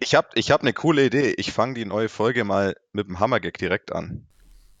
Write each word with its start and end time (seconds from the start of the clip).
Ich 0.00 0.14
habe 0.14 0.28
ich 0.34 0.50
hab 0.50 0.62
eine 0.62 0.72
coole 0.72 1.06
Idee. 1.06 1.34
Ich 1.36 1.52
fange 1.52 1.74
die 1.74 1.84
neue 1.84 2.08
Folge 2.08 2.44
mal 2.44 2.76
mit 2.92 3.08
dem 3.08 3.20
Hammergag 3.20 3.58
direkt 3.58 3.92
an. 3.92 4.26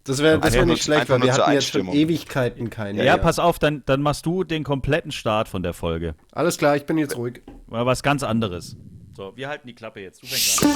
Das 0.04 0.22
wäre 0.22 0.38
das 0.38 0.54
wär 0.54 0.64
nicht 0.64 0.84
schlecht, 0.84 1.10
weil 1.10 1.22
wir 1.22 1.34
hatten 1.34 1.52
jetzt 1.52 1.68
schon 1.68 1.92
Ewigkeiten 1.92 2.70
keine. 2.70 2.98
Ja, 2.98 3.04
ja, 3.04 3.16
pass 3.18 3.38
auf, 3.38 3.58
dann, 3.58 3.82
dann 3.84 4.00
machst 4.00 4.24
du 4.24 4.42
den 4.42 4.64
kompletten 4.64 5.12
Start 5.12 5.48
von 5.48 5.62
der 5.62 5.74
Folge. 5.74 6.14
Alles 6.32 6.56
klar, 6.56 6.76
ich 6.76 6.86
bin 6.86 6.96
jetzt 6.96 7.16
ruhig. 7.16 7.42
Mal 7.66 7.84
was 7.84 8.02
ganz 8.02 8.22
anderes. 8.22 8.76
So, 9.14 9.36
wir 9.36 9.48
halten 9.48 9.66
die 9.66 9.74
Klappe 9.74 10.00
jetzt. 10.00 10.22
Du 10.22 10.26
fängst 10.26 10.64
an. 10.64 10.70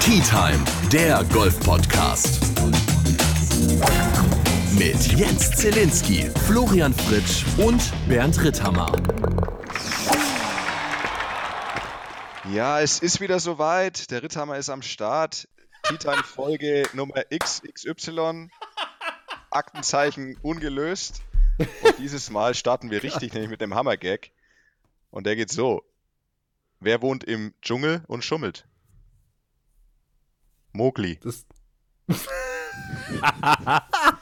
Tea 0.00 0.20
Time, 0.20 0.64
der 0.92 1.24
Golf-Podcast. 1.32 2.40
Mit 4.80 5.12
Jens 5.12 5.50
Zelinski, 5.50 6.30
Florian 6.46 6.94
Fritsch 6.94 7.44
und 7.58 7.82
Bernd 8.08 8.42
Ritthammer. 8.42 8.90
Ja, 12.50 12.80
es 12.80 13.00
ist 13.00 13.20
wieder 13.20 13.40
soweit. 13.40 14.10
Der 14.10 14.22
Ritthammer 14.22 14.56
ist 14.56 14.70
am 14.70 14.80
Start. 14.80 15.46
Titan 15.82 16.24
Folge 16.24 16.84
Nummer 16.94 17.22
XXY. 17.24 18.48
Aktenzeichen 19.50 20.38
ungelöst. 20.40 21.20
Und 21.58 21.98
dieses 21.98 22.30
Mal 22.30 22.54
starten 22.54 22.90
wir 22.90 23.02
richtig, 23.02 23.34
nämlich 23.34 23.50
mit 23.50 23.60
dem 23.60 23.74
Hammergag. 23.74 24.30
Und 25.10 25.26
der 25.26 25.36
geht 25.36 25.52
so. 25.52 25.82
Wer 26.78 27.02
wohnt 27.02 27.22
im 27.22 27.52
Dschungel 27.60 28.02
und 28.06 28.24
schummelt? 28.24 28.66
Mogli. 30.72 31.18
Das 31.22 31.44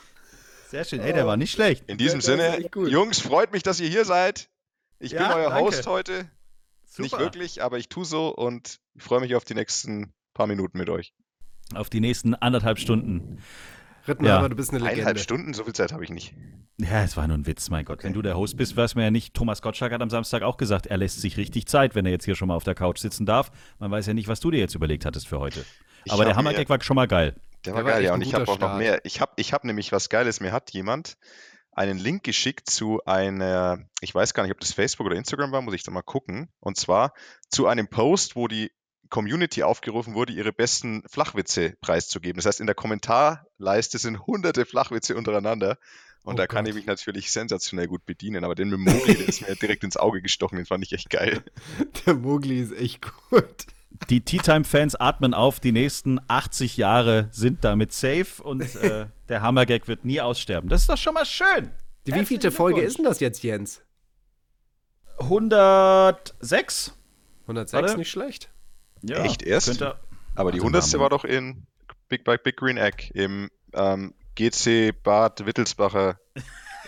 Sehr 0.69 0.85
schön. 0.85 1.01
Ey, 1.01 1.15
der 1.15 1.27
war 1.27 1.39
nicht 1.39 1.51
schlecht. 1.51 1.85
In 1.89 1.97
diesem 1.97 2.21
Sinne, 2.21 2.59
Jungs, 2.75 3.21
freut 3.21 3.53
mich, 3.53 3.63
dass 3.63 3.81
ihr 3.81 3.89
hier 3.89 4.05
seid. 4.05 4.51
Ich 4.99 5.13
ja, 5.13 5.29
bin 5.29 5.39
euer 5.39 5.51
danke. 5.51 5.65
Host 5.65 5.87
heute. 5.87 6.31
Super. 6.85 7.03
Nicht 7.03 7.19
wirklich, 7.19 7.63
aber 7.63 7.79
ich 7.79 7.89
tue 7.89 8.05
so 8.05 8.29
und 8.35 8.79
ich 8.95 9.03
freue 9.03 9.21
mich 9.21 9.35
auf 9.35 9.45
die 9.45 9.55
nächsten 9.55 10.13
paar 10.35 10.47
Minuten 10.47 10.77
mit 10.77 10.91
euch. 10.91 11.15
Auf 11.75 11.89
die 11.89 12.01
nächsten 12.01 12.35
anderthalb 12.35 12.79
Stunden. 12.79 13.39
Rittner, 14.07 14.29
ja. 14.29 14.39
aber 14.39 14.51
du 14.51 14.57
bist 14.57 14.71
eine 14.71 14.81
Legende. 14.81 14.95
Eineinhalb 14.97 15.19
Stunden, 15.21 15.55
so 15.55 15.65
viel 15.65 15.75
Zeit 15.75 15.93
habe 15.93 16.05
ich 16.05 16.11
nicht. 16.11 16.35
Ja, 16.79 17.03
es 17.03 17.17
war 17.17 17.27
nur 17.27 17.39
ein 17.39 17.47
Witz, 17.47 17.71
mein 17.71 17.87
Gott. 17.87 18.01
Okay. 18.01 18.09
Wenn 18.09 18.13
du 18.13 18.23
der 18.23 18.37
Host 18.37 18.59
bist, 18.59 18.77
weiß 18.77 18.95
man 18.95 19.05
ja 19.05 19.11
nicht. 19.11 19.33
Thomas 19.33 19.63
Gottschalk 19.63 19.93
hat 19.93 20.03
am 20.03 20.11
Samstag 20.11 20.43
auch 20.43 20.59
gesagt, 20.59 20.87
er 20.87 20.99
lässt 20.99 21.21
sich 21.21 21.39
richtig 21.39 21.67
Zeit, 21.67 21.95
wenn 21.95 22.05
er 22.05 22.13
jetzt 22.13 22.27
hier 22.27 22.35
schon 22.35 22.49
mal 22.49 22.55
auf 22.55 22.65
der 22.65 22.75
Couch 22.75 22.99
sitzen 22.99 23.25
darf. 23.25 23.51
Man 23.79 23.91
weiß 23.91 24.07
ja 24.07 24.13
nicht, 24.13 24.29
was 24.29 24.41
du 24.41 24.51
dir 24.51 24.61
jetzt 24.61 24.75
überlegt 24.75 25.07
hattest 25.07 25.29
für 25.29 25.39
heute. 25.39 25.65
Ich 26.05 26.13
aber 26.13 26.27
der 26.27 26.37
Hammergag 26.37 26.69
war 26.69 26.83
schon 26.83 26.95
mal 26.95 27.09
geil. 27.09 27.35
Der 27.65 27.75
war, 27.75 27.83
der 27.83 27.85
war 27.85 27.93
geil, 27.93 28.05
ja. 28.05 28.15
Und 28.15 28.23
ich 28.23 28.35
habe 28.35 28.49
auch 28.49 28.59
noch 28.59 28.77
mehr. 28.77 29.01
Ich 29.05 29.21
habe 29.21 29.33
ich 29.37 29.53
hab 29.53 29.65
nämlich 29.65 29.93
was 29.93 30.09
Geiles. 30.09 30.41
Mir 30.41 30.53
hat 30.53 30.71
jemand 30.71 31.17
einen 31.73 31.99
Link 31.99 32.25
geschickt 32.25 32.69
zu 32.69 33.01
einer, 33.05 33.79
ich 34.01 34.13
weiß 34.13 34.35
gar 34.35 34.43
nicht, 34.43 34.53
ob 34.53 34.59
das 34.59 34.73
Facebook 34.73 35.07
oder 35.07 35.17
Instagram 35.17 35.53
war, 35.53 35.63
muss 35.63 35.75
ich 35.75 35.85
da 35.85 35.93
mal 35.93 36.03
gucken. 36.03 36.49
Und 36.59 36.77
zwar 36.77 37.15
zu 37.51 37.69
einem 37.69 37.89
Post, 37.89 38.35
wo 38.35 38.49
die 38.49 38.73
Community 39.11 39.63
aufgerufen 39.63 40.15
wurde, 40.15 40.33
ihre 40.33 40.53
besten 40.53 41.03
Flachwitze 41.07 41.75
preiszugeben. 41.81 42.37
Das 42.39 42.47
heißt, 42.47 42.61
in 42.61 42.67
der 42.67 42.75
Kommentarleiste 42.75 43.99
sind 43.99 44.27
hunderte 44.27 44.67
Flachwitze 44.67 45.17
untereinander. 45.17 45.79
Und 46.25 46.35
oh 46.35 46.37
da 46.37 46.47
Gott. 46.47 46.57
kann 46.57 46.67
ich 46.67 46.75
mich 46.75 46.87
natürlich 46.87 47.31
sensationell 47.31 47.87
gut 47.87 48.05
bedienen. 48.05 48.45
Aber 48.45 48.55
den 48.55 48.71
mit 48.71 48.81
Mogli, 48.81 49.15
der 49.15 49.29
ist 49.29 49.41
mir 49.41 49.55
direkt 49.55 49.85
ins 49.85 49.97
Auge 49.97 50.21
gestochen, 50.21 50.57
den 50.57 50.67
fand 50.67 50.85
ich 50.85 50.93
echt 50.93 51.11
geil. 51.11 51.43
Der 52.07 52.15
Mogli 52.15 52.61
ist 52.61 52.73
echt 52.73 53.01
gut. 53.31 53.67
Die 54.11 54.21
Tea 54.21 54.39
Time 54.39 54.65
Fans 54.65 54.95
atmen 54.95 55.35
auf, 55.35 55.61
die 55.61 55.73
nächsten 55.73 56.21
80 56.29 56.77
Jahre 56.77 57.29
sind 57.33 57.65
damit 57.65 57.93
safe 57.93 58.43
und 58.43 58.63
äh, 58.77 59.07
der 59.29 59.43
Hammergag 59.43 59.89
wird 59.89 60.05
nie 60.05 60.21
aussterben. 60.21 60.69
Das 60.69 60.83
ist 60.83 60.89
doch 60.89 60.97
schon 60.97 61.15
mal 61.15 61.25
schön. 61.25 61.71
Die 62.07 62.15
wievielte 62.15 62.51
Folge 62.51 62.81
ist 62.81 62.99
denn 62.99 63.05
das 63.05 63.21
jetzt, 63.21 63.43
Jens? 63.43 63.83
106. 65.19 66.95
106, 67.43 67.73
Warte. 67.73 67.99
nicht 67.99 68.11
schlecht. 68.11 68.51
Ja, 69.03 69.25
Echt 69.25 69.43
erst? 69.43 69.83
Aber 70.35 70.53
die 70.53 70.59
100. 70.61 70.99
war 70.99 71.11
doch 71.11 71.25
in 71.25 71.67
Big 72.09 72.25
Big, 72.25 72.43
Big 72.43 72.57
Green 72.57 72.77
Egg 72.77 73.11
im 73.15 73.51
ähm, 73.75 74.15
GC 74.37 74.93
Bad 75.03 75.45
Wittelsbacher. 75.45 76.19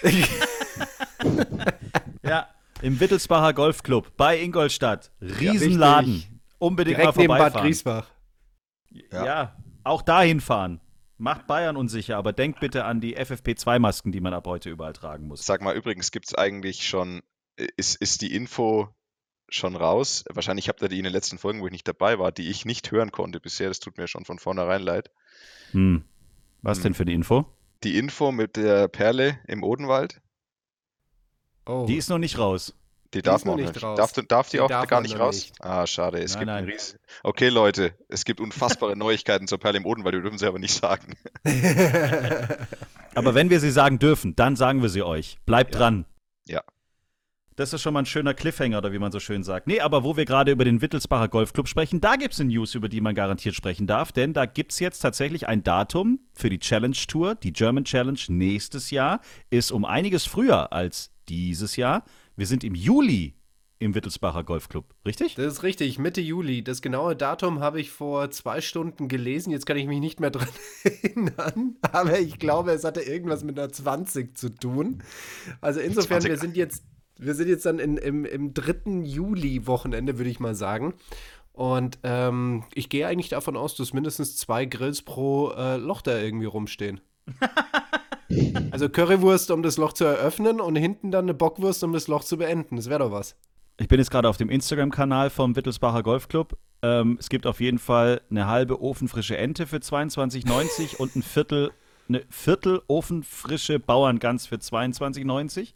ja, 2.23 2.49
im 2.81 3.01
Wittelsbacher 3.01 3.53
Golfclub 3.53 4.17
bei 4.17 4.41
Ingolstadt. 4.41 5.11
Riesenladen. 5.21 6.25
Unbedingt 6.61 6.99
Direkt 6.99 7.17
mal 7.17 7.25
vorbeifahren. 7.25 7.53
Neben 7.53 7.55
Bad 7.55 7.65
Griesbach. 7.65 8.11
Ja. 9.11 9.25
ja, 9.25 9.57
auch 9.83 10.03
dahin 10.03 10.41
fahren. 10.41 10.81
Macht 11.17 11.47
Bayern 11.47 11.77
unsicher, 11.77 12.17
aber 12.17 12.33
denkt 12.33 12.61
bitte 12.61 12.85
an 12.85 13.01
die 13.01 13.17
FFP2-Masken, 13.17 14.13
die 14.13 14.21
man 14.21 14.35
ab 14.35 14.47
heute 14.47 14.69
überall 14.71 14.93
tragen 14.93 15.27
muss. 15.27 15.45
Sag 15.45 15.63
mal, 15.63 15.75
übrigens 15.75 16.13
gibt 16.13 16.27
es 16.27 16.35
eigentlich 16.35 16.87
schon, 16.87 17.23
ist, 17.77 17.97
ist 17.97 18.21
die 18.21 18.35
Info 18.35 18.89
schon 19.49 19.75
raus? 19.75 20.25
Wahrscheinlich 20.31 20.69
habt 20.69 20.83
ihr 20.83 20.89
die 20.89 20.99
in 20.99 21.05
den 21.05 21.13
letzten 21.13 21.39
Folgen, 21.39 21.61
wo 21.61 21.67
ich 21.67 21.73
nicht 21.73 21.89
dabei 21.89 22.19
war, 22.19 22.31
die 22.31 22.49
ich 22.49 22.65
nicht 22.65 22.91
hören 22.91 23.11
konnte 23.11 23.41
bisher. 23.41 23.69
Das 23.69 23.81
tut 23.81 23.97
mir 23.97 24.07
schon 24.07 24.25
von 24.25 24.39
vornherein 24.39 24.83
leid. 24.83 25.11
Hm. 25.73 26.05
Was 26.63 26.79
hm. 26.79 26.83
denn 26.83 26.95
für 26.95 27.05
die 27.07 27.15
Info? 27.15 27.47
Die 27.85 27.97
Info 27.97 28.33
mit 28.33 28.57
der 28.57 28.89
Perle 28.89 29.39
im 29.47 29.63
Odenwald. 29.63 30.21
Oh. 31.65 31.87
Die 31.87 31.97
ist 31.97 32.11
noch 32.11 32.19
nicht 32.19 32.39
raus. 32.39 32.75
Die, 33.15 33.23
darf 33.23 33.45
man 33.45 33.57
nicht. 33.57 33.83
Raus. 33.83 33.97
Darf, 33.97 34.13
darf 34.29 34.51
die, 34.51 34.59
die 34.59 34.61
auch 34.61 34.69
darf 34.69 34.87
gar 34.87 35.01
nicht 35.01 35.19
raus? 35.19 35.35
Nicht. 35.35 35.65
Ah, 35.65 35.87
schade. 35.87 36.23
Es 36.23 36.35
nein, 36.35 36.41
gibt 36.41 36.47
nein. 36.47 36.65
Ries 36.65 36.99
Okay, 37.25 37.49
Leute, 37.49 37.95
es 38.09 38.25
gibt 38.25 38.41
unfassbare 38.41 38.97
Neuigkeiten 38.97 39.49
zur 39.49 39.59
Perle 39.59 39.79
im 39.79 39.87
Oden, 39.87 40.05
weil 40.05 40.13
wir 40.13 40.21
dürfen 40.23 40.39
sie 40.39 40.47
aber 40.47 40.61
nicht 40.61 40.75
sagen. 40.75 41.17
aber 43.15 43.35
wenn 43.35 43.51
wir 43.51 43.59
sie 43.59 43.73
sagen 43.73 43.99
dürfen, 43.99 44.37
dann 44.37 44.55
sagen 44.55 44.83
wir 44.83 44.89
sie 44.89 45.03
euch. 45.03 45.39
Bleibt 45.45 45.75
ja. 45.75 45.81
dran. 45.81 46.05
Ja. 46.47 46.63
Das 47.57 47.73
ist 47.73 47.83
schon 47.83 47.93
mal 47.93 48.01
ein 48.01 48.07
schöner 48.07 48.33
Cliffhanger, 48.33 48.79
oder 48.79 48.93
wie 48.93 48.99
man 48.99 49.11
so 49.11 49.19
schön 49.19 49.43
sagt. 49.43 49.67
Nee, 49.67 49.81
aber 49.81 50.05
wo 50.05 50.17
wir 50.17 50.25
gerade 50.25 50.53
über 50.53 50.65
den 50.65 50.81
Wittelsbacher 50.81 51.29
Golfclub 51.29 51.69
sprechen, 51.69 52.01
da 52.01 52.15
gibt 52.15 52.33
es 52.33 52.41
eine 52.41 52.49
News, 52.49 52.75
über 52.75 52.89
die 52.89 53.01
man 53.01 53.15
garantiert 53.15 53.57
sprechen 53.57 53.87
darf, 53.87 54.13
denn 54.13 54.33
da 54.33 54.47
gibt 54.47 54.73
es 54.73 54.79
jetzt 54.79 55.01
tatsächlich 55.01 55.49
ein 55.49 55.65
Datum 55.65 56.21
für 56.33 56.49
die 56.49 56.61
Challenge 56.61 56.97
Tour. 57.09 57.35
Die 57.35 57.53
German 57.53 57.85
Challenge 57.85 58.21
nächstes 58.29 58.91
Jahr 58.91 59.21
ist 59.51 59.73
um 59.73 59.85
einiges 59.85 60.27
früher 60.27 60.73
als 60.73 61.11
dieses 61.29 61.77
Jahr. 61.77 62.05
Wir 62.37 62.47
sind 62.47 62.65
im 62.65 62.75
Juli 62.75 63.35
im 63.81 63.95
Wittelsbacher 63.95 64.45
Golfclub, 64.45 64.85
richtig? 65.07 65.37
Das 65.37 65.47
ist 65.47 65.63
richtig, 65.63 65.99
Mitte 65.99 66.21
Juli. 66.21 66.63
Das 66.63 66.83
genaue 66.83 67.17
Datum 67.17 67.61
habe 67.61 67.81
ich 67.81 67.91
vor 67.91 68.31
zwei 68.31 68.61
Stunden 68.61 69.09
gelesen. 69.09 69.51
Jetzt 69.51 69.65
kann 69.65 69.79
ich 69.79 69.87
mich 69.87 70.01
nicht 70.01 70.21
mehr 70.21 70.31
dran 70.31 70.49
erinnern. 70.85 71.77
Aber 71.91 72.21
ich 72.21 72.39
glaube, 72.39 72.73
es 72.73 72.85
hatte 72.85 73.01
irgendwas 73.01 73.43
mit 73.43 73.59
einer 73.59 73.73
20 73.73 74.37
zu 74.37 74.55
tun. 74.55 75.03
Also 75.63 75.81
insofern, 75.81 76.21
20. 76.21 76.31
wir 76.31 76.37
sind 76.37 76.57
jetzt, 76.59 76.85
wir 77.19 77.35
sind 77.35 77.49
jetzt 77.49 77.65
dann 77.65 77.79
in, 77.79 77.97
im, 77.97 78.27
im 78.27 78.53
dritten 78.53 79.03
Juli-Wochenende, 79.03 80.19
würde 80.19 80.31
ich 80.31 80.41
mal 80.41 80.55
sagen. 80.55 80.93
Und 81.53 81.99
ähm, 82.03 82.65
ich 82.75 82.91
gehe 82.91 83.07
eigentlich 83.07 83.31
davon 83.31 83.57
aus, 83.57 83.77
dass 83.77 83.95
mindestens 83.95 84.37
zwei 84.37 84.67
Grills 84.67 85.01
pro 85.03 85.53
äh, 85.53 85.79
Loch 85.79 86.03
da 86.03 86.19
irgendwie 86.19 86.47
rumstehen. 86.47 87.01
Also 88.71 88.89
Currywurst, 88.89 89.51
um 89.51 89.63
das 89.63 89.77
Loch 89.77 89.93
zu 89.93 90.05
eröffnen 90.05 90.61
und 90.61 90.77
hinten 90.77 91.11
dann 91.11 91.25
eine 91.25 91.35
Bockwurst, 91.35 91.83
um 91.83 91.93
das 91.93 92.09
Loch 92.09 92.25
zu 92.25 92.37
beenden. 92.37 92.77
Das 92.77 92.89
wäre 92.89 93.01
doch 93.01 93.13
was. 93.13 93.37
Ich 93.79 93.89
bin 93.89 93.99
jetzt 93.99 94.11
gerade 94.11 94.29
auf 94.29 94.37
dem 94.37 94.51
Instagram-Kanal 94.51 95.31
vom 95.31 95.57
Wittelsbacher 95.57 96.03
Golfclub. 96.03 96.57
Ähm, 96.83 97.17
es 97.19 97.29
gibt 97.29 97.47
auf 97.47 97.61
jeden 97.61 97.79
Fall 97.79 98.21
eine 98.31 98.47
halbe 98.47 98.81
ofenfrische 98.81 99.37
Ente 99.37 99.67
für 99.67 99.79
22,90 99.79 100.97
und 100.97 101.17
ein 101.17 101.23
Viertel, 101.23 101.73
eine 102.09 102.23
Viertel 102.29 102.83
ofenfrische 102.89 103.79
Bauerngans 103.79 104.47
für 104.47 104.57
22,90. 104.57 105.73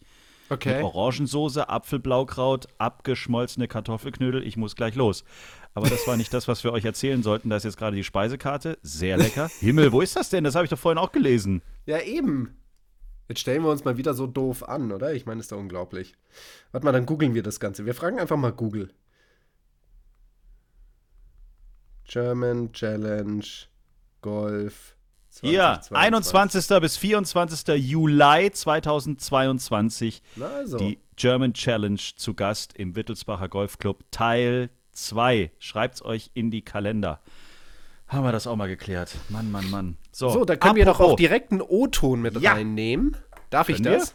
Okay. 0.50 0.76
Mit 0.76 0.84
Orangensoße, 0.84 1.68
Apfelblaukraut, 1.68 2.66
abgeschmolzene 2.78 3.68
Kartoffelknödel. 3.68 4.46
Ich 4.46 4.56
muss 4.56 4.76
gleich 4.76 4.94
los. 4.94 5.24
Aber 5.72 5.88
das 5.88 6.06
war 6.06 6.16
nicht 6.16 6.32
das, 6.32 6.46
was 6.46 6.62
wir 6.62 6.72
euch 6.72 6.84
erzählen 6.84 7.22
sollten. 7.22 7.50
Da 7.50 7.56
ist 7.56 7.64
jetzt 7.64 7.78
gerade 7.78 7.96
die 7.96 8.04
Speisekarte. 8.04 8.78
Sehr 8.82 9.16
lecker. 9.16 9.50
Himmel, 9.60 9.90
wo 9.92 10.02
ist 10.02 10.14
das 10.14 10.28
denn? 10.28 10.44
Das 10.44 10.54
habe 10.54 10.64
ich 10.64 10.70
doch 10.70 10.78
vorhin 10.78 10.98
auch 10.98 11.10
gelesen. 11.10 11.62
Ja, 11.86 12.00
eben. 12.00 12.56
Jetzt 13.28 13.40
stellen 13.40 13.62
wir 13.62 13.70
uns 13.70 13.84
mal 13.84 13.96
wieder 13.96 14.14
so 14.14 14.26
doof 14.26 14.68
an, 14.68 14.92
oder? 14.92 15.14
Ich 15.14 15.26
meine, 15.26 15.40
ist 15.40 15.52
doch 15.52 15.58
unglaublich. 15.58 16.14
Warte 16.72 16.84
mal, 16.84 16.92
dann 16.92 17.06
googeln 17.06 17.34
wir 17.34 17.42
das 17.42 17.58
Ganze. 17.58 17.86
Wir 17.86 17.94
fragen 17.94 18.18
einfach 18.18 18.36
mal 18.36 18.52
Google. 18.52 18.90
German 22.04 22.72
Challenge 22.72 23.44
Golf. 24.20 24.96
20, 25.30 25.50
Hier, 25.50 25.80
21. 25.90 26.80
bis 26.80 26.96
24. 26.96 27.76
Juli 27.76 28.50
2022. 28.52 30.22
Also. 30.38 30.78
Die 30.78 31.00
German 31.16 31.54
Challenge 31.54 32.00
zu 32.16 32.34
Gast 32.34 32.76
im 32.76 32.94
Wittelsbacher 32.94 33.48
Golfclub 33.48 34.04
Teil 34.10 34.70
2. 34.92 35.50
Schreibt 35.58 35.96
es 35.96 36.04
euch 36.04 36.30
in 36.34 36.50
die 36.50 36.62
Kalender. 36.62 37.20
Haben 38.14 38.24
wir 38.24 38.32
das 38.32 38.46
auch 38.46 38.54
mal 38.54 38.68
geklärt. 38.68 39.16
Mann, 39.28 39.50
Mann, 39.50 39.68
Mann. 39.70 39.96
So, 40.12 40.30
so 40.30 40.44
da 40.44 40.54
können 40.54 40.70
apropos. 40.70 40.76
wir 40.76 40.84
doch 40.84 41.00
auch 41.00 41.16
direkt 41.16 41.50
einen 41.50 41.60
O-Ton 41.60 42.22
mit 42.22 42.40
ja. 42.40 42.52
reinnehmen. 42.52 43.16
Darf 43.50 43.68
ich 43.68 43.82
das? 43.82 44.10
Wir? 44.10 44.14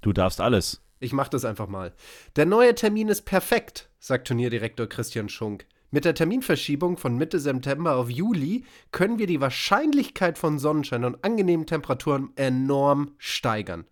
Du 0.00 0.12
darfst 0.14 0.40
alles. 0.40 0.80
Ich 0.98 1.12
mach 1.12 1.28
das 1.28 1.44
einfach 1.44 1.68
mal. 1.68 1.92
Der 2.36 2.46
neue 2.46 2.74
Termin 2.74 3.08
ist 3.08 3.22
perfekt, 3.22 3.90
sagt 3.98 4.28
Turnierdirektor 4.28 4.86
Christian 4.86 5.28
Schunk. 5.28 5.66
Mit 5.90 6.04
der 6.04 6.14
Terminverschiebung 6.14 6.98
von 6.98 7.16
Mitte 7.16 7.38
September 7.38 7.96
auf 7.96 8.10
Juli 8.10 8.64
können 8.92 9.18
wir 9.18 9.26
die 9.26 9.40
Wahrscheinlichkeit 9.40 10.36
von 10.36 10.58
Sonnenschein 10.58 11.04
und 11.04 11.24
angenehmen 11.24 11.66
Temperaturen 11.66 12.30
enorm 12.36 13.12
steigern. 13.16 13.86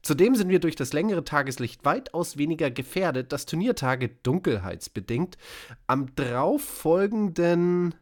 Zudem 0.00 0.34
sind 0.34 0.48
wir 0.48 0.60
durch 0.60 0.76
das 0.76 0.94
längere 0.94 1.24
Tageslicht 1.24 1.84
weitaus 1.84 2.38
weniger 2.38 2.70
gefährdet, 2.70 3.32
dass 3.32 3.44
Turniertage 3.44 4.08
dunkelheitsbedingt 4.22 5.36
am 5.86 6.14
darauffolgenden 6.14 7.94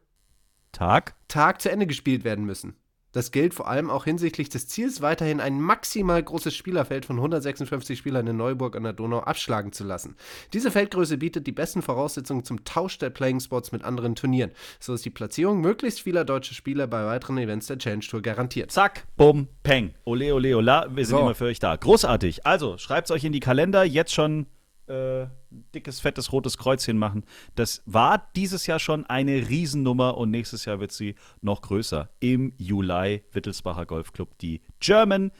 Tag? 0.72 1.14
Tag 1.28 1.60
zu 1.60 1.70
Ende 1.70 1.86
gespielt 1.86 2.24
werden 2.24 2.44
müssen. 2.44 2.76
Das 3.12 3.32
gilt 3.32 3.54
vor 3.54 3.68
allem 3.68 3.90
auch 3.90 4.04
hinsichtlich 4.04 4.50
des 4.50 4.68
Ziels, 4.68 5.00
weiterhin 5.02 5.40
ein 5.40 5.60
maximal 5.60 6.22
großes 6.22 6.54
Spielerfeld 6.54 7.04
von 7.04 7.16
156 7.16 7.98
Spielern 7.98 8.26
in 8.28 8.36
Neuburg 8.36 8.76
an 8.76 8.84
der 8.84 8.92
Donau 8.92 9.18
abschlagen 9.20 9.72
zu 9.72 9.82
lassen. 9.82 10.16
Diese 10.52 10.70
Feldgröße 10.70 11.18
bietet 11.18 11.46
die 11.48 11.52
besten 11.52 11.82
Voraussetzungen 11.82 12.44
zum 12.44 12.64
Tausch 12.64 12.98
der 12.98 13.10
Playing 13.10 13.40
Spots 13.40 13.72
mit 13.72 13.82
anderen 13.82 14.14
Turnieren. 14.14 14.52
So 14.78 14.94
ist 14.94 15.04
die 15.04 15.10
Platzierung 15.10 15.60
möglichst 15.60 16.00
vieler 16.00 16.24
deutscher 16.24 16.54
Spieler 16.54 16.86
bei 16.86 17.04
weiteren 17.04 17.38
Events 17.38 17.66
der 17.66 17.78
Challenge 17.78 18.04
Tour 18.04 18.22
garantiert. 18.22 18.70
Zack, 18.70 19.06
bumm, 19.16 19.48
peng. 19.64 19.94
Ole, 20.04 20.32
ole, 20.32 20.56
ola, 20.56 20.86
wir 20.94 21.04
sind 21.04 21.16
so. 21.16 21.22
immer 21.22 21.34
für 21.34 21.46
euch 21.46 21.58
da. 21.58 21.74
Großartig. 21.74 22.46
Also, 22.46 22.78
schreibt 22.78 23.08
es 23.08 23.10
euch 23.10 23.24
in 23.24 23.32
die 23.32 23.40
Kalender, 23.40 23.82
jetzt 23.82 24.14
schon 24.14 24.46
äh, 24.90 25.28
dickes, 25.74 26.00
fettes 26.00 26.32
rotes 26.32 26.58
Kreuzchen 26.58 26.98
machen. 26.98 27.24
Das 27.54 27.82
war 27.86 28.28
dieses 28.36 28.66
Jahr 28.66 28.78
schon 28.78 29.06
eine 29.06 29.48
Riesennummer 29.48 30.18
und 30.18 30.30
nächstes 30.30 30.64
Jahr 30.64 30.80
wird 30.80 30.92
sie 30.92 31.14
noch 31.40 31.62
größer. 31.62 32.10
Im 32.20 32.52
Juli 32.58 33.22
Wittelsbacher 33.32 33.86
Golfclub 33.86 34.36
die 34.38 34.60
German 34.80 35.30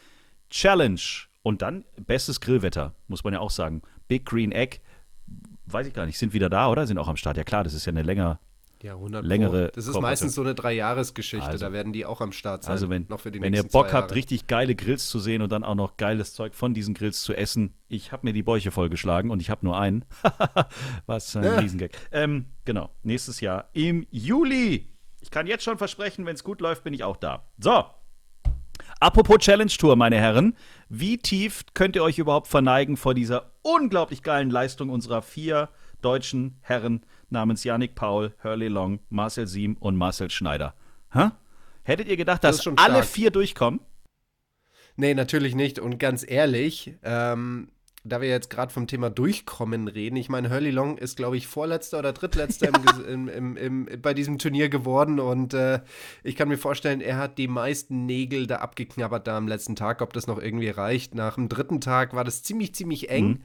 Challenge. 0.51 1.01
Und 1.43 1.63
dann 1.63 1.85
bestes 1.97 2.41
Grillwetter, 2.41 2.95
muss 3.09 3.25
man 3.25 3.33
ja 3.33 3.41
auch 3.41 3.51
sagen. 3.51 3.83
Big 4.09 4.27
Green 4.27 4.53
Egg, 4.53 4.79
weiß 5.67 5.87
ich 5.87 5.95
gar 5.95 6.07
nicht, 6.07 6.19
sind 6.19 6.33
wieder 6.33 6.51
da, 6.51 6.69
oder? 6.69 6.87
Sind 6.87 6.99
auch 6.99 7.09
am 7.09 7.17
Start. 7.17 7.37
Ja 7.37 7.45
klar, 7.45 7.65
das 7.65 7.75
ist 7.75 7.87
ja 7.87 7.91
eine 7.91 8.03
länger, 8.03 8.41
ja, 8.83 8.95
100 8.95 9.25
längere. 9.25 9.67
Pro. 9.67 9.73
Das 9.75 9.87
ist 9.87 10.01
meistens 10.01 10.35
so 10.35 10.41
eine 10.41 10.55
Dreijahresgeschichte, 10.55 11.47
also, 11.47 11.67
da 11.67 11.73
werden 11.73 11.93
die 11.93 12.07
auch 12.07 12.21
am 12.21 12.33
Start 12.33 12.65
sein. 12.65 12.73
Also 12.73 12.89
wenn, 12.89 13.07
wenn 13.09 13.55
ihr 13.55 13.63
Bock 13.65 13.93
habt, 13.93 14.15
richtig 14.15 14.47
geile 14.47 14.75
Grills 14.75 15.09
zu 15.09 15.19
sehen 15.19 15.43
und 15.43 15.53
dann 15.53 15.65
auch 15.65 15.75
noch 15.75 15.97
geiles 15.97 16.33
Zeug 16.35 16.55
von 16.55 16.75
diesen 16.75 16.95
Grills 16.95 17.23
zu 17.23 17.35
essen, 17.35 17.75
ich 17.89 18.13
habe 18.13 18.27
mir 18.27 18.33
die 18.33 18.43
Bäuche 18.43 18.71
vollgeschlagen 18.71 19.31
und 19.31 19.41
ich 19.41 19.51
habe 19.51 19.65
nur 19.65 19.79
einen. 19.79 20.05
Was 21.07 21.37
ein 21.37 21.45
ja. 21.45 21.59
Riesengag. 21.59 21.91
Ähm, 22.13 22.47
genau, 22.65 22.91
nächstes 23.03 23.41
Jahr 23.41 23.69
im 23.73 24.07
Juli. 24.11 24.89
Ich 25.21 25.31
kann 25.31 25.47
jetzt 25.47 25.65
schon 25.65 25.77
versprechen, 25.77 26.25
wenn 26.25 26.35
es 26.35 26.45
gut 26.45 26.61
läuft, 26.61 26.85
bin 26.85 26.95
ich 26.95 27.05
auch 27.05 27.17
da. 27.17 27.45
So. 27.59 27.85
Apropos 28.99 29.39
Challenge 29.39 29.71
Tour, 29.71 29.97
meine 29.97 30.17
Herren, 30.17 30.57
wie 30.89 31.19
tief 31.19 31.65
könnt 31.75 31.97
ihr 31.97 32.03
euch 32.03 32.19
überhaupt 32.19 32.49
verneigen 32.49 32.97
vor 32.97 33.15
dieser 33.15 33.53
unglaublich 33.63 34.23
geilen 34.23 34.51
Leistung 34.51 34.89
unserer 34.89 35.23
vier 35.23 35.69
deutschen 36.01 36.59
Herren 36.63 37.05
namens 37.31 37.65
Yannick 37.65 37.95
Paul, 37.95 38.35
Hurley 38.43 38.69
Long, 38.69 39.01
Marcel 39.09 39.47
Siem 39.47 39.77
und 39.81 39.97
Marcel 39.97 40.31
Schneider. 40.31 40.75
Hä? 41.13 41.31
Hättet 41.83 42.09
ihr 42.09 42.17
gedacht, 42.17 42.45
das 42.45 42.63
dass 42.63 42.77
alle 42.77 43.03
vier 43.03 43.31
durchkommen? 43.31 43.81
Nee, 44.97 45.15
natürlich 45.15 45.55
nicht. 45.55 45.79
Und 45.79 45.99
ganz 45.99 46.29
ehrlich, 46.29 46.95
ähm, 47.03 47.69
da 48.05 48.21
wir 48.21 48.29
jetzt 48.29 48.49
gerade 48.49 48.73
vom 48.73 48.87
Thema 48.87 49.11
Durchkommen 49.11 49.89
reden, 49.89 50.17
ich 50.17 50.29
meine, 50.29 50.51
Hurley 50.51 50.71
Long 50.71 50.97
ist, 50.97 51.17
glaube 51.17 51.37
ich, 51.37 51.47
vorletzter 51.47 51.99
oder 51.99 52.13
drittletzter 52.13 52.71
ja. 52.73 53.05
im, 53.07 53.29
im, 53.29 53.57
im, 53.57 53.89
bei 54.01 54.15
diesem 54.15 54.39
Turnier 54.39 54.69
geworden 54.69 55.21
und 55.21 55.53
äh, 55.53 55.81
ich 56.23 56.37
kann 56.37 56.49
mir 56.49 56.59
vorstellen, 56.59 57.01
er 57.01 57.19
hat 57.19 57.37
die 57.39 57.49
meisten 57.49 58.07
Nägel 58.07 58.47
da 58.47 58.57
abgeknabbert 58.57 59.27
da 59.27 59.37
am 59.37 59.49
letzten 59.49 59.77
Tag, 59.77 60.01
ob 60.01 60.13
das 60.13 60.27
noch 60.27 60.41
irgendwie 60.41 60.71
reicht. 60.71 61.15
Nach 61.15 61.35
dem 61.35 61.49
dritten 61.49 61.81
Tag 61.81 62.15
war 62.15 62.25
das 62.25 62.43
ziemlich, 62.43 62.75
ziemlich 62.75 63.11
eng. 63.11 63.29
Mhm. 63.29 63.43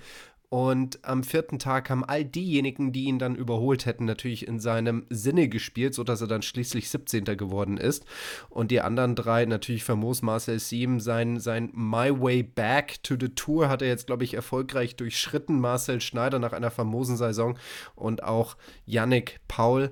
Und 0.50 1.04
am 1.04 1.24
vierten 1.24 1.60
Tag 1.60 1.90
haben 1.90 2.06
all 2.06 2.24
diejenigen, 2.24 2.92
die 2.92 3.06
ihn 3.06 3.20
dann 3.20 3.36
überholt 3.36 3.86
hätten, 3.86 4.06
natürlich 4.06 4.48
in 4.48 4.60
seinem 4.60 5.06
Sinne 5.10 5.50
gespielt, 5.50 5.96
sodass 5.96 6.22
er 6.22 6.28
dann 6.28 6.44
schließlich 6.44 6.90
17. 6.90 7.26
geworden 7.38 7.78
ist. 7.78 8.06
Und 8.50 8.72
die 8.72 8.82
anderen 8.82 9.16
drei, 9.16 9.46
natürlich 9.46 9.84
famos 9.84 10.22
Marcel 10.22 10.60
Siem, 10.60 11.00
sein, 11.00 11.40
sein 11.40 11.72
My 11.74 12.10
Way 12.12 12.44
Back 12.44 13.04
to 13.04 13.16
the 13.20 13.30
Tour 13.30 13.70
hat 13.70 13.82
er 13.82 13.88
jetzt, 13.88 14.08
glaube 14.08 14.24
ich, 14.24 14.34
erfolgreich 14.34 14.96
durchschritten. 14.96 15.60
Marcel 15.60 16.00
Schneider 16.00 16.40
nach 16.40 16.54
einer 16.54 16.72
famosen 16.72 17.18
Saison 17.18 17.58
und 17.96 18.24
auch 18.24 18.56
Yannick 18.86 19.40
Paul. 19.48 19.92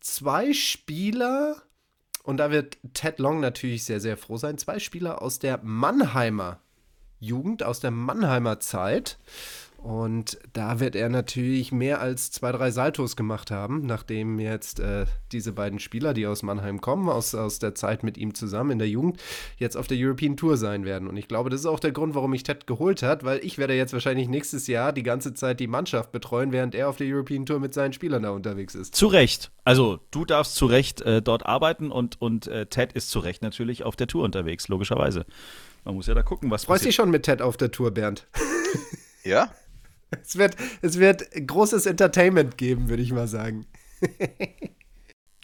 Zwei 0.00 0.52
Spieler, 0.52 1.62
und 2.24 2.38
da 2.38 2.50
wird 2.50 2.78
Ted 2.92 3.18
Long 3.18 3.40
natürlich 3.40 3.84
sehr, 3.84 4.00
sehr 4.00 4.16
froh 4.16 4.36
sein, 4.36 4.58
zwei 4.58 4.78
Spieler 4.78 5.22
aus 5.22 5.38
der 5.38 5.60
Mannheimer 5.62 6.60
Jugend, 7.22 7.62
aus 7.62 7.78
der 7.78 7.92
Mannheimer 7.92 8.58
Zeit. 8.58 9.18
Und 9.82 10.38
da 10.52 10.78
wird 10.78 10.94
er 10.94 11.08
natürlich 11.08 11.72
mehr 11.72 12.00
als 12.00 12.30
zwei, 12.30 12.52
drei 12.52 12.70
Saltos 12.70 13.16
gemacht 13.16 13.50
haben, 13.50 13.84
nachdem 13.84 14.38
jetzt 14.38 14.78
äh, 14.78 15.06
diese 15.32 15.52
beiden 15.52 15.80
Spieler, 15.80 16.14
die 16.14 16.24
aus 16.28 16.44
Mannheim 16.44 16.80
kommen, 16.80 17.08
aus, 17.08 17.34
aus 17.34 17.58
der 17.58 17.74
Zeit 17.74 18.04
mit 18.04 18.16
ihm 18.16 18.32
zusammen 18.32 18.70
in 18.70 18.78
der 18.78 18.88
Jugend, 18.88 19.20
jetzt 19.56 19.76
auf 19.76 19.88
der 19.88 19.98
European 19.98 20.36
Tour 20.36 20.56
sein 20.56 20.84
werden. 20.84 21.08
Und 21.08 21.16
ich 21.16 21.26
glaube, 21.26 21.50
das 21.50 21.60
ist 21.60 21.66
auch 21.66 21.80
der 21.80 21.90
Grund, 21.90 22.14
warum 22.14 22.32
ich 22.32 22.44
Ted 22.44 22.68
geholt 22.68 23.02
hat, 23.02 23.24
weil 23.24 23.44
ich 23.44 23.58
werde 23.58 23.74
jetzt 23.74 23.92
wahrscheinlich 23.92 24.28
nächstes 24.28 24.68
Jahr 24.68 24.92
die 24.92 25.02
ganze 25.02 25.34
Zeit 25.34 25.58
die 25.58 25.66
Mannschaft 25.66 26.12
betreuen, 26.12 26.52
während 26.52 26.76
er 26.76 26.88
auf 26.88 26.96
der 26.96 27.08
European 27.08 27.44
Tour 27.44 27.58
mit 27.58 27.74
seinen 27.74 27.92
Spielern 27.92 28.22
da 28.22 28.30
unterwegs 28.30 28.76
ist. 28.76 28.94
Zu 28.94 29.08
Recht. 29.08 29.50
Also 29.64 29.98
du 30.12 30.24
darfst 30.24 30.54
zu 30.54 30.66
Recht 30.66 31.00
äh, 31.00 31.20
dort 31.22 31.44
arbeiten 31.44 31.90
und, 31.90 32.20
und 32.20 32.46
äh, 32.46 32.66
Ted 32.66 32.92
ist 32.92 33.10
zu 33.10 33.18
Recht 33.18 33.42
natürlich 33.42 33.82
auf 33.82 33.96
der 33.96 34.06
Tour 34.06 34.22
unterwegs, 34.22 34.68
logischerweise. 34.68 35.26
Man 35.84 35.96
muss 35.96 36.06
ja 36.06 36.14
da 36.14 36.22
gucken, 36.22 36.52
was 36.52 36.66
Freust 36.66 36.84
dich 36.84 36.94
schon 36.94 37.10
mit 37.10 37.24
Ted 37.24 37.42
auf 37.42 37.56
der 37.56 37.72
Tour, 37.72 37.90
Bernd? 37.90 38.28
Ja, 39.24 39.52
es 40.22 40.36
wird, 40.36 40.56
es 40.82 40.98
wird 40.98 41.24
großes 41.46 41.86
Entertainment 41.86 42.58
geben, 42.58 42.88
würde 42.88 43.02
ich 43.02 43.12
mal 43.12 43.28
sagen. 43.28 43.66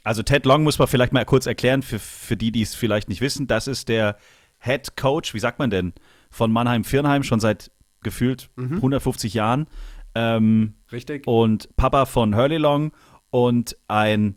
also 0.04 0.22
Ted 0.22 0.46
Long 0.46 0.62
muss 0.62 0.78
man 0.78 0.88
vielleicht 0.88 1.12
mal 1.12 1.24
kurz 1.24 1.46
erklären, 1.46 1.82
für, 1.82 1.98
für 1.98 2.36
die, 2.36 2.52
die 2.52 2.62
es 2.62 2.74
vielleicht 2.74 3.08
nicht 3.08 3.20
wissen. 3.20 3.46
Das 3.46 3.66
ist 3.66 3.88
der 3.88 4.16
Head 4.60 4.96
Coach, 4.96 5.34
wie 5.34 5.38
sagt 5.38 5.58
man 5.58 5.70
denn, 5.70 5.92
von 6.30 6.52
Mannheim-Firnheim, 6.52 7.22
schon 7.22 7.40
seit 7.40 7.70
gefühlt 8.02 8.50
mhm. 8.56 8.76
150 8.76 9.34
Jahren. 9.34 9.66
Ähm, 10.14 10.74
Richtig. 10.90 11.26
Und 11.26 11.74
Papa 11.76 12.06
von 12.06 12.34
Hurley 12.34 12.56
Long 12.56 12.92
und 13.30 13.76
ein 13.88 14.36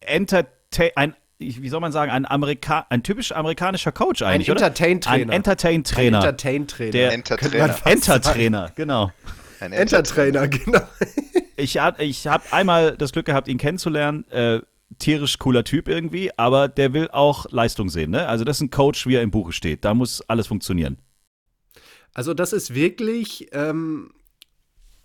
Entertain, 0.00 0.90
ein 0.94 1.14
wie 1.38 1.68
soll 1.68 1.80
man 1.80 1.92
sagen, 1.92 2.10
ein, 2.10 2.24
Amerika 2.24 2.86
ein 2.88 3.02
typisch 3.02 3.32
amerikanischer 3.32 3.92
Coach 3.92 4.22
eigentlich, 4.22 4.50
ein 4.50 4.56
Entertain-Trainer. 4.56 5.32
Ein 5.32 5.36
Entertain-Trainer. 5.36 6.18
Ein 6.18 6.24
Entertain-Trainer. 6.24 6.90
Der 6.92 7.12
Entertrainer. 7.12 7.76
Entertrainer, 7.84 8.72
genau. 8.74 9.12
Ein 9.60 9.72
Entertrainer, 9.72 10.48
genau. 10.48 10.80
ich 11.56 11.78
habe 11.78 12.04
ich 12.04 12.26
hab 12.26 12.52
einmal 12.52 12.96
das 12.96 13.12
Glück 13.12 13.26
gehabt, 13.26 13.48
ihn 13.48 13.58
kennenzulernen. 13.58 14.28
Äh, 14.30 14.60
tierisch 14.98 15.38
cooler 15.38 15.64
Typ 15.64 15.88
irgendwie, 15.88 16.30
aber 16.38 16.68
der 16.68 16.92
will 16.92 17.08
auch 17.10 17.46
Leistung 17.50 17.88
sehen. 17.88 18.10
Ne? 18.10 18.28
Also 18.28 18.44
das 18.44 18.58
ist 18.58 18.62
ein 18.62 18.70
Coach, 18.70 19.06
wie 19.06 19.16
er 19.16 19.22
im 19.22 19.30
Buche 19.30 19.52
steht. 19.52 19.84
Da 19.84 19.94
muss 19.94 20.22
alles 20.22 20.46
funktionieren. 20.46 20.98
Also 22.14 22.34
das 22.34 22.52
ist 22.52 22.74
wirklich 22.74 23.48
ähm, 23.52 24.12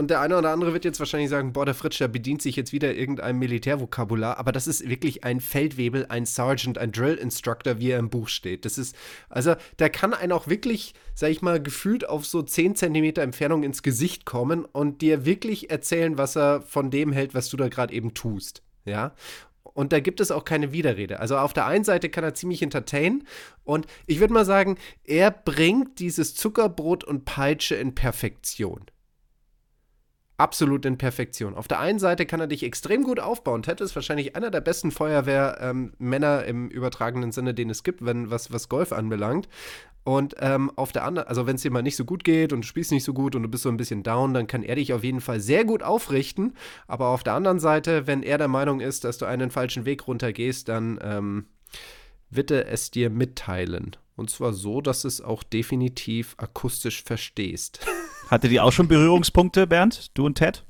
und 0.02 0.10
der 0.10 0.20
eine 0.20 0.36
oder 0.36 0.50
andere 0.50 0.74
wird 0.74 0.84
jetzt 0.84 0.98
wahrscheinlich 0.98 1.30
sagen, 1.30 1.54
boah, 1.54 1.64
der 1.64 1.76
Fritsch, 1.76 2.02
der 2.02 2.08
bedient 2.08 2.42
sich 2.42 2.56
jetzt 2.56 2.74
wieder 2.74 2.96
irgendeinem 2.96 3.38
Militärvokabular, 3.38 4.40
aber 4.40 4.52
das 4.52 4.66
ist 4.66 4.90
wirklich 4.90 5.24
ein 5.24 5.40
Feldwebel, 5.40 6.08
ein 6.10 6.26
Sergeant, 6.26 6.80
ein 6.80 6.92
Drill 6.92 7.14
Instructor, 7.14 7.78
wie 7.78 7.92
er 7.92 8.00
im 8.00 8.10
Buch 8.10 8.28
steht. 8.28 8.66
Das 8.66 8.80
ist, 8.80 8.96
also 9.30 9.54
der 9.78 9.92
kann 9.92 10.16
einen 10.16 10.32
auch 10.32 10.48
wirklich, 10.48 10.96
sag 11.14 11.30
ich 11.30 11.44
mal, 11.44 11.62
gefühlt 11.62 12.10
auf 12.10 12.26
so 12.26 12.42
10 12.42 12.76
Zentimeter 12.76 13.22
Entfernung 13.22 13.62
ins 13.62 13.84
Gesicht 13.84 14.26
kommen 14.26 14.66
und 14.66 15.04
dir 15.04 15.24
wirklich 15.24 15.70
erzählen, 15.70 16.18
was 16.18 16.36
er 16.36 16.64
von 16.64 16.90
dem 16.90 17.12
hält, 17.12 17.36
was 17.36 17.50
du 17.50 17.58
da 17.58 17.68
gerade 17.70 17.94
eben 17.94 18.16
tust. 18.16 18.64
Ja, 18.86 19.14
und 19.64 19.94
da 19.94 20.00
gibt 20.00 20.20
es 20.20 20.32
auch 20.32 20.46
keine 20.46 20.72
Widerrede. 20.72 21.20
Also 21.20 21.38
auf 21.38 21.54
der 21.54 21.68
einen 21.68 21.84
Seite 21.84 22.10
kann 22.10 22.24
er 22.24 22.34
ziemlich 22.34 22.64
entertainen 22.64 23.28
und 23.64 23.86
ich 24.08 24.20
würde 24.20 24.34
mal 24.34 24.46
sagen, 24.46 24.80
er 25.04 25.30
bringt 25.30 26.00
dieses 26.00 26.34
Zuckerbrot 26.34 27.04
und 27.04 27.24
Peitsche 27.24 27.76
in 27.76 27.94
Perfektion 27.94 28.88
absolut 30.42 30.88
in 30.88 30.98
Perfektion. 30.98 31.54
Auf 31.54 31.68
der 31.68 31.80
einen 31.80 32.00
Seite 32.00 32.26
kann 32.26 32.40
er 32.40 32.48
dich 32.48 32.64
extrem 32.64 33.04
gut 33.04 33.20
aufbauen. 33.20 33.62
Ted 33.62 33.80
ist 33.80 33.96
wahrscheinlich 33.96 34.36
einer 34.36 34.50
der 34.50 34.62
besten 34.62 34.90
Feuerwehrmänner 34.90 36.48
ähm, 36.48 36.64
im 36.64 36.70
übertragenen 36.70 37.32
Sinne, 37.32 37.54
den 37.54 37.70
es 37.70 37.84
gibt, 37.84 38.04
wenn 38.04 38.32
was, 38.32 38.52
was 38.52 38.68
Golf 38.68 38.92
anbelangt. 38.92 39.48
Und 40.04 40.34
ähm, 40.40 40.72
auf 40.76 40.92
der 40.92 41.04
anderen, 41.04 41.28
also 41.28 41.46
wenn 41.46 41.58
es 41.58 41.62
dir 41.62 41.70
mal 41.70 41.84
nicht 41.84 41.96
so 41.96 42.06
gut 42.06 42.24
geht 42.24 42.54
und 42.54 42.62
du 42.62 42.68
spielst 42.68 42.92
nicht 42.92 43.04
so 43.04 43.14
gut 43.14 43.36
und 43.36 43.44
du 43.44 43.50
bist 43.50 43.62
so 43.62 43.70
ein 43.70 43.78
bisschen 43.78 44.02
down, 44.02 44.34
dann 44.34 44.48
kann 44.48 44.64
er 44.64 44.76
dich 44.76 44.94
auf 44.94 45.04
jeden 45.04 45.22
Fall 45.22 45.40
sehr 45.40 45.64
gut 45.64 45.84
aufrichten. 45.84 46.56
Aber 46.88 47.10
auf 47.10 47.22
der 47.22 47.34
anderen 47.34 47.60
Seite, 47.60 48.08
wenn 48.08 48.24
er 48.24 48.40
der 48.40 48.48
Meinung 48.48 48.80
ist, 48.80 49.04
dass 49.04 49.20
du 49.20 49.26
einen 49.28 49.52
falschen 49.52 49.86
Weg 49.86 50.08
runtergehst, 50.08 50.68
dann 50.70 50.98
ähm, 51.04 51.46
wird 52.32 52.50
er 52.50 52.68
es 52.68 52.90
dir 52.90 53.12
mitteilen. 53.12 53.96
Und 54.16 54.32
zwar 54.32 54.54
so, 54.54 54.82
dass 54.82 55.06
es 55.06 55.22
auch 55.22 55.44
definitiv 55.44 56.34
akustisch 56.38 57.04
verstehst. 57.04 57.86
Hatte 58.32 58.48
die 58.48 58.62
auch 58.62 58.72
schon 58.72 58.88
Berührungspunkte, 58.88 59.68
Bernd, 59.68 60.18
du 60.18 60.26
und 60.26 60.36
Ted? 60.36 60.64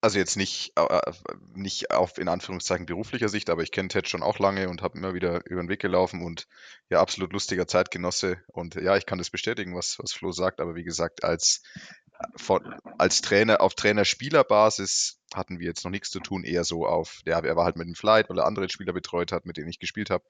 Also 0.00 0.18
jetzt 0.18 0.36
nicht, 0.36 0.72
äh, 0.76 1.12
nicht 1.54 1.90
auf 1.90 2.16
in 2.16 2.28
Anführungszeichen 2.28 2.86
beruflicher 2.86 3.28
Sicht, 3.28 3.50
aber 3.50 3.62
ich 3.62 3.72
kenne 3.72 3.88
Ted 3.88 4.08
schon 4.08 4.22
auch 4.22 4.38
lange 4.38 4.70
und 4.70 4.80
habe 4.80 4.96
immer 4.96 5.12
wieder 5.12 5.44
über 5.44 5.60
den 5.60 5.68
Weg 5.68 5.82
gelaufen 5.82 6.22
und 6.22 6.48
ja, 6.88 7.02
absolut 7.02 7.34
lustiger 7.34 7.66
Zeitgenosse. 7.66 8.38
Und 8.46 8.76
ja, 8.76 8.96
ich 8.96 9.04
kann 9.04 9.18
das 9.18 9.28
bestätigen, 9.28 9.74
was, 9.76 9.98
was 9.98 10.14
Flo 10.14 10.32
sagt, 10.32 10.60
aber 10.62 10.76
wie 10.76 10.84
gesagt, 10.84 11.24
als, 11.24 11.62
von, 12.36 12.74
als 12.96 13.20
Trainer 13.20 13.60
auf 13.60 13.74
Trainer-Spieler-Basis 13.74 15.20
hatten 15.34 15.58
wir 15.58 15.66
jetzt 15.66 15.84
noch 15.84 15.90
nichts 15.90 16.08
zu 16.08 16.20
tun, 16.20 16.42
eher 16.42 16.64
so 16.64 16.86
auf, 16.86 17.20
ja, 17.26 17.38
er 17.38 17.56
war 17.56 17.66
halt 17.66 17.76
mit 17.76 17.86
dem 17.86 17.94
Flight, 17.94 18.30
weil 18.30 18.38
er 18.38 18.46
andere 18.46 18.70
Spieler 18.70 18.94
betreut 18.94 19.30
hat, 19.30 19.44
mit 19.44 19.58
denen 19.58 19.68
ich 19.68 19.78
gespielt 19.78 20.08
habe. 20.08 20.24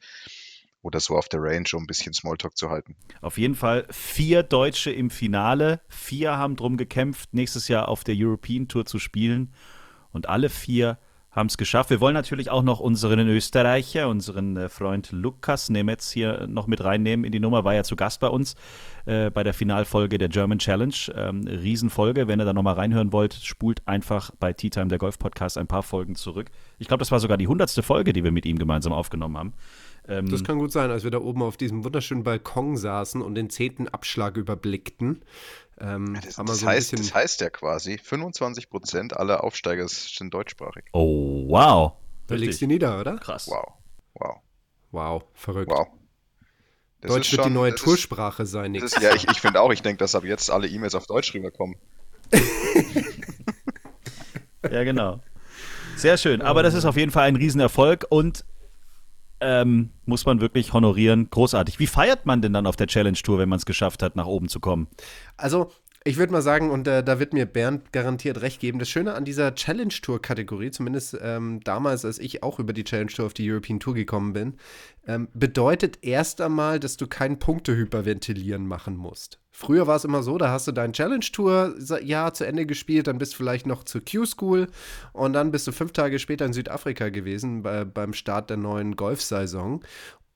Oder 0.83 1.01
so 1.01 1.17
auf 1.17 1.29
der 1.29 1.43
Range, 1.43 1.67
um 1.75 1.83
ein 1.83 1.87
bisschen 1.87 2.13
Smalltalk 2.13 2.57
zu 2.57 2.71
halten. 2.71 2.95
Auf 3.21 3.37
jeden 3.37 3.57
Fall 3.57 3.87
vier 3.91 4.43
Deutsche 4.43 4.93
im 4.93 5.11
Finale. 5.11 5.81
Vier 5.89 6.37
haben 6.37 6.57
drum 6.57 6.77
gekämpft, 6.77 7.35
nächstes 7.35 7.69
Jahr 7.69 7.89
auf 7.89 8.05
der 8.05 8.15
European 8.17 8.69
Tour 8.69 8.87
zu 8.87 8.99
spielen. 8.99 9.53
Und 10.13 10.29
alle 10.29 10.49
vier 10.49 10.99
haben 11.31 11.49
es 11.49 11.57
geschafft. 11.57 11.91
Wir 11.91 12.01
wollen 12.01 12.15
natürlich 12.15 12.51
auch 12.51 12.63
noch 12.63 12.81
unseren 12.81 13.21
Österreicher, 13.29 14.09
unseren 14.09 14.57
äh, 14.57 14.69
Freund 14.69 15.13
Lukas 15.13 15.69
Nemetz 15.69 16.11
hier 16.11 16.47
noch 16.47 16.67
mit 16.67 16.83
reinnehmen 16.83 17.25
in 17.25 17.33
die 17.33 17.41
Nummer. 17.41 17.65
War 17.65 17.75
ja 17.75 17.85
zu 17.85 17.97
Gast 17.97 18.21
bei 18.21 18.29
uns 18.29 18.55
äh, 19.07 19.31
bei 19.31 19.45
der 19.45 19.55
Finalfolge 19.55 20.19
der 20.19 20.29
German 20.29 20.59
Challenge. 20.59 20.95
Ähm, 21.15 21.47
Riesenfolge. 21.47 22.29
Wenn 22.29 22.41
ihr 22.41 22.45
da 22.45 22.53
nochmal 22.53 22.75
reinhören 22.75 23.13
wollt, 23.13 23.35
spult 23.35 23.87
einfach 23.87 24.31
bei 24.41 24.53
Tea 24.53 24.71
Time, 24.71 24.89
der 24.89 24.99
Golf 24.99 25.19
Podcast, 25.19 25.59
ein 25.59 25.67
paar 25.67 25.83
Folgen 25.83 26.15
zurück. 26.15 26.51
Ich 26.79 26.89
glaube, 26.89 27.01
das 27.01 27.13
war 27.13 27.21
sogar 27.21 27.37
die 27.37 27.47
hundertste 27.47 27.83
Folge, 27.83 28.13
die 28.13 28.25
wir 28.25 28.33
mit 28.33 28.47
ihm 28.47 28.59
gemeinsam 28.59 28.93
aufgenommen 28.93 29.37
haben. 29.37 29.53
Ähm, 30.09 30.31
das 30.31 30.43
kann 30.43 30.59
gut 30.59 30.73
sein, 30.73 30.91
als 30.91 31.05
wir 31.05 31.11
da 31.11 31.19
oben 31.19 31.43
auf 31.43 31.57
diesem 31.57 31.85
wunderschönen 31.85 32.23
Balkon 32.23 32.77
saßen 32.77 33.21
und 33.21 33.35
den 33.35 33.51
zehnten 33.51 33.89
Abschlag 33.89 34.37
überblickten. 34.37 35.23
Ähm, 35.79 36.15
ja, 36.15 36.21
das, 36.23 36.37
das, 36.37 36.61
so 36.61 36.67
heißt, 36.67 36.99
das 36.99 37.15
heißt 37.15 37.41
ja 37.43 37.51
quasi, 37.51 37.99
25 37.99 38.71
Prozent 38.71 39.17
aller 39.17 39.45
Aufsteiger 39.45 39.87
sind 39.87 40.33
deutschsprachig. 40.33 40.85
Oh, 40.93 41.45
wow. 41.49 41.93
Da 42.27 42.35
legst 42.35 42.61
du 42.61 42.67
nieder, 42.67 43.01
oder? 43.01 43.19
Krass. 43.19 43.49
Wow. 43.49 43.75
Wow. 44.15 44.41
Wow, 44.91 45.25
verrückt. 45.35 45.71
Wow. 45.71 45.89
Das 47.01 47.13
Deutsch 47.13 47.31
wird 47.31 47.43
schon, 47.43 47.53
die 47.53 47.55
neue 47.55 47.75
Toursprache 47.75 48.43
ist, 48.43 48.51
sein, 48.51 48.75
Ist, 48.75 49.01
ja, 49.01 49.15
ich, 49.15 49.29
ich 49.31 49.41
finde 49.41 49.61
auch, 49.61 49.73
ich 49.73 49.83
denke, 49.83 49.99
dass 49.99 50.15
ab 50.15 50.25
jetzt 50.25 50.51
alle 50.51 50.67
E-Mails 50.67 50.95
auf 50.95 51.07
Deutsch 51.07 51.33
rüberkommen. 51.35 51.77
ja, 54.71 54.85
genau. 54.85 55.21
Sehr 55.97 56.17
schön. 56.17 56.43
Aber 56.43 56.63
das 56.63 56.75
ist 56.75 56.85
auf 56.87 56.97
jeden 56.97 57.13
Fall 57.13 57.29
ein 57.29 57.37
Riesenerfolg 57.37 58.07
und 58.09 58.45
ähm, 59.41 59.91
muss 60.05 60.27
man 60.27 60.41
wirklich 60.41 60.73
honorieren. 60.73 61.29
Großartig. 61.31 61.79
Wie 61.79 61.87
feiert 61.87 62.27
man 62.27 62.43
denn 62.43 62.53
dann 62.53 62.67
auf 62.67 62.77
der 62.77 62.87
Challenge 62.87 63.17
Tour, 63.17 63.39
wenn 63.39 63.49
man 63.49 63.59
es 63.59 63.67
geschafft 63.67 64.03
hat, 64.03 64.17
nach 64.17 64.27
oben 64.27 64.49
zu 64.49 64.61
kommen? 64.61 64.89
Also, 65.37 65.71
ich 66.05 66.17
würde 66.17 66.33
mal 66.33 66.43
sagen, 66.43 66.71
und 66.71 66.87
äh, 66.87 67.03
da 67.03 67.19
wird 67.19 67.33
mir 67.33 67.47
Bernd 67.47 67.93
garantiert 67.93 68.41
recht 68.41 68.61
geben, 68.61 68.79
das 68.79 68.89
Schöne 68.89 69.15
an 69.15 69.25
dieser 69.25 69.55
Challenge 69.55 69.93
Tour-Kategorie, 69.93 70.71
zumindest 70.71 71.17
ähm, 71.21 71.61
damals, 71.65 72.05
als 72.05 72.19
ich 72.19 72.43
auch 72.43 72.59
über 72.59 72.73
die 72.73 72.85
Challenge 72.85 73.11
Tour 73.11 73.27
auf 73.27 73.35
die 73.35 73.51
European 73.51 73.81
Tour 73.81 73.95
gekommen 73.95 74.33
bin, 74.33 74.55
ähm, 75.07 75.29
bedeutet 75.35 75.99
erst 76.03 76.41
einmal, 76.41 76.79
dass 76.79 76.97
du 76.97 77.07
kein 77.07 77.39
Punktehyperventilieren 77.39 78.67
machen 78.67 78.97
musst. 78.97 79.41
Früher 79.51 79.89
war 79.89 79.97
es 79.97 80.05
immer 80.05 80.23
so, 80.23 80.39
da 80.39 80.51
hast 80.51 80.69
du 80.69 80.73
dein 80.73 80.93
Challenge 80.93 81.25
Tour 81.33 81.75
Jahr 82.03 82.33
zu 82.33 82.47
Ende 82.47 82.65
gespielt, 82.65 83.09
dann 83.09 83.19
bist 83.19 83.33
du 83.33 83.39
vielleicht 83.39 83.67
noch 83.67 83.83
zur 83.83 84.03
Q-School 84.05 84.69
und 85.13 85.33
dann 85.33 85.51
bist 85.51 85.67
du 85.67 85.73
fünf 85.73 85.93
Tage 85.93 86.21
später 86.21 86.45
in 86.47 86.53
Südafrika 86.53 87.09
gewesen 87.09 87.63
bei, 87.63 87.85
beim 87.85 88.13
Start 88.13 88.51
der 88.51 88.57
neuen 88.57 88.95
Golfsaison 88.95 89.83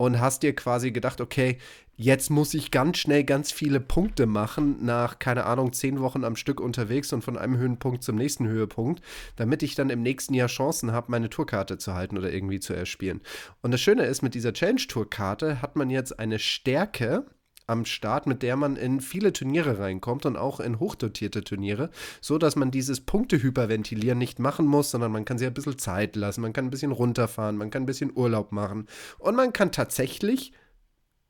und 0.03 0.19
hast 0.19 0.43
dir 0.43 0.53
quasi 0.53 0.91
gedacht, 0.91 1.21
okay, 1.21 1.59
jetzt 1.97 2.29
muss 2.29 2.55
ich 2.55 2.73
ganz 2.73 2.99
schnell 2.99 3.23
ganz 3.23 3.53
viele 3.53 3.79
Punkte 3.79 4.27
machen, 4.27 4.85
nach, 4.85 5.21
keine 5.21 5.47
Ahnung, 5.47 5.73
zehn 5.73 6.01
Wochen 6.01 6.25
am 6.25 6.35
Stück 6.35 6.61
unterwegs 6.61 7.13
und 7.13 7.23
von 7.23 7.39
einem 7.39 7.57
Höhenpunkt 7.57 8.03
zum 8.03 8.17
nächsten 8.17 8.49
Höhepunkt, 8.49 9.01
damit 9.37 9.63
ich 9.63 9.77
dann 9.77 9.91
im 9.91 10.03
nächsten 10.03 10.35
Jahr 10.35 10.49
Chancen 10.49 10.91
habe, 10.91 11.13
meine 11.13 11.31
Tourkarte 11.31 11.79
zu 11.79 11.95
halten 11.95 12.19
oder 12.19 12.33
irgendwie 12.33 12.59
zu 12.59 12.75
erspielen. 12.75 13.21
Und 13.61 13.71
das 13.71 13.81
Schöne 13.81 14.03
ist, 14.07 14.23
mit 14.23 14.35
dieser 14.35 14.53
Challenge-Tour-Karte 14.53 15.63
hat 15.63 15.77
man 15.77 15.89
jetzt 15.89 16.19
eine 16.19 16.41
Stärke, 16.41 17.25
am 17.73 17.85
Start, 17.85 18.27
mit 18.27 18.43
der 18.43 18.57
man 18.57 18.77
in 18.77 19.01
viele 19.01 19.33
Turniere 19.33 19.79
reinkommt 19.79 20.27
und 20.27 20.37
auch 20.37 20.61
in 20.61 20.79
hochdotierte 20.79 21.43
Turniere, 21.43 21.91
so 22.21 22.39
dass 22.39 22.55
man 22.55 22.71
dieses 22.71 23.01
Punktehyperventilieren 23.01 24.19
nicht 24.19 24.39
machen 24.39 24.67
muss, 24.67 24.91
sondern 24.91 25.11
man 25.11 25.25
kann 25.25 25.39
sich 25.39 25.49
ein 25.49 25.55
bisschen 25.55 25.79
Zeit 25.79 26.15
lassen, 26.15 26.43
man 26.43 26.53
kann 26.53 26.67
ein 26.67 26.71
bisschen 26.71 26.93
runterfahren, 26.93 27.57
man 27.57 27.71
kann 27.71 27.83
ein 27.83 27.87
bisschen 27.87 28.13
Urlaub 28.15 28.53
machen 28.53 28.87
und 29.19 29.35
man 29.35 29.53
kann 29.53 29.73
tatsächlich 29.73 30.53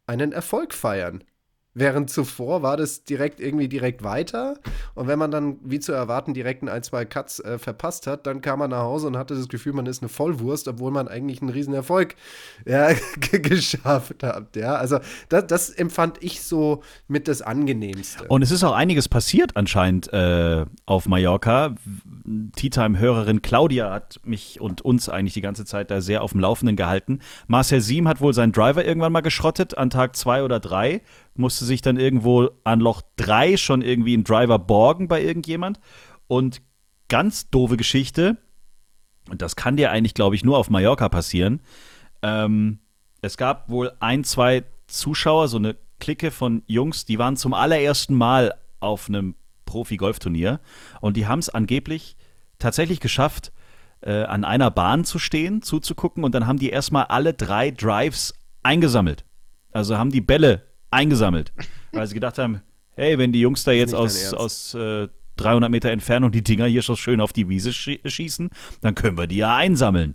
einen 0.06 0.32
Erfolg 0.32 0.74
feiern. 0.74 1.24
Während 1.74 2.10
zuvor 2.10 2.62
war 2.62 2.76
das 2.76 3.04
direkt 3.04 3.40
irgendwie 3.40 3.66
direkt 3.66 4.04
weiter. 4.04 4.58
Und 4.94 5.06
wenn 5.06 5.18
man 5.18 5.30
dann, 5.30 5.56
wie 5.64 5.80
zu 5.80 5.92
erwarten, 5.92 6.34
direkt 6.34 6.68
ein, 6.68 6.82
zwei 6.82 7.06
Cuts 7.06 7.40
äh, 7.40 7.58
verpasst 7.58 8.06
hat, 8.06 8.26
dann 8.26 8.42
kam 8.42 8.58
man 8.58 8.70
nach 8.70 8.82
Hause 8.82 9.06
und 9.06 9.16
hatte 9.16 9.34
das 9.34 9.48
Gefühl, 9.48 9.72
man 9.72 9.86
ist 9.86 10.02
eine 10.02 10.10
Vollwurst, 10.10 10.68
obwohl 10.68 10.90
man 10.90 11.08
eigentlich 11.08 11.40
einen 11.40 11.50
Riesenerfolg 11.50 12.14
ja, 12.66 12.90
geschafft 13.30 14.22
hat. 14.22 14.54
Ja, 14.54 14.74
also 14.74 14.98
das, 15.30 15.46
das, 15.46 15.70
empfand 15.70 16.22
ich 16.22 16.42
so 16.42 16.82
mit 17.08 17.26
das 17.26 17.40
Angenehmste. 17.40 18.24
Und 18.28 18.42
es 18.42 18.50
ist 18.50 18.64
auch 18.64 18.74
einiges 18.74 19.08
passiert 19.08 19.56
anscheinend 19.56 20.12
äh, 20.12 20.66
auf 20.84 21.08
Mallorca. 21.08 21.74
Tea 22.54 22.68
Time-Hörerin 22.68 23.40
Claudia 23.40 23.90
hat 23.90 24.20
mich 24.24 24.60
und 24.60 24.82
uns 24.82 25.08
eigentlich 25.08 25.34
die 25.34 25.40
ganze 25.40 25.64
Zeit 25.64 25.90
da 25.90 26.02
sehr 26.02 26.22
auf 26.22 26.32
dem 26.32 26.40
Laufenden 26.40 26.76
gehalten. 26.76 27.20
Marcel 27.46 27.80
Siem 27.80 28.08
hat 28.08 28.20
wohl 28.20 28.34
seinen 28.34 28.52
Driver 28.52 28.84
irgendwann 28.84 29.12
mal 29.12 29.22
geschrottet 29.22 29.78
an 29.78 29.88
Tag 29.88 30.16
zwei 30.16 30.42
oder 30.42 30.60
drei 30.60 31.00
musste 31.34 31.64
sich 31.64 31.82
dann 31.82 31.96
irgendwo 31.96 32.50
an 32.64 32.80
Loch 32.80 33.02
3 33.16 33.56
schon 33.56 33.82
irgendwie 33.82 34.14
einen 34.14 34.24
Driver 34.24 34.58
borgen 34.58 35.08
bei 35.08 35.22
irgendjemand. 35.22 35.80
Und 36.26 36.62
ganz 37.08 37.50
doofe 37.50 37.76
Geschichte, 37.76 38.38
und 39.28 39.42
das 39.42 39.56
kann 39.56 39.76
dir 39.76 39.90
eigentlich, 39.90 40.14
glaube 40.14 40.34
ich, 40.34 40.44
nur 40.44 40.58
auf 40.58 40.70
Mallorca 40.70 41.08
passieren. 41.08 41.60
Ähm, 42.22 42.80
es 43.20 43.36
gab 43.36 43.68
wohl 43.68 43.92
ein, 44.00 44.24
zwei 44.24 44.64
Zuschauer, 44.86 45.48
so 45.48 45.58
eine 45.58 45.76
Clique 46.00 46.30
von 46.30 46.62
Jungs, 46.66 47.04
die 47.04 47.18
waren 47.18 47.36
zum 47.36 47.54
allerersten 47.54 48.14
Mal 48.14 48.54
auf 48.80 49.08
einem 49.08 49.36
Profi-Golfturnier 49.66 50.60
und 51.00 51.16
die 51.16 51.26
haben 51.26 51.38
es 51.38 51.48
angeblich 51.48 52.16
tatsächlich 52.58 52.98
geschafft, 52.98 53.52
äh, 54.00 54.24
an 54.24 54.44
einer 54.44 54.70
Bahn 54.70 55.04
zu 55.04 55.18
stehen, 55.18 55.62
zuzugucken 55.62 56.24
und 56.24 56.34
dann 56.34 56.46
haben 56.46 56.58
die 56.58 56.70
erstmal 56.70 57.04
alle 57.04 57.34
drei 57.34 57.70
Drives 57.70 58.34
eingesammelt. 58.62 59.24
Also 59.70 59.96
haben 59.96 60.10
die 60.10 60.20
Bälle 60.20 60.66
eingesammelt, 60.92 61.52
weil 61.92 62.06
sie 62.06 62.14
gedacht 62.14 62.38
haben, 62.38 62.62
hey, 62.94 63.18
wenn 63.18 63.32
die 63.32 63.40
Jungs 63.40 63.64
da 63.64 63.72
jetzt 63.72 63.94
aus, 63.94 64.32
aus 64.34 64.74
äh, 64.74 65.08
300 65.36 65.70
Meter 65.70 65.90
Entfernung 65.90 66.30
die 66.30 66.44
Dinger 66.44 66.66
hier 66.66 66.82
schon 66.82 66.96
schön 66.96 67.20
auf 67.20 67.32
die 67.32 67.48
Wiese 67.48 67.72
schießen, 67.72 68.50
dann 68.80 68.94
können 68.94 69.16
wir 69.16 69.26
die 69.26 69.36
ja 69.36 69.56
einsammeln. 69.56 70.14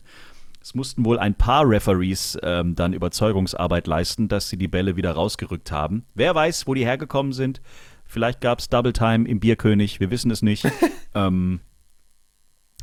Es 0.62 0.76
mussten 0.76 1.06
wohl 1.06 1.18
ein 1.18 1.34
paar 1.34 1.68
Referees 1.68 2.38
ähm, 2.44 2.76
dann 2.76 2.94
Überzeugungsarbeit 2.94 3.88
leisten, 3.88 4.28
dass 4.28 4.50
sie 4.50 4.58
die 4.58 4.68
Bälle 4.68 4.98
wieder 4.98 5.14
rausgerückt 5.14 5.72
haben. 5.72 6.06
Wer 6.14 6.36
weiß, 6.36 6.68
wo 6.68 6.74
die 6.74 6.86
hergekommen 6.86 7.32
sind. 7.32 7.62
Vielleicht 8.06 8.42
gab 8.42 8.60
es 8.60 8.70
Double 8.70 8.94
Time 8.94 9.28
im 9.28 9.40
Bierkönig, 9.40 10.00
wir 10.00 10.12
wissen 10.12 10.32
es 10.32 10.42
nicht. 10.42 10.66
ähm, 11.16 11.62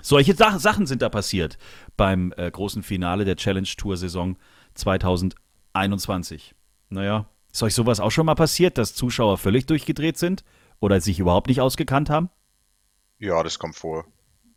solche 0.00 0.34
Sa 0.34 0.58
Sachen 0.58 0.86
sind 0.86 1.02
da 1.02 1.08
passiert 1.08 1.58
beim 1.96 2.32
äh, 2.36 2.50
großen 2.50 2.82
Finale 2.82 3.24
der 3.24 3.36
Challenge 3.36 3.68
Tour 3.76 3.96
Saison 3.96 4.36
2021. 4.74 6.54
Naja, 6.90 7.26
ist 7.54 7.62
euch 7.62 7.74
sowas 7.74 8.00
auch 8.00 8.10
schon 8.10 8.26
mal 8.26 8.34
passiert, 8.34 8.78
dass 8.78 8.94
Zuschauer 8.94 9.38
völlig 9.38 9.66
durchgedreht 9.66 10.18
sind 10.18 10.44
oder 10.80 11.00
sich 11.00 11.20
überhaupt 11.20 11.46
nicht 11.46 11.60
ausgekannt 11.60 12.10
haben? 12.10 12.28
Ja, 13.18 13.42
das 13.44 13.60
kommt 13.60 13.76
vor. 13.76 14.04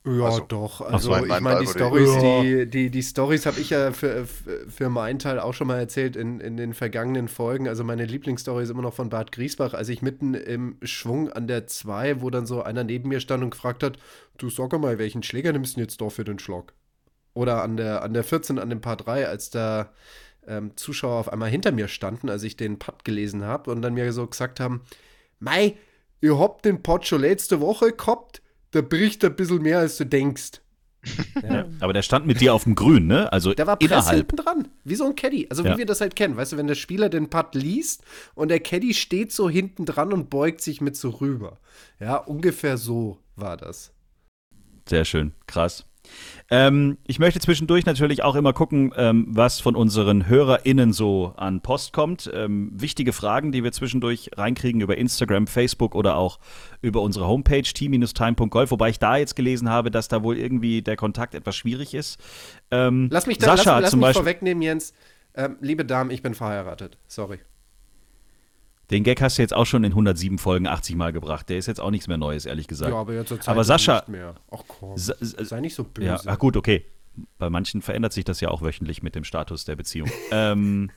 Ja, 0.04 0.26
also, 0.26 0.40
doch. 0.48 0.82
Also 0.82 1.14
so, 1.14 1.26
ich 1.26 1.40
meine, 1.42 1.60
die 1.60 1.68
Stories, 1.68 2.10
ja. 2.16 2.42
die, 2.42 2.70
die, 2.70 2.90
die 2.90 3.04
Stories 3.04 3.46
habe 3.46 3.60
ich 3.60 3.70
ja 3.70 3.92
für, 3.92 4.26
für 4.26 4.90
meinen 4.90 5.20
Teil 5.20 5.40
auch 5.40 5.54
schon 5.54 5.68
mal 5.68 5.78
erzählt 5.78 6.16
in, 6.16 6.40
in 6.40 6.58
den 6.58 6.74
vergangenen 6.74 7.28
Folgen. 7.28 7.68
Also 7.68 7.84
meine 7.84 8.06
Lieblingsstory 8.06 8.64
ist 8.64 8.70
immer 8.70 8.82
noch 8.82 8.94
von 8.94 9.10
Bad 9.10 9.32
Griesbach, 9.32 9.74
als 9.74 9.90
ich 9.90 10.02
mitten 10.02 10.34
im 10.34 10.78
Schwung 10.82 11.30
an 11.30 11.48
der 11.48 11.68
2, 11.68 12.22
wo 12.22 12.30
dann 12.30 12.46
so 12.46 12.64
einer 12.64 12.84
neben 12.84 13.10
mir 13.10 13.20
stand 13.20 13.44
und 13.44 13.52
gefragt 13.52 13.84
hat, 13.84 13.98
du 14.38 14.50
sag 14.50 14.72
mal, 14.80 14.98
welchen 14.98 15.24
Schläger 15.24 15.52
nimmst 15.52 15.76
du 15.76 15.82
jetzt 15.82 16.02
doch 16.02 16.12
für 16.12 16.24
den 16.24 16.40
Schlag? 16.40 16.74
Oder 17.34 17.62
an 17.62 17.78
der, 17.78 18.02
an 18.02 18.14
der 18.14 18.24
14, 18.24 18.58
an 18.58 18.70
dem 18.70 18.82
Paar 18.82 18.98
3, 18.98 19.28
als 19.28 19.52
da 19.52 19.92
ähm, 20.48 20.72
Zuschauer 20.76 21.20
auf 21.20 21.32
einmal 21.32 21.50
hinter 21.50 21.72
mir 21.72 21.88
standen, 21.88 22.30
als 22.30 22.44
ich 22.44 22.58
den 22.58 22.80
Putt 22.80 23.04
gelesen 23.04 23.44
habe 23.44 23.72
und 23.72 23.82
dann 23.82 23.94
mir 23.94 24.12
so 24.14 24.28
gesagt 24.28 24.60
haben, 24.60 24.82
Mei, 25.40 25.76
ihr 26.22 26.40
habt 26.40 26.66
den 26.66 26.82
Putt 26.82 27.06
schon 27.06 27.22
letzte 27.22 27.62
Woche 27.62 27.92
gehabt, 27.92 28.42
da 28.72 28.82
bricht 28.82 29.24
ein 29.24 29.36
bisschen 29.36 29.62
mehr, 29.62 29.80
als 29.80 29.98
du 29.98 30.06
denkst. 30.06 30.62
Ja. 31.48 31.66
aber 31.80 31.94
der 31.94 32.02
stand 32.02 32.26
mit 32.26 32.42
dir 32.42 32.54
auf 32.54 32.64
dem 32.64 32.76
Grün, 32.76 33.08
ne? 33.08 33.32
Also 33.32 33.54
der 33.54 33.68
war 33.68 33.78
press 33.78 34.10
hinten 34.10 34.36
dran, 34.36 34.68
wie 34.84 34.96
so 34.96 35.06
ein 35.06 35.16
Caddy. 35.16 35.48
Also 35.50 35.64
wie 35.64 35.70
ja. 35.70 35.78
wir 35.78 35.86
das 35.86 36.02
halt 36.02 36.16
kennen. 36.16 36.36
Weißt 36.36 36.52
du, 36.52 36.58
wenn 36.58 36.68
der 36.68 36.76
Spieler 36.76 37.10
den 37.10 37.30
Putt 37.30 37.54
liest 37.54 38.04
und 38.34 38.50
der 38.50 38.60
Caddy 38.60 38.94
steht 38.94 39.32
so 39.32 39.50
hinten 39.50 39.86
dran 39.86 40.12
und 40.12 40.30
beugt 40.30 40.60
sich 40.60 40.82
mit 40.82 40.98
so 40.98 41.12
rüber. 41.12 41.60
Ja, 42.00 42.18
ungefähr 42.18 42.78
so 42.78 43.20
war 43.36 43.56
das. 43.56 43.94
Sehr 44.90 45.06
schön, 45.06 45.34
krass. 45.46 45.86
Ähm, 46.50 46.98
ich 47.06 47.20
möchte 47.20 47.40
zwischendurch 47.40 47.86
natürlich 47.86 48.24
auch 48.24 48.36
immer 48.36 48.54
gucken, 48.54 48.94
ähm, 48.96 49.26
was 49.30 49.60
von 49.60 49.76
unseren 49.76 50.28
HörerInnen 50.28 50.94
so 50.94 51.34
an 51.36 51.62
Post 51.62 51.94
kommt. 51.94 52.30
Ähm, 52.34 52.72
wichtige 52.74 53.12
Fragen, 53.12 53.52
die 53.52 53.64
wir 53.64 53.72
zwischendurch 53.72 54.32
reinkriegen 54.36 54.82
über 54.82 54.98
Instagram, 54.98 55.48
Facebook 55.48 55.94
oder 55.94 56.16
auch 56.16 56.40
über 56.82 57.02
unsere 57.02 57.28
Homepage 57.28 57.64
t-time.golf, 57.64 58.72
wobei 58.72 58.90
ich 58.90 59.00
da 59.00 59.18
jetzt 59.18 59.36
gelesen 59.36 59.70
habe, 59.70 59.92
dass 59.92 60.08
da 60.08 60.24
wohl 60.24 60.38
irgendwie 60.38 60.82
der 60.82 60.96
Kontakt 60.96 61.36
etwas 61.36 61.56
schwierig 61.56 61.94
ist. 61.94 62.20
Ähm, 62.72 63.10
lass 63.12 63.28
mich 63.28 63.38
da 63.38 63.58
Sascha 63.58 63.80
lass, 63.80 63.92
lass 63.94 63.96
mich 63.96 64.14
vorwegnehmen, 64.16 64.62
Jens. 64.62 64.94
Ähm, 65.36 65.58
liebe 65.60 65.86
Damen, 65.86 66.12
ich 66.12 66.22
bin 66.22 66.34
verheiratet. 66.34 66.98
Sorry. 67.08 67.40
Den 68.90 69.04
Gag 69.04 69.22
hast 69.22 69.38
du 69.38 69.42
jetzt 69.42 69.54
auch 69.54 69.66
schon 69.66 69.84
in 69.84 69.92
107 69.92 70.38
Folgen 70.38 70.68
80 70.68 70.96
Mal 70.96 71.12
gebracht. 71.12 71.50
Der 71.50 71.58
ist 71.58 71.66
jetzt 71.66 71.82
auch 71.82 71.92
nichts 71.92 72.08
mehr 72.08 72.18
Neues, 72.18 72.46
ehrlich 72.46 72.68
gesagt. 72.68 72.92
Ja, 72.92 72.98
aber 72.98 73.14
jetzt 73.14 73.28
zur 73.28 73.40
Zeit 73.40 73.50
aber 73.50 73.64
Sascha, 73.64 73.96
nicht 73.96 74.10
mehr. 74.10 74.36
Ach 74.50 74.64
komm, 74.68 74.94
sei 74.96 75.60
nicht 75.60 75.76
so 75.76 75.84
böse. 75.84 76.08
Ja, 76.08 76.22
ach 76.26 76.40
gut, 76.40 76.56
okay. 76.56 76.86
Bei 77.38 77.50
manchen 77.50 77.82
verändert 77.82 78.14
sich 78.14 78.24
das 78.24 78.40
ja 78.42 78.50
auch 78.50 78.62
wöchentlich 78.62 79.04
mit 79.04 79.16
dem 79.16 79.24
Status 79.24 79.66
der 79.66 79.76
Beziehung. 79.76 80.10
ähm, 80.32 80.90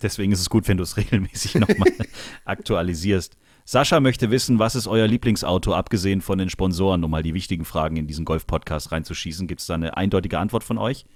deswegen 0.00 0.32
ist 0.32 0.40
es 0.40 0.48
gut, 0.48 0.66
wenn 0.68 0.78
du 0.78 0.82
es 0.82 0.96
regelmäßig 0.96 1.56
nochmal 1.56 1.92
aktualisierst. 2.44 3.36
Sascha 3.66 4.00
möchte 4.00 4.30
wissen, 4.30 4.58
was 4.58 4.74
ist 4.74 4.86
euer 4.86 5.06
Lieblingsauto, 5.06 5.74
abgesehen 5.74 6.20
von 6.20 6.38
den 6.38 6.50
Sponsoren, 6.50 7.02
um 7.02 7.10
mal 7.10 7.22
die 7.22 7.34
wichtigen 7.34 7.64
Fragen 7.64 7.96
in 7.96 8.06
diesen 8.06 8.24
Golf-Podcast 8.24 8.92
reinzuschießen. 8.92 9.46
Gibt 9.46 9.60
es 9.60 9.66
da 9.66 9.74
eine 9.74 9.96
eindeutige 9.96 10.38
Antwort 10.38 10.64
von 10.64 10.78
euch? 10.78 11.06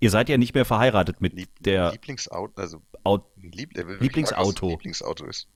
Ihr 0.00 0.10
seid 0.10 0.28
ja 0.28 0.36
nicht 0.36 0.54
mehr 0.54 0.64
verheiratet 0.64 1.20
mit 1.20 1.32
Lieb 1.32 1.50
der 1.60 1.92
Lieblingsauto, 1.92 2.60
also 2.60 2.82
Aut 3.04 3.24
Lieb 3.36 3.72
Lieblingsauto. 3.74 4.68
Lieblingsauto 4.68 5.26
ist. 5.26 5.48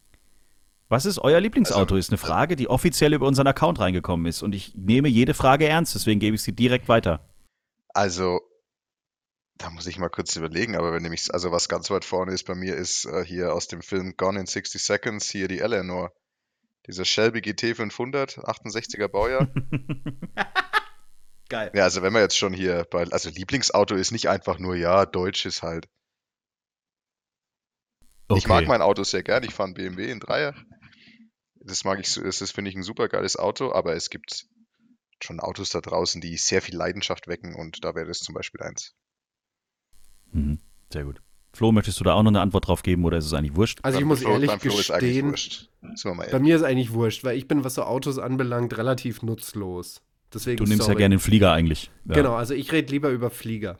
Was 0.88 1.06
ist 1.06 1.18
euer 1.18 1.40
Lieblingsauto? 1.40 1.94
Also, 1.94 1.96
ist 1.96 2.10
eine 2.10 2.18
Frage, 2.18 2.56
die 2.56 2.68
offiziell 2.68 3.12
über 3.14 3.26
unseren 3.26 3.46
Account 3.46 3.78
reingekommen 3.78 4.26
ist. 4.26 4.42
Und 4.42 4.54
ich 4.54 4.74
nehme 4.74 5.08
jede 5.08 5.34
Frage 5.34 5.68
ernst, 5.68 5.94
deswegen 5.94 6.18
gebe 6.18 6.34
ich 6.34 6.42
sie 6.42 6.52
direkt 6.52 6.88
weiter. 6.88 7.28
Also, 7.94 8.40
da 9.56 9.70
muss 9.70 9.86
ich 9.86 9.98
mal 9.98 10.08
kurz 10.08 10.34
überlegen, 10.34 10.74
aber 10.74 10.92
wenn 10.92 11.02
nämlich, 11.02 11.32
also 11.32 11.52
was 11.52 11.68
ganz 11.68 11.90
weit 11.90 12.04
vorne 12.04 12.32
ist 12.32 12.44
bei 12.44 12.54
mir, 12.54 12.74
ist 12.74 13.04
äh, 13.04 13.24
hier 13.24 13.54
aus 13.54 13.68
dem 13.68 13.82
Film 13.82 14.16
Gone 14.16 14.40
in 14.40 14.46
60 14.46 14.82
Seconds, 14.82 15.30
hier 15.30 15.46
die 15.46 15.60
Eleanor. 15.60 16.12
Dieser 16.86 17.04
Shelby 17.04 17.40
GT 17.40 17.76
500, 17.76 18.38
68er 18.38 19.06
Baujahr. 19.06 19.48
Geil. 21.50 21.72
Ja, 21.74 21.82
also 21.82 22.00
wenn 22.00 22.12
wir 22.12 22.20
jetzt 22.20 22.38
schon 22.38 22.54
hier 22.54 22.86
bei, 22.90 23.02
also 23.08 23.28
Lieblingsauto 23.28 23.96
ist 23.96 24.12
nicht 24.12 24.28
einfach 24.28 24.58
nur, 24.58 24.76
ja, 24.76 25.04
deutsch 25.04 25.44
ist 25.44 25.62
halt. 25.62 25.88
Okay. 28.28 28.38
Ich 28.38 28.46
mag 28.46 28.66
mein 28.68 28.82
Auto 28.82 29.02
sehr 29.02 29.24
gern, 29.24 29.42
ich 29.42 29.52
fahre 29.52 29.66
einen 29.66 29.74
BMW 29.74 30.10
in 30.10 30.20
Dreier. 30.20 30.54
Das 31.56 31.84
mag 31.84 31.98
ich 31.98 32.08
so, 32.08 32.22
das 32.22 32.38
finde 32.52 32.70
ich, 32.70 32.76
ein 32.76 32.84
super 32.84 33.08
geiles 33.08 33.36
Auto, 33.36 33.72
aber 33.72 33.94
es 33.94 34.10
gibt 34.10 34.46
schon 35.20 35.40
Autos 35.40 35.70
da 35.70 35.80
draußen, 35.80 36.20
die 36.20 36.36
sehr 36.36 36.62
viel 36.62 36.76
Leidenschaft 36.76 37.26
wecken 37.26 37.56
und 37.56 37.84
da 37.84 37.96
wäre 37.96 38.06
das 38.06 38.20
zum 38.20 38.34
Beispiel 38.34 38.62
eins. 38.62 38.94
Mhm, 40.30 40.60
sehr 40.92 41.04
gut. 41.04 41.20
Flo, 41.52 41.72
möchtest 41.72 41.98
du 41.98 42.04
da 42.04 42.14
auch 42.14 42.22
noch 42.22 42.30
eine 42.30 42.40
Antwort 42.40 42.68
drauf 42.68 42.84
geben 42.84 43.04
oder 43.04 43.18
ist 43.18 43.26
es 43.26 43.34
eigentlich 43.34 43.56
wurscht? 43.56 43.80
Also 43.82 43.98
ich 43.98 44.04
muss 44.04 44.20
Flo, 44.20 44.30
ehrlich 44.30 44.56
gestehen, 44.60 45.34
bei 46.30 46.38
mir 46.38 46.54
ist 46.54 46.62
eigentlich 46.62 46.92
wurscht, 46.92 47.24
weil 47.24 47.36
ich 47.36 47.48
bin, 47.48 47.64
was 47.64 47.74
so 47.74 47.82
Autos 47.82 48.20
anbelangt, 48.20 48.78
relativ 48.78 49.22
nutzlos. 49.22 50.00
Deswegen, 50.32 50.58
du 50.58 50.64
nimmst 50.64 50.84
sorry. 50.84 50.94
ja 50.94 50.98
gerne 50.98 51.16
den 51.16 51.20
Flieger 51.20 51.52
eigentlich. 51.52 51.90
Ja. 52.04 52.14
Genau, 52.14 52.34
also 52.34 52.54
ich 52.54 52.70
rede 52.72 52.90
lieber 52.92 53.10
über 53.10 53.30
Flieger. 53.30 53.78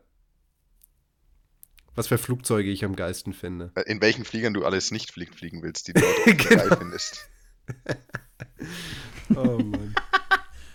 Was 1.95 2.09
für 2.09 2.19
Flugzeuge 2.19 2.71
ich 2.71 2.85
am 2.85 2.97
geilsten 2.97 3.33
finde. 3.33 3.73
Äh, 3.75 3.83
in 3.83 4.01
welchen 4.01 4.25
Fliegern 4.25 4.55
du 4.55 4.65
alles 4.65 4.91
nicht 4.91 5.13
fliegen, 5.13 5.33
fliegen 5.33 5.63
willst, 5.63 5.89
die 5.89 5.93
du 5.93 6.01
dort 6.25 6.39
genau. 6.39 6.63
geil 6.63 6.77
findest. 6.79 7.29
oh 9.37 9.59
Mann. 9.59 9.95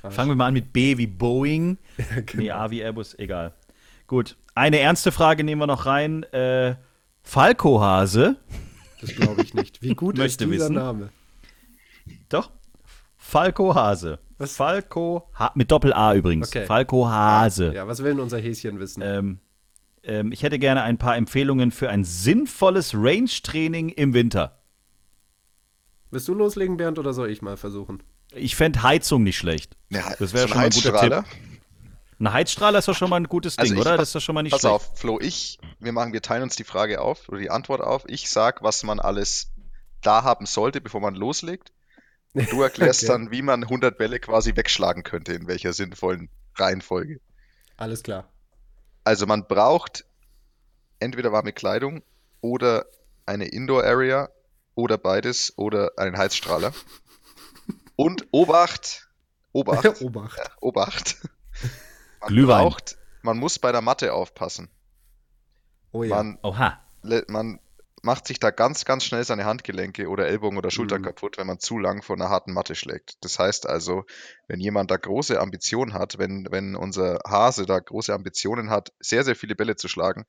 Fangen 0.12 0.29
wir 0.29 0.36
mal 0.36 0.48
an 0.48 0.53
mit 0.53 0.72
B 0.72 0.98
wie 0.98 1.08
Boeing. 1.08 1.77
Ja, 1.98 2.22
genau. 2.22 2.44
Nee, 2.44 2.51
A 2.51 2.70
wie 2.70 2.82
Airbus, 2.82 3.17
egal. 3.17 3.53
Gut, 4.08 4.38
eine 4.53 4.79
ernste 4.79 5.12
Frage 5.12 5.44
nehmen 5.44 5.62
wir 5.62 5.67
noch 5.67 5.86
rein. 5.86 6.24
Äh, 6.32 6.75
Falco-Hase. 7.24 8.38
Das 9.01 9.15
glaube 9.15 9.41
ich 9.41 9.53
nicht. 9.53 9.82
Wie 9.82 9.96
gut 9.96 10.20
ist 10.20 10.39
dieser 10.39 10.51
wissen. 10.51 10.75
Name? 10.75 11.10
Doch. 12.29 12.51
Falco 13.27 13.74
Hase. 13.74 14.20
Was? 14.38 14.55
Falco 14.55 15.29
ha 15.34 15.51
mit 15.55 15.72
Doppel 15.72 15.94
A 15.94 16.13
übrigens. 16.13 16.50
Okay. 16.50 16.65
Falco 16.65 17.08
Hase. 17.08 17.74
Ja, 17.74 17.88
was 17.88 18.03
will 18.03 18.12
denn 18.12 18.20
unser 18.20 18.38
Häschen 18.38 18.79
wissen? 18.79 19.01
Ähm, 19.01 19.39
ähm, 20.03 20.32
ich 20.32 20.44
hätte 20.44 20.60
gerne 20.60 20.84
ein 20.84 20.98
paar 20.98 21.17
Empfehlungen 21.17 21.72
für 21.72 21.89
ein 21.89 22.03
sinnvolles 22.03 22.94
Range-Training 22.94 23.89
im 23.89 24.13
Winter. 24.13 24.60
Willst 26.12 26.27
du 26.27 26.36
loslegen, 26.36 26.77
Bernd, 26.77 27.00
oder 27.00 27.13
soll 27.13 27.32
ich 27.32 27.41
mal 27.41 27.58
versuchen? 27.58 28.03
Ich 28.34 28.55
fände 28.55 28.84
Heizung 28.84 29.24
nicht 29.24 29.38
schlecht. 29.38 29.75
Ja, 29.89 30.13
das 30.20 30.34
wäre 30.34 30.44
so 30.44 30.50
schon 30.50 30.58
mal 30.58 30.65
ein 30.65 30.72
guter 30.72 31.01
Tipp. 31.01 31.24
Ein 32.20 32.32
Heizstrahler 32.32 32.79
ist 32.79 32.88
doch 32.88 32.96
schon 32.96 33.10
mal 33.10 33.17
ein 33.17 33.27
gutes 33.27 33.58
also 33.58 33.74
Ding, 33.74 33.82
oder? 33.82 33.98
Das 33.98 34.10
ist 34.10 34.15
doch 34.15 34.22
schon 34.22 34.36
mal 34.36 34.44
nicht 34.44 34.51
pass 34.51 34.62
schlecht. 34.62 34.74
Pass 34.74 34.91
auf, 34.91 35.00
Flo, 35.00 35.20
ich, 35.20 35.58
wir 35.79 35.91
machen, 35.91 36.13
wir 36.13 36.22
teilen 36.22 36.44
uns 36.44 36.55
die 36.55 36.63
Frage 36.63 37.01
auf 37.01 37.27
oder 37.27 37.39
die 37.39 37.50
Antwort 37.50 37.82
auf. 37.82 38.03
Ich 38.08 38.29
sag, 38.29 38.62
was 38.62 38.84
man 38.84 39.00
alles 39.00 39.51
da 40.01 40.24
haben 40.24 40.46
sollte, 40.46 40.79
bevor 40.79 41.01
man 41.01 41.15
loslegt. 41.15 41.74
Und 42.36 42.51
du 42.51 42.62
erklärst 42.62 43.04
okay. 43.04 43.12
dann, 43.12 43.32
wie 43.32 43.42
man 43.42 43.63
100 43.63 43.98
Bälle 43.98 44.20
quasi 44.20 44.56
wegschlagen 44.56 45.04
könnte, 45.04 45.34
in 45.34 45.48
welcher 45.48 45.74
sinnvollen 45.74 46.30
Reihenfolge. 46.56 47.20
Alles 47.77 48.04
klar. 48.04 48.30
Also 49.04 49.26
man 49.26 49.48
braucht 49.48 50.06
entweder 51.00 51.32
warme 51.32 51.54
Kleidung 51.54 52.04
oder 52.41 52.86
eine 53.26 53.45
Indoor-Area 53.45 54.30
oder 54.76 54.98
beides 54.98 55.58
oder 55.58 55.91
einen 55.98 56.17
Heizstrahler. 56.17 56.74
Und 57.95 58.28
Obacht, 58.32 59.10
Obacht, 59.54 60.02
Obacht. 60.02 60.38
Ja, 60.38 60.52
Obacht. 60.60 61.17
Man 62.19 62.28
Glühwein. 62.28 62.63
braucht, 62.63 62.98
man 63.21 63.38
muss 63.38 63.58
bei 63.58 63.71
der 63.71 63.82
Matte 63.82 64.13
aufpassen. 64.13 64.69
Oh 65.91 66.04
ja. 66.04 66.15
Man, 66.15 66.38
Oha. 66.43 66.80
Man 67.28 67.60
macht 68.06 68.28
sich 68.28 68.39
da 68.39 68.52
ganz, 68.52 68.86
ganz 68.86 69.04
schnell 69.04 69.24
seine 69.24 69.46
Handgelenke 69.46 70.08
oder 70.08 70.28
Ellbogen 70.28 70.60
oder 70.60 70.70
Schultern 70.70 71.02
mhm. 71.02 71.06
kaputt, 71.06 71.39
wenn 71.39 71.48
man 71.48 71.60
zu 71.60 71.80
lang 71.80 72.04
von 72.04 72.22
einer 72.22 72.30
harten 72.30 72.54
Matte 72.54 72.76
schlägt. 72.76 73.18
Das 73.22 73.39
heißt 73.39 73.68
also, 73.68 74.06
wenn 74.48 74.60
jemand 74.60 74.91
da 74.91 74.98
große 74.98 75.41
Ambitionen 75.41 75.94
hat, 75.94 76.20
wenn, 76.20 76.48
wenn 76.52 76.76
unser 76.76 77.20
Hase 77.26 77.65
da 77.65 77.80
große 77.80 78.13
Ambitionen 78.13 78.70
hat, 78.70 78.94
sehr, 79.00 79.24
sehr 79.24 79.36
viele 79.36 79.56
Bälle 79.56 79.76
zu 79.76 79.88
schlagen, 79.88 80.26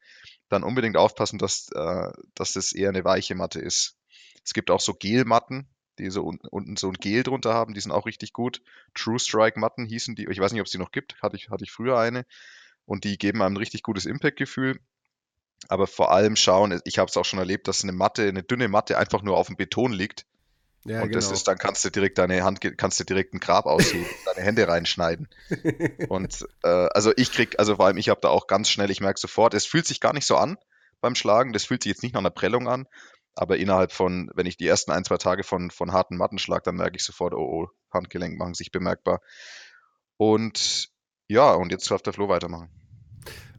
dann 0.48 0.64
unbedingt 0.64 0.96
aufpassen, 0.96 1.38
dass, 1.38 1.68
äh, 1.74 2.10
dass 2.34 2.54
das 2.54 2.72
eher 2.72 2.88
eine 2.88 3.04
weiche 3.04 3.34
Matte 3.34 3.60
ist. 3.60 3.96
Es 4.42 4.54
gibt 4.54 4.70
auch 4.70 4.80
so 4.80 4.94
Gelmatten, 4.94 5.68
die 5.98 6.08
so 6.08 6.24
un 6.24 6.38
unten 6.50 6.76
so 6.76 6.88
ein 6.88 6.94
Gel 6.94 7.24
drunter 7.24 7.52
haben, 7.52 7.74
die 7.74 7.80
sind 7.80 7.92
auch 7.92 8.06
richtig 8.06 8.32
gut. 8.32 8.62
True 8.94 9.18
Strike 9.18 9.60
Matten 9.60 9.84
hießen 9.84 10.14
die, 10.14 10.26
ich 10.30 10.38
weiß 10.38 10.52
nicht, 10.52 10.62
ob 10.62 10.66
es 10.66 10.72
die 10.72 10.78
noch 10.78 10.92
gibt, 10.92 11.20
hatte 11.20 11.36
ich, 11.36 11.50
hatte 11.50 11.64
ich 11.64 11.72
früher 11.72 11.98
eine. 11.98 12.24
Und 12.86 13.04
die 13.04 13.18
geben 13.18 13.42
einem 13.42 13.54
ein 13.54 13.58
richtig 13.58 13.82
gutes 13.82 14.06
Impact-Gefühl. 14.06 14.80
Aber 15.68 15.86
vor 15.86 16.12
allem 16.12 16.36
schauen, 16.36 16.80
ich 16.84 16.98
habe 16.98 17.08
es 17.08 17.16
auch 17.16 17.24
schon 17.24 17.38
erlebt, 17.38 17.68
dass 17.68 17.82
eine 17.82 17.92
Matte, 17.92 18.28
eine 18.28 18.42
dünne 18.42 18.68
Matte 18.68 18.98
einfach 18.98 19.22
nur 19.22 19.36
auf 19.36 19.48
dem 19.48 19.56
Beton 19.56 19.92
liegt. 19.92 20.26
Ja, 20.84 21.02
und 21.02 21.08
genau. 21.08 21.18
das 21.18 21.32
ist, 21.32 21.48
dann 21.48 21.58
kannst 21.58 21.84
du 21.84 21.90
direkt 21.90 22.16
deine 22.18 22.44
Hand, 22.44 22.60
kannst 22.78 23.00
du 23.00 23.04
direkt 23.04 23.34
ein 23.34 23.40
Grab 23.40 23.66
ausheben, 23.66 24.06
deine 24.24 24.46
Hände 24.46 24.68
reinschneiden. 24.68 25.28
und 26.08 26.46
äh, 26.62 26.68
also 26.68 27.12
ich 27.16 27.32
krieg, 27.32 27.58
also 27.58 27.76
vor 27.76 27.86
allem 27.86 27.96
ich 27.96 28.08
habe 28.08 28.20
da 28.20 28.28
auch 28.28 28.46
ganz 28.46 28.70
schnell, 28.70 28.90
ich 28.90 29.00
merke 29.00 29.18
sofort, 29.18 29.54
es 29.54 29.66
fühlt 29.66 29.86
sich 29.86 30.00
gar 30.00 30.12
nicht 30.12 30.26
so 30.26 30.36
an 30.36 30.58
beim 31.00 31.16
Schlagen, 31.16 31.52
das 31.52 31.64
fühlt 31.64 31.82
sich 31.82 31.90
jetzt 31.90 32.04
nicht 32.04 32.14
nach 32.14 32.20
einer 32.20 32.30
Prellung 32.30 32.68
an, 32.68 32.86
aber 33.34 33.56
innerhalb 33.56 33.90
von, 33.90 34.30
wenn 34.34 34.46
ich 34.46 34.56
die 34.56 34.66
ersten 34.68 34.92
ein, 34.92 35.04
zwei 35.04 35.16
Tage 35.16 35.42
von, 35.42 35.72
von 35.72 35.92
harten 35.92 36.16
Matten 36.16 36.38
schlag, 36.38 36.62
dann 36.62 36.76
merke 36.76 36.96
ich 36.96 37.04
sofort, 37.04 37.34
oh, 37.34 37.64
oh, 37.64 37.68
Handgelenk 37.92 38.38
machen 38.38 38.54
sich 38.54 38.70
bemerkbar. 38.70 39.20
Und 40.16 40.88
ja, 41.28 41.52
und 41.52 41.72
jetzt 41.72 41.90
darf 41.90 42.02
der 42.02 42.12
Flo 42.12 42.28
weitermachen. 42.28 42.70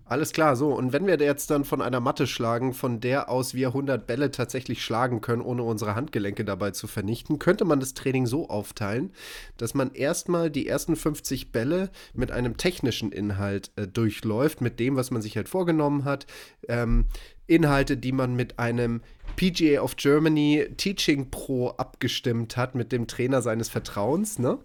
Alles 0.10 0.32
klar, 0.32 0.56
so. 0.56 0.74
Und 0.74 0.94
wenn 0.94 1.06
wir 1.06 1.18
jetzt 1.20 1.50
dann 1.50 1.66
von 1.66 1.82
einer 1.82 2.00
Matte 2.00 2.28
schlagen, 2.28 2.74
von 2.74 3.02
der 3.02 3.30
aus 3.30 3.54
wir 3.54 3.68
100 3.68 4.08
Bälle 4.08 4.32
tatsächlich 4.32 4.82
schlagen 4.82 5.20
können, 5.20 5.42
ohne 5.42 5.64
unsere 5.64 5.96
Handgelenke 5.96 6.46
dabei 6.46 6.72
zu 6.72 6.88
vernichten, 6.88 7.40
könnte 7.40 7.66
man 7.66 7.82
das 7.82 7.94
Training 7.94 8.26
so 8.26 8.48
aufteilen, 8.48 9.12
dass 9.58 9.74
man 9.74 9.94
erstmal 9.94 10.50
die 10.50 10.66
ersten 10.66 10.96
50 10.96 11.52
Bälle 11.52 11.90
mit 12.14 12.32
einem 12.32 12.56
technischen 12.56 13.12
Inhalt 13.12 13.72
äh, 13.76 13.86
durchläuft, 13.86 14.62
mit 14.62 14.80
dem, 14.80 14.96
was 14.96 15.12
man 15.12 15.22
sich 15.22 15.36
halt 15.36 15.50
vorgenommen 15.50 16.06
hat. 16.06 16.26
Ähm, 16.70 17.08
Inhalte, 17.46 17.98
die 17.98 18.12
man 18.14 18.36
mit 18.36 18.60
einem 18.60 19.02
PGA 19.36 19.82
of 19.82 19.98
Germany 19.98 20.68
Teaching 20.78 21.32
Pro 21.32 21.70
abgestimmt 21.70 22.56
hat, 22.56 22.76
mit 22.76 22.94
dem 22.94 23.08
Trainer 23.08 23.42
seines 23.42 23.68
Vertrauens, 23.70 24.40
ne? 24.40 24.60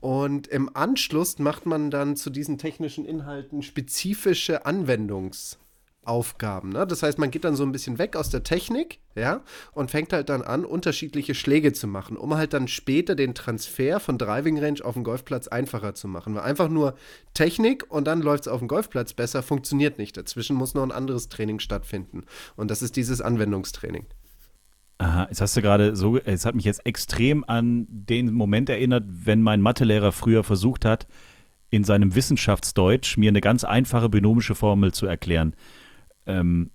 Und 0.00 0.46
im 0.46 0.74
Anschluss 0.74 1.38
macht 1.38 1.66
man 1.66 1.90
dann 1.90 2.16
zu 2.16 2.30
diesen 2.30 2.58
technischen 2.58 3.04
Inhalten 3.04 3.62
spezifische 3.62 4.64
Anwendungsaufgaben. 4.64 6.70
Ne? 6.70 6.86
Das 6.86 7.02
heißt, 7.02 7.18
man 7.18 7.30
geht 7.30 7.44
dann 7.44 7.56
so 7.56 7.64
ein 7.64 7.72
bisschen 7.72 7.98
weg 7.98 8.14
aus 8.14 8.30
der 8.30 8.44
Technik, 8.44 9.00
ja, 9.16 9.42
und 9.72 9.90
fängt 9.90 10.12
halt 10.12 10.28
dann 10.28 10.42
an, 10.42 10.64
unterschiedliche 10.64 11.34
Schläge 11.34 11.72
zu 11.72 11.88
machen, 11.88 12.16
um 12.16 12.36
halt 12.36 12.52
dann 12.52 12.68
später 12.68 13.16
den 13.16 13.34
Transfer 13.34 13.98
von 13.98 14.18
Driving 14.18 14.58
Range 14.58 14.84
auf 14.84 14.94
den 14.94 15.04
Golfplatz 15.04 15.48
einfacher 15.48 15.94
zu 15.94 16.06
machen. 16.06 16.34
Weil 16.34 16.42
einfach 16.42 16.68
nur 16.68 16.94
Technik 17.34 17.90
und 17.90 18.06
dann 18.06 18.22
läuft 18.22 18.44
es 18.44 18.48
auf 18.48 18.60
dem 18.60 18.68
Golfplatz 18.68 19.14
besser, 19.14 19.42
funktioniert 19.42 19.98
nicht. 19.98 20.16
Dazwischen 20.16 20.56
muss 20.56 20.74
noch 20.74 20.84
ein 20.84 20.92
anderes 20.92 21.28
Training 21.28 21.58
stattfinden. 21.58 22.24
Und 22.54 22.70
das 22.70 22.82
ist 22.82 22.94
dieses 22.94 23.20
Anwendungstraining. 23.20 24.06
Aha, 24.98 25.26
jetzt 25.28 25.40
hast 25.40 25.56
du 25.56 25.62
gerade 25.62 25.94
so, 25.94 26.18
es 26.18 26.44
hat 26.44 26.56
mich 26.56 26.64
jetzt 26.64 26.84
extrem 26.84 27.44
an 27.44 27.86
den 27.88 28.32
Moment 28.32 28.68
erinnert, 28.68 29.04
wenn 29.06 29.42
mein 29.42 29.60
Mathelehrer 29.60 30.10
früher 30.10 30.42
versucht 30.42 30.84
hat, 30.84 31.06
in 31.70 31.84
seinem 31.84 32.14
Wissenschaftsdeutsch 32.14 33.16
mir 33.16 33.28
eine 33.28 33.40
ganz 33.40 33.62
einfache 33.62 34.08
binomische 34.08 34.56
Formel 34.56 34.92
zu 34.92 35.06
erklären. 35.06 35.54
Ähm, 36.26 36.70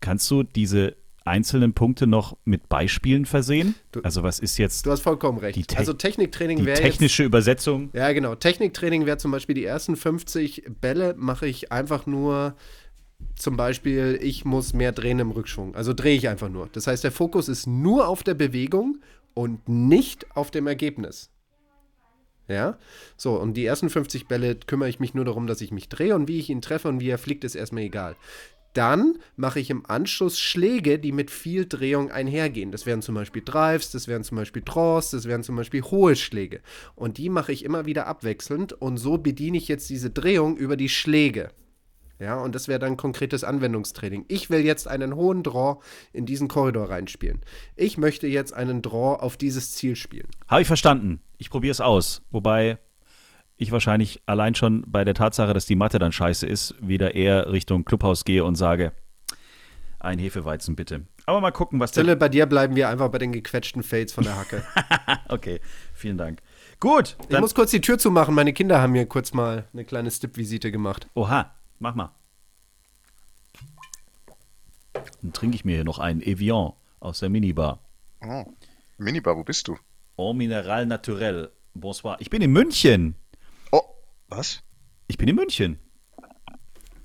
kannst 0.00 0.28
du 0.30 0.42
diese 0.42 0.96
einzelnen 1.24 1.72
Punkte 1.72 2.06
noch 2.06 2.36
mit 2.44 2.68
Beispielen 2.68 3.24
versehen? 3.24 3.74
Du, 3.92 4.00
also 4.02 4.22
was 4.22 4.40
ist 4.40 4.58
jetzt? 4.58 4.84
Du 4.86 4.90
hast 4.90 5.00
vollkommen 5.00 5.38
recht. 5.38 5.76
also 5.76 5.92
Techniktraining 5.92 6.64
wäre 6.64 6.80
technische 6.80 7.22
jetzt, 7.22 7.28
Übersetzung. 7.28 7.90
Ja, 7.92 8.12
genau. 8.12 8.34
Techniktraining 8.34 9.06
wäre 9.06 9.16
zum 9.16 9.30
Beispiel 9.30 9.54
die 9.54 9.64
ersten 9.64 9.96
50 9.96 10.64
Bälle 10.80 11.14
mache 11.16 11.46
ich 11.46 11.72
einfach 11.72 12.06
nur 12.06 12.56
zum 13.36 13.56
Beispiel, 13.56 14.18
ich 14.22 14.44
muss 14.44 14.72
mehr 14.72 14.92
drehen 14.92 15.18
im 15.18 15.30
Rückschwung. 15.30 15.74
Also 15.74 15.92
drehe 15.92 16.16
ich 16.16 16.28
einfach 16.28 16.48
nur. 16.48 16.68
Das 16.72 16.86
heißt, 16.86 17.04
der 17.04 17.12
Fokus 17.12 17.48
ist 17.48 17.66
nur 17.66 18.08
auf 18.08 18.22
der 18.22 18.34
Bewegung 18.34 18.98
und 19.34 19.68
nicht 19.68 20.36
auf 20.36 20.50
dem 20.50 20.66
Ergebnis. 20.66 21.30
Ja, 22.46 22.78
so, 23.16 23.40
und 23.40 23.54
die 23.54 23.64
ersten 23.64 23.88
50 23.88 24.28
Bälle 24.28 24.54
kümmere 24.54 24.90
ich 24.90 25.00
mich 25.00 25.14
nur 25.14 25.24
darum, 25.24 25.46
dass 25.46 25.62
ich 25.62 25.72
mich 25.72 25.88
drehe 25.88 26.14
und 26.14 26.28
wie 26.28 26.38
ich 26.38 26.50
ihn 26.50 26.60
treffe 26.60 26.88
und 26.88 27.00
wie 27.00 27.08
er 27.08 27.16
fliegt, 27.16 27.42
ist 27.42 27.54
erstmal 27.54 27.84
egal. 27.84 28.16
Dann 28.74 29.18
mache 29.36 29.60
ich 29.60 29.70
im 29.70 29.86
Anschluss 29.86 30.38
Schläge, 30.38 30.98
die 30.98 31.12
mit 31.12 31.30
viel 31.30 31.64
Drehung 31.64 32.10
einhergehen. 32.10 32.72
Das 32.72 32.86
wären 32.86 33.02
zum 33.02 33.14
Beispiel 33.14 33.42
Drives, 33.44 33.92
das 33.92 34.08
wären 34.08 34.24
zum 34.24 34.36
Beispiel 34.36 34.62
Draws, 34.64 35.10
das 35.10 35.26
wären 35.26 35.44
zum 35.44 35.56
Beispiel 35.56 35.82
hohe 35.82 36.16
Schläge. 36.16 36.60
Und 36.96 37.16
die 37.16 37.30
mache 37.30 37.52
ich 37.52 37.64
immer 37.64 37.86
wieder 37.86 38.08
abwechselnd 38.08 38.72
und 38.72 38.98
so 38.98 39.16
bediene 39.16 39.56
ich 39.56 39.68
jetzt 39.68 39.88
diese 39.88 40.10
Drehung 40.10 40.56
über 40.56 40.76
die 40.76 40.88
Schläge. 40.88 41.50
Ja, 42.24 42.38
und 42.38 42.54
das 42.54 42.68
wäre 42.68 42.78
dann 42.78 42.96
konkretes 42.96 43.44
Anwendungstraining. 43.44 44.24
Ich 44.28 44.48
will 44.48 44.64
jetzt 44.64 44.88
einen 44.88 45.14
hohen 45.14 45.42
Draw 45.42 45.82
in 46.14 46.24
diesen 46.24 46.48
Korridor 46.48 46.88
reinspielen. 46.88 47.42
Ich 47.76 47.98
möchte 47.98 48.26
jetzt 48.26 48.54
einen 48.54 48.80
Draw 48.80 49.20
auf 49.20 49.36
dieses 49.36 49.72
Ziel 49.72 49.94
spielen. 49.94 50.28
Habe 50.48 50.62
ich 50.62 50.66
verstanden. 50.66 51.20
Ich 51.36 51.50
probiere 51.50 51.72
es 51.72 51.82
aus. 51.82 52.22
Wobei 52.30 52.78
ich 53.58 53.72
wahrscheinlich 53.72 54.22
allein 54.24 54.54
schon 54.54 54.84
bei 54.86 55.04
der 55.04 55.12
Tatsache, 55.12 55.52
dass 55.52 55.66
die 55.66 55.76
Matte 55.76 55.98
dann 55.98 56.12
scheiße 56.12 56.46
ist, 56.46 56.74
wieder 56.80 57.14
eher 57.14 57.52
Richtung 57.52 57.84
Clubhaus 57.84 58.24
gehe 58.24 58.42
und 58.42 58.54
sage, 58.54 58.92
ein 60.00 60.18
Hefeweizen 60.18 60.76
bitte. 60.76 61.02
Aber 61.26 61.42
mal 61.42 61.50
gucken, 61.50 61.78
was 61.78 61.92
Zille, 61.92 62.16
bei 62.16 62.30
dir 62.30 62.46
bleiben 62.46 62.74
wir 62.74 62.88
einfach 62.88 63.10
bei 63.10 63.18
den 63.18 63.32
gequetschten 63.32 63.82
Fades 63.82 64.14
von 64.14 64.24
der 64.24 64.38
Hacke. 64.38 64.64
okay, 65.28 65.60
vielen 65.92 66.16
Dank. 66.16 66.40
Gut. 66.80 67.18
Ich 67.28 67.38
muss 67.38 67.54
kurz 67.54 67.70
die 67.70 67.82
Tür 67.82 67.98
zumachen. 67.98 68.34
Meine 68.34 68.54
Kinder 68.54 68.80
haben 68.80 68.92
mir 68.92 69.04
kurz 69.04 69.34
mal 69.34 69.68
eine 69.74 69.84
kleine 69.84 70.10
Stippvisite 70.10 70.72
gemacht. 70.72 71.06
Oha, 71.14 71.54
mach 71.84 71.94
mal. 71.94 72.14
Dann 74.94 75.32
trinke 75.32 75.54
ich 75.54 75.64
mir 75.64 75.74
hier 75.76 75.84
noch 75.84 75.98
einen 75.98 76.22
Evian 76.22 76.72
aus 76.98 77.20
der 77.20 77.28
Minibar. 77.28 77.80
Oh, 78.26 78.44
Minibar, 78.96 79.36
wo 79.36 79.44
bist 79.44 79.68
du? 79.68 79.76
Oh, 80.16 80.32
Mineral 80.32 80.86
Naturel. 80.86 81.52
Bonsoir. 81.74 82.16
Ich 82.20 82.30
bin 82.30 82.40
in 82.40 82.52
München. 82.52 83.16
Oh, 83.70 83.82
was? 84.28 84.62
Ich 85.08 85.18
bin 85.18 85.28
in 85.28 85.36
München. 85.36 85.78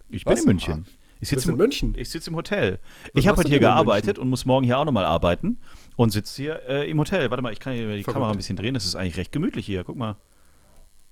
Ich 0.10 0.24
bin 0.24 0.34
was? 0.34 0.42
in 0.42 0.46
München. 0.48 0.88
Ich 1.20 1.28
sitze 1.28 1.52
in 1.52 1.58
München. 1.58 1.96
Ich 1.98 2.10
sitze 2.10 2.30
im 2.30 2.38
Hotel. 2.38 2.80
Was 3.14 3.22
ich 3.22 3.28
habe 3.28 3.40
heute 3.40 3.50
hier 3.50 3.60
gearbeitet 3.60 4.18
und 4.18 4.30
muss 4.30 4.46
morgen 4.46 4.66
hier 4.66 4.78
auch 4.78 4.86
nochmal 4.86 5.04
arbeiten 5.04 5.60
und 5.98 6.12
sitze 6.12 6.42
hier 6.42 6.62
äh, 6.70 6.90
im 6.90 6.98
Hotel. 6.98 7.30
Warte 7.30 7.44
mal, 7.44 7.52
ich 7.52 7.60
kann 7.60 7.74
hier 7.74 7.82
die 7.84 8.04
Verrückt. 8.04 8.14
Kamera 8.14 8.32
ein 8.32 8.38
bisschen 8.38 8.56
drehen. 8.56 8.76
Das 8.76 8.86
ist 8.86 8.96
eigentlich 8.96 9.18
recht 9.18 9.34
gemütlich 9.34 9.66
hier. 9.66 9.84
Guck 9.84 9.98
mal. 9.98 10.16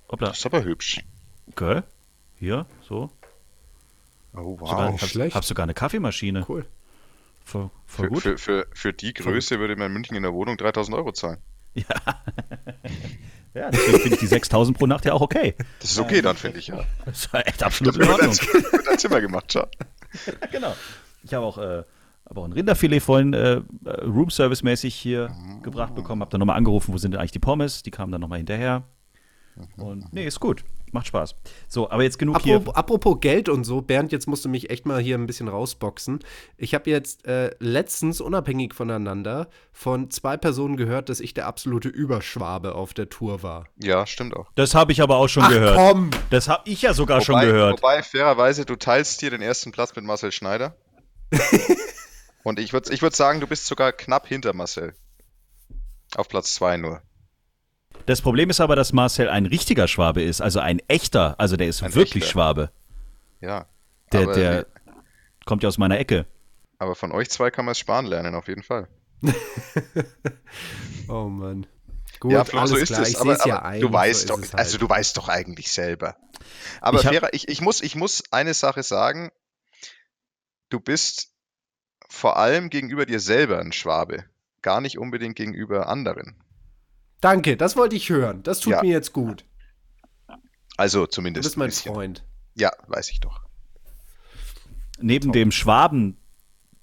Hoppla. 0.10 0.30
Das 0.30 0.38
ist 0.38 0.46
aber 0.46 0.64
hübsch. 0.64 1.04
Okay. 1.50 1.82
Hier, 2.40 2.66
so. 2.88 3.12
Oh, 4.38 4.58
wow. 4.60 4.70
Sogar, 4.70 4.94
hab, 4.94 5.00
Schlecht. 5.02 5.36
Hab 5.36 5.46
sogar 5.46 5.64
eine 5.64 5.74
Kaffeemaschine. 5.74 6.46
Cool. 6.48 6.66
Voll, 7.44 7.70
voll 7.86 8.06
für, 8.06 8.10
gut. 8.10 8.22
Für, 8.24 8.38
für, 8.38 8.68
für 8.74 8.94
die 8.94 9.14
Größe 9.14 9.60
würde 9.60 9.76
man 9.76 9.88
in 9.88 9.94
München 9.94 10.16
in 10.16 10.24
der 10.24 10.34
Wohnung 10.34 10.58
3000 10.58 10.96
Euro 10.98 11.12
zahlen. 11.12 11.38
Ja. 13.54 13.62
ja, 13.62 13.70
deswegen 13.70 14.00
finde 14.00 14.14
ich 14.16 14.20
die 14.20 14.28
6000 14.28 14.76
pro 14.76 14.88
Nacht 14.88 15.06
ja 15.06 15.14
auch 15.14 15.22
okay. 15.22 15.54
Das 15.80 15.92
ist 15.92 16.00
okay, 16.00 16.24
dann 16.24 16.36
finde 16.36 16.58
ich 16.58 16.68
ja. 16.68 16.84
Das 17.06 17.26
ist 17.26 17.34
echt 17.34 17.62
absolut 17.62 17.96
in 17.98 18.10
Ordnung. 18.10 18.32
Wird 18.32 18.88
ein 18.88 18.98
Zimmer 18.98 19.22
gemacht, 19.22 19.54
schau. 19.54 19.68
genau. 20.52 20.76
Ich 21.22 21.36
habe 21.36 21.46
auch, 21.46 21.60
äh, 21.60 21.84
hab 22.28 22.38
auch 22.38 22.46
ein 22.46 22.54
Rinderfilet 22.54 23.00
vorhin 23.00 23.34
äh, 23.34 23.62
Roomservice-mäßig 23.86 24.96
hier 24.96 25.30
oh. 25.32 25.62
gebracht 25.62 25.94
bekommen. 25.94 26.22
Habe 26.22 26.32
dann 26.32 26.40
nochmal 26.40 26.58
angerufen, 26.58 26.94
wo 26.94 26.98
sind 26.98 27.12
denn 27.12 27.20
eigentlich 27.20 27.32
die 27.32 27.40
Pommes? 27.40 27.84
Die 27.84 27.92
kamen 27.92 28.12
dann 28.12 28.22
nochmal 28.22 28.40
hinterher. 28.40 28.84
Und 29.76 30.12
nee, 30.14 30.26
ist 30.26 30.40
gut. 30.40 30.64
Macht 30.92 31.08
Spaß. 31.08 31.36
So, 31.68 31.90
aber 31.90 32.04
jetzt 32.04 32.18
genug 32.18 32.38
apropos, 32.38 32.64
hier. 32.66 32.78
Apropos 32.78 33.20
Geld 33.20 33.50
und 33.50 33.66
so, 33.66 33.82
Bernd, 33.82 34.12
jetzt 34.12 34.28
musst 34.28 34.46
du 34.46 34.50
mich 34.50 34.70
echt 34.70 34.86
mal 34.86 35.02
hier 35.02 35.18
ein 35.18 35.28
bisschen 35.28 35.50
rausboxen. 35.50 36.20
Ich 36.58 36.74
habe 36.74 36.90
jetzt 36.90 37.28
äh, 37.28 37.54
letztens, 37.60 38.22
unabhängig 38.22 38.74
voneinander, 38.74 39.50
von 39.74 40.10
zwei 40.12 40.38
Personen 40.38 40.78
gehört, 40.78 41.10
dass 41.10 41.20
ich 41.20 41.34
der 41.34 41.46
absolute 41.46 41.90
Überschwabe 41.90 42.76
auf 42.76 42.94
der 42.94 43.10
Tour 43.10 43.44
war. 43.44 43.68
Ja, 43.82 44.08
stimmt 44.08 44.36
auch. 44.36 44.50
Das 44.56 44.76
habe 44.76 44.92
ich 44.94 45.02
aber 45.02 45.18
auch 45.18 45.28
schon 45.28 45.44
Ach, 45.44 45.50
gehört. 45.50 45.76
komm! 45.76 46.10
Das 46.30 46.48
habe 46.48 46.70
ich 46.70 46.82
ja 46.82 46.94
sogar 46.94 47.18
wobei, 47.18 47.26
schon 47.26 47.42
gehört. 47.42 47.82
Wobei, 47.82 48.02
fairerweise, 48.02 48.66
du 48.66 48.76
teilst 48.76 49.20
hier 49.20 49.30
den 49.30 49.42
ersten 49.42 49.72
Platz 49.72 49.96
mit 49.96 50.06
Marcel 50.06 50.32
Schneider. 50.32 50.78
und 52.44 52.60
ich 52.60 52.72
würde 52.72 52.94
ich 52.94 53.02
würd 53.02 53.16
sagen, 53.16 53.42
du 53.42 53.48
bist 53.48 53.66
sogar 53.66 53.92
knapp 53.92 54.28
hinter 54.28 54.54
Marcel. 54.54 54.94
Auf 56.16 56.30
Platz 56.30 56.54
zwei 56.54 56.78
nur. 56.78 57.02
Das 58.06 58.22
Problem 58.22 58.50
ist 58.50 58.62
aber, 58.62 58.76
dass 58.76 58.94
Marcel 58.94 59.30
ein 59.30 59.46
richtiger 59.46 59.88
Schwabe 59.88 60.22
ist, 60.22 60.42
also 60.42 60.60
ein 60.60 60.82
echter, 60.88 61.36
also 61.40 61.58
der 61.58 61.68
ist 61.68 61.84
ein 61.84 61.94
wirklich 61.96 62.24
echter. 62.24 62.32
Schwabe. 62.32 62.72
Ja. 63.42 63.66
Der, 64.12 64.28
der 64.28 64.66
kommt 65.46 65.64
ja 65.64 65.70
aus 65.70 65.78
meiner 65.78 66.00
Ecke. 66.00 66.26
Aber 66.80 66.96
von 66.96 67.12
euch 67.12 67.30
zwei 67.30 67.52
kann 67.52 67.66
man 67.66 67.74
es 67.74 67.80
sparen 67.80 68.06
lernen, 68.06 68.36
auf 68.36 68.48
jeden 68.48 68.64
Fall. 68.64 68.88
oh 71.10 71.26
Mann. 71.26 71.66
Gut, 72.20 72.32
ja, 72.32 72.46
Flo, 72.46 72.66
so 72.66 72.76
ist 72.78 72.94
klar. 72.94 73.02
es. 73.02 73.16
Aber, 73.16 73.34
aber 73.34 73.48
ja 73.48 73.62
ein, 73.62 73.82
du 73.82 73.92
weißt 73.92 74.28
so 74.28 74.36
doch, 74.36 74.42
halt. 74.42 74.56
also 74.56 74.78
du 74.78 74.90
weißt 74.90 75.18
doch 75.18 75.30
eigentlich 75.30 75.72
selber. 75.72 76.16
Aber 76.82 77.00
ich, 77.00 77.06
hab, 77.06 77.14
Vera, 77.14 77.30
ich, 77.32 77.48
ich, 77.48 77.62
muss, 77.62 77.82
ich 77.82 77.96
muss 77.96 78.24
eine 78.32 78.54
Sache 78.54 78.84
sagen. 78.84 79.32
Du 80.70 80.80
bist 80.80 81.32
vor 82.10 82.38
allem 82.38 82.70
gegenüber 82.70 83.06
dir 83.06 83.20
selber 83.20 83.60
ein 83.60 83.72
Schwabe, 83.72 84.26
gar 84.62 84.82
nicht 84.82 84.98
unbedingt 84.98 85.36
gegenüber 85.36 85.88
anderen. 85.88 86.36
Danke, 87.22 87.58
das 87.58 87.76
wollte 87.76 87.96
ich 87.96 88.10
hören. 88.10 88.44
Das 88.44 88.60
tut 88.60 88.74
ja. 88.74 88.82
mir 88.82 88.92
jetzt 88.92 89.14
gut. 89.14 89.44
Also 90.78 91.08
zumindest. 91.08 91.46
Du 91.46 91.48
bist 91.48 91.58
mein 91.58 91.72
Freund. 91.72 92.24
Ja, 92.56 92.72
weiß 92.88 93.10
ich 93.12 93.20
doch. 93.20 93.42
Neben 95.00 95.26
Top. 95.26 95.34
dem 95.34 95.52
Schwaben, 95.52 96.18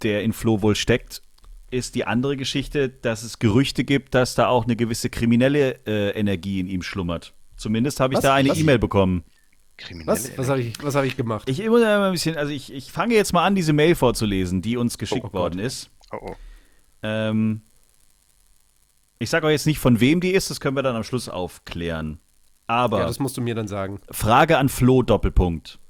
der 0.03 0.23
in 0.23 0.33
Flo 0.33 0.63
wohl 0.63 0.75
steckt, 0.75 1.23
ist 1.71 1.95
die 1.95 2.05
andere 2.05 2.37
Geschichte, 2.37 2.89
dass 2.89 3.23
es 3.23 3.39
Gerüchte 3.39 3.85
gibt, 3.85 4.15
dass 4.15 4.35
da 4.35 4.49
auch 4.49 4.65
eine 4.65 4.77
gewisse 4.77 5.11
kriminelle 5.11 5.85
äh, 5.87 6.11
Energie 6.11 6.61
in 6.61 6.69
ihm 6.69 6.83
schlummert. 6.83 7.35
Zumindest 7.57 8.01
habe 8.01 8.15
ich 8.15 8.19
Was? 8.19 8.25
da 8.25 8.35
eine 8.35 8.51
E-Mail 8.51 8.79
bekommen. 8.79 9.25
Kriminelle 9.77 10.13
Was, 10.13 10.39
was 10.39 10.49
habe 10.49 10.61
ich, 10.61 10.79
hab 10.79 11.05
ich 11.05 11.17
gemacht? 11.17 11.49
Ich 11.49 11.67
muss 11.67 11.83
ein 11.83 12.13
bisschen, 12.13 12.37
also 12.37 12.53
ich, 12.53 12.73
ich 12.73 12.93
fange 12.93 13.15
jetzt 13.15 13.33
mal 13.33 13.45
an, 13.45 13.55
diese 13.55 13.73
Mail 13.73 13.95
vorzulesen, 13.95 14.63
die 14.63 14.77
uns 14.77 14.99
geschickt 14.99 15.25
oh, 15.25 15.31
oh 15.33 15.39
worden 15.39 15.59
ist. 15.59 15.91
Oh, 16.13 16.19
oh. 16.23 16.37
Ähm, 17.03 17.63
ich 19.25 19.31
sage 19.31 19.47
auch 19.47 19.51
jetzt 19.51 19.67
nicht, 19.67 19.79
von 19.79 20.01
wem 20.01 20.21
die 20.21 20.31
ist, 20.31 20.51
das 20.51 20.61
können 20.61 20.77
wir 20.77 20.83
dann 20.83 20.97
am 20.97 21.03
Schluss 21.03 21.29
aufklären. 21.29 22.21
Aber. 22.67 23.01
Ja, 23.01 23.07
das 23.07 23.19
musst 23.19 23.37
du 23.37 23.41
mir 23.41 23.55
dann 23.55 23.69
sagen. 23.69 24.01
Frage 24.11 24.59
an 24.59 24.69
Flo, 24.69 25.03
Doppelpunkt. 25.03 25.81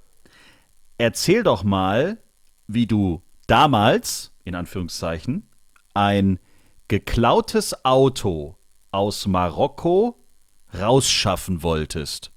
Erzähl 0.99 1.43
doch 1.43 1.65
mal, 1.65 2.19
wie 2.67 2.87
du 2.87 3.23
damals, 3.47 4.33
in 4.45 4.55
Anführungszeichen, 4.55 5.51
ein 5.93 6.39
geklautes 6.89 7.85
Auto 7.85 8.57
aus 8.91 9.27
Marokko 9.27 10.17
rausschaffen 10.73 11.63
wolltest. 11.63 12.33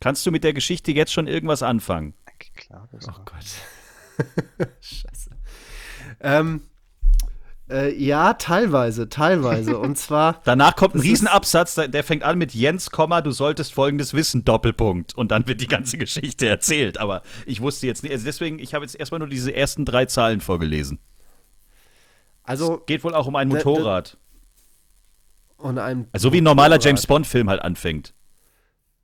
Kannst 0.00 0.24
du 0.24 0.30
mit 0.30 0.44
der 0.44 0.52
Geschichte 0.52 0.92
jetzt 0.92 1.12
schon 1.12 1.26
irgendwas 1.26 1.62
anfangen? 1.62 2.14
Geklautes 2.38 3.06
oh 3.08 3.20
Gott. 3.24 4.68
Scheiße. 4.80 5.30
Ähm, 6.20 6.62
äh, 7.70 7.94
ja, 7.94 8.34
teilweise, 8.34 9.08
teilweise. 9.08 9.78
Und 9.78 9.96
zwar. 9.98 10.40
Danach 10.44 10.76
kommt 10.76 10.94
ein 10.94 11.00
Riesenabsatz, 11.00 11.74
der 11.74 12.04
fängt 12.04 12.22
an 12.22 12.38
mit 12.38 12.54
Jens, 12.54 12.90
du 12.90 13.30
solltest 13.30 13.72
folgendes 13.72 14.14
wissen, 14.14 14.44
Doppelpunkt. 14.44 15.16
Und 15.16 15.30
dann 15.30 15.46
wird 15.46 15.60
die 15.60 15.66
ganze 15.66 15.98
Geschichte 15.98 16.48
erzählt. 16.48 16.98
Aber 16.98 17.22
ich 17.46 17.60
wusste 17.60 17.86
jetzt 17.86 18.02
nicht. 18.02 18.12
Also 18.12 18.24
deswegen, 18.24 18.58
ich 18.58 18.74
habe 18.74 18.84
jetzt 18.84 18.94
erstmal 18.94 19.20
nur 19.20 19.28
diese 19.28 19.54
ersten 19.54 19.84
drei 19.84 20.06
Zahlen 20.06 20.40
vorgelesen. 20.40 20.98
Also. 22.42 22.78
Es 22.80 22.86
geht 22.86 23.04
wohl 23.04 23.14
auch 23.14 23.26
um 23.26 23.36
ein 23.36 23.48
Motorrad. 23.48 24.16
Und 25.56 25.78
ein 25.78 26.08
also 26.12 26.32
wie 26.32 26.40
ein 26.40 26.44
normaler 26.44 26.80
James 26.80 27.06
Bond-Film 27.06 27.50
halt 27.50 27.62
anfängt. 27.62 28.14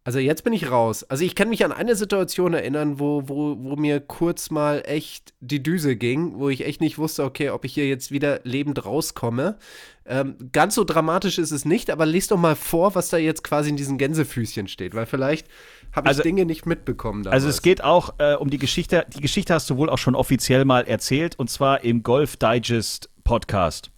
Also 0.07 0.21
jetzt 0.21 0.45
bin 0.45 0.53
ich 0.53 0.71
raus. 0.71 1.03
Also 1.03 1.25
ich 1.25 1.35
kann 1.35 1.49
mich 1.49 1.64
an 1.64 1.73
eine 1.73 1.97
Situation 1.97 2.55
erinnern, 2.55 3.01
wo, 3.01 3.25
wo, 3.27 3.57
wo 3.59 3.75
mir 3.75 3.99
kurz 3.99 4.51
mal 4.51 4.85
echt 4.87 5.35
die 5.40 5.61
Düse 5.61 5.97
ging, 5.97 6.38
wo 6.38 6.49
ich 6.49 6.64
echt 6.64 6.81
nicht 6.81 6.97
wusste, 6.97 7.25
okay, 7.25 7.51
ob 7.51 7.64
ich 7.64 7.75
hier 7.75 7.88
jetzt 7.88 8.12
wieder 8.12 8.38
lebend 8.45 8.85
rauskomme. 8.85 9.57
Ähm, 10.05 10.37
ganz 10.53 10.77
so 10.77 10.85
dramatisch 10.85 11.38
ist 11.38 11.51
es 11.51 11.64
nicht, 11.64 11.90
aber 11.90 12.07
lest 12.07 12.31
doch 12.31 12.37
mal 12.37 12.55
vor, 12.55 12.95
was 12.95 13.09
da 13.09 13.16
jetzt 13.16 13.42
quasi 13.42 13.71
in 13.71 13.77
diesen 13.77 13.99
Gänsefüßchen 13.99 14.69
steht, 14.69 14.95
weil 14.95 15.07
vielleicht 15.07 15.49
habe 15.90 16.07
ich 16.07 16.11
also, 16.11 16.23
Dinge 16.23 16.47
nicht 16.47 16.66
mitbekommen. 16.66 17.25
Damals. 17.25 17.42
Also 17.42 17.49
es 17.49 17.61
geht 17.61 17.83
auch 17.83 18.14
äh, 18.19 18.35
um 18.35 18.49
die 18.49 18.59
Geschichte. 18.59 19.07
Die 19.12 19.21
Geschichte 19.21 19.55
hast 19.55 19.69
du 19.71 19.77
wohl 19.77 19.90
auch 19.90 19.99
schon 19.99 20.14
offiziell 20.14 20.64
mal 20.64 20.87
erzählt 20.87 21.37
und 21.37 21.51
zwar 21.51 21.83
im 21.83 22.05
Golf 22.05 22.37
Digest 22.37 23.11
Podcast. 23.25 23.90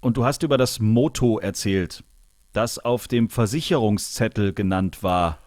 Und 0.00 0.16
du 0.16 0.24
hast 0.24 0.42
über 0.42 0.56
das 0.56 0.80
Moto 0.80 1.38
erzählt 1.38 2.02
das 2.52 2.78
auf 2.78 3.08
dem 3.08 3.28
Versicherungszettel 3.28 4.52
genannt 4.52 5.02
war. 5.02 5.38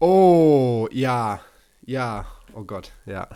Oh, 0.00 0.88
ja, 0.92 1.40
ja, 1.84 2.26
oh 2.54 2.64
Gott, 2.64 2.92
ja. 3.06 3.28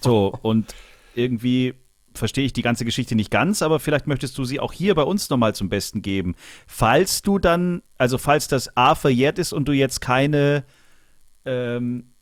So, 0.00 0.36
und 0.42 0.74
irgendwie 1.14 1.74
verstehe 2.14 2.44
ich 2.44 2.52
die 2.52 2.62
ganze 2.62 2.84
Geschichte 2.84 3.14
nicht 3.14 3.30
ganz, 3.30 3.62
aber 3.62 3.78
vielleicht 3.78 4.06
möchtest 4.06 4.36
du 4.38 4.44
sie 4.44 4.60
auch 4.60 4.72
hier 4.72 4.94
bei 4.94 5.02
uns 5.02 5.28
nochmal 5.30 5.54
zum 5.54 5.68
Besten 5.68 6.02
geben. 6.02 6.34
Falls 6.66 7.22
du 7.22 7.38
dann, 7.38 7.82
also 7.98 8.18
falls 8.18 8.48
das 8.48 8.76
A 8.76 8.94
verjährt 8.94 9.38
ist 9.38 9.52
und 9.52 9.68
du 9.68 9.72
jetzt 9.72 10.00
keine, 10.00 10.64
ähm, 11.44 12.12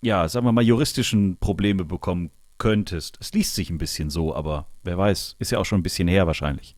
ja, 0.00 0.28
sagen 0.28 0.46
wir 0.46 0.52
mal, 0.52 0.64
juristischen 0.64 1.36
Probleme 1.38 1.84
bekommen 1.84 2.30
könntest. 2.58 3.18
Es 3.20 3.32
liest 3.32 3.54
sich 3.54 3.70
ein 3.70 3.78
bisschen 3.78 4.10
so, 4.10 4.34
aber 4.34 4.66
wer 4.82 4.98
weiß, 4.98 5.36
ist 5.38 5.52
ja 5.52 5.58
auch 5.58 5.64
schon 5.64 5.80
ein 5.80 5.84
bisschen 5.84 6.08
her 6.08 6.26
wahrscheinlich. 6.26 6.76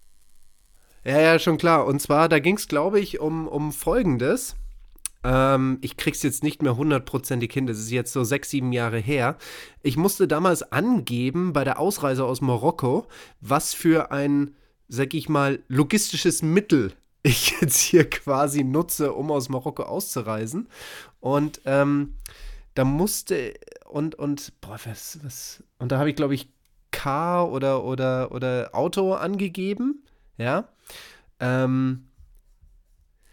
Ja, 1.05 1.21
ja, 1.21 1.39
schon 1.39 1.59
klar. 1.59 1.87
Und 1.87 2.01
zwar, 2.01 2.29
da 2.29 2.39
ging 2.39 2.57
es, 2.57 2.69
glaube 2.69 2.99
ich, 2.99 3.21
um, 3.21 3.47
um 3.47 3.73
Folgendes. 3.73 4.57
Ähm, 5.23 5.79
ich 5.81 5.97
krieg's 5.97 6.23
jetzt 6.23 6.43
nicht 6.43 6.63
mehr 6.63 6.77
hundertprozentig 6.77 7.53
hin, 7.53 7.67
das 7.67 7.79
ist 7.79 7.91
jetzt 7.91 8.13
so 8.13 8.25
sechs, 8.25 8.51
sieben 8.51 8.73
Jahre 8.73 8.99
her. 8.99 9.37
Ich 9.83 9.97
musste 9.97 10.29
damals 10.29 10.63
angeben 10.73 11.53
bei 11.53 11.65
der 11.65 11.79
Ausreise 11.79 12.25
aus 12.25 12.41
Marokko, 12.41 13.07
was 13.41 13.75
für 13.75 14.13
ein, 14.13 14.55
sag 14.89 15.15
ich 15.15 15.29
mal, 15.29 15.61
logistisches 15.69 16.43
Mittel 16.43 16.93
ich 17.23 17.59
jetzt 17.61 17.79
hier 17.79 18.09
quasi 18.09 18.65
nutze, 18.65 19.13
um 19.15 19.31
aus 19.31 19.49
Marokko 19.49 19.85
auszureisen. 19.85 20.69
Und 21.21 21.63
ähm, 21.65 22.17
da 22.75 22.85
musste 22.85 23.55
und 23.87 24.15
und 24.17 24.53
boah, 24.61 24.79
was, 24.85 25.19
was 25.23 25.63
und 25.79 25.91
da 25.91 25.99
habe 25.99 26.11
ich 26.11 26.17
glaube 26.17 26.35
ich 26.35 26.51
Car 26.91 27.51
oder 27.51 27.85
oder 27.85 28.31
oder 28.33 28.71
Auto 28.75 29.15
angegeben, 29.15 30.04
ja. 30.39 30.69
Ähm, 31.41 32.07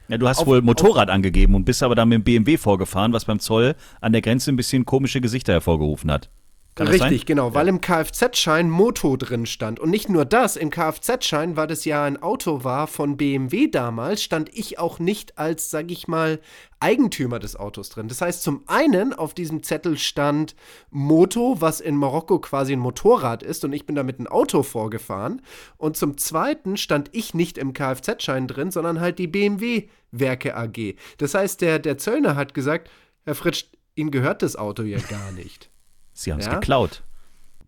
ja, 0.08 0.18
du 0.18 0.28
hast 0.28 0.40
auf, 0.40 0.48
wohl 0.48 0.62
Motorrad 0.62 1.10
auf, 1.10 1.16
angegeben 1.16 1.56
und 1.56 1.66
bist 1.66 1.84
aber 1.84 1.96
dann 1.96 2.10
mit 2.10 2.18
dem 2.18 2.24
BMW 2.24 2.58
vorgefahren, 2.58 3.14
was 3.14 3.26
beim 3.26 3.40
Zoll 3.40 3.76
an 4.02 4.12
der 4.12 4.22
Grenze 4.22 4.52
ein 4.52 4.58
bisschen 4.58 4.86
komische 4.86 5.22
Gesichter 5.22 5.54
hervorgerufen 5.54 6.12
hat. 6.12 6.30
Kann 6.76 6.88
Richtig, 6.88 7.26
genau, 7.26 7.50
ja. 7.50 7.54
weil 7.54 7.68
im 7.68 7.82
Kfz-Schein 7.82 8.70
Moto 8.70 9.18
drin 9.18 9.46
stand. 9.46 9.82
Und 9.82 9.90
nicht 9.90 10.08
nur 10.08 10.24
das, 10.24 10.56
im 10.56 10.70
Kfz-Schein, 10.70 11.58
weil 11.58 11.68
das 11.68 11.84
ja 11.84 12.06
ein 12.06 12.22
Auto 12.22 12.64
war 12.64 12.88
von 12.88 13.18
BMW 13.18 13.68
damals, 13.68 14.24
stand 14.24 14.50
ich 14.58 14.80
auch 14.80 14.98
nicht 14.98 15.38
als, 15.38 15.70
sag 15.70 15.92
ich 15.92 16.08
mal, 16.08 16.40
Eigentümer 16.80 17.40
des 17.40 17.58
Autos 17.58 17.90
drin. 17.90 18.08
Das 18.08 18.22
heißt, 18.22 18.42
zum 18.42 18.64
einen 18.68 19.12
auf 19.12 19.34
diesem 19.34 19.64
Zettel 19.64 19.98
stand 19.98 20.56
Moto, 20.92 21.58
was 21.60 21.82
in 21.82 21.98
Marokko 21.98 22.40
quasi 22.40 22.72
ein 22.72 22.80
Motorrad 22.80 23.44
ist 23.44 23.66
und 23.66 23.74
ich 23.74 23.86
bin 23.86 23.96
damit 23.96 24.20
ein 24.20 24.28
Auto 24.28 24.64
vorgefahren. 24.64 25.42
Und 25.76 25.98
zum 25.98 26.18
zweiten 26.18 26.78
stand 26.78 27.10
ich 27.12 27.34
nicht 27.34 27.58
im 27.58 27.74
Kfz-Schein 27.74 28.48
drin, 28.48 28.72
sondern 28.72 29.02
halt 29.02 29.20
die 29.20 29.28
BMW 29.28 29.90
Werke 30.12 30.56
AG. 30.56 30.96
Das 31.18 31.34
heißt, 31.34 31.60
der, 31.60 31.80
der 31.80 31.98
Zöllner 31.98 32.38
hat 32.38 32.54
gesagt, 32.54 32.90
Herr 33.26 33.36
Fritsch, 33.36 33.66
Ihnen 33.94 34.12
gehört 34.12 34.42
das 34.42 34.56
Auto 34.56 34.84
ja 34.84 35.00
gar 35.10 35.34
nicht. 35.34 35.71
Sie 36.14 36.32
haben 36.32 36.40
es 36.40 36.46
ja? 36.46 36.56
geklaut. 36.56 37.04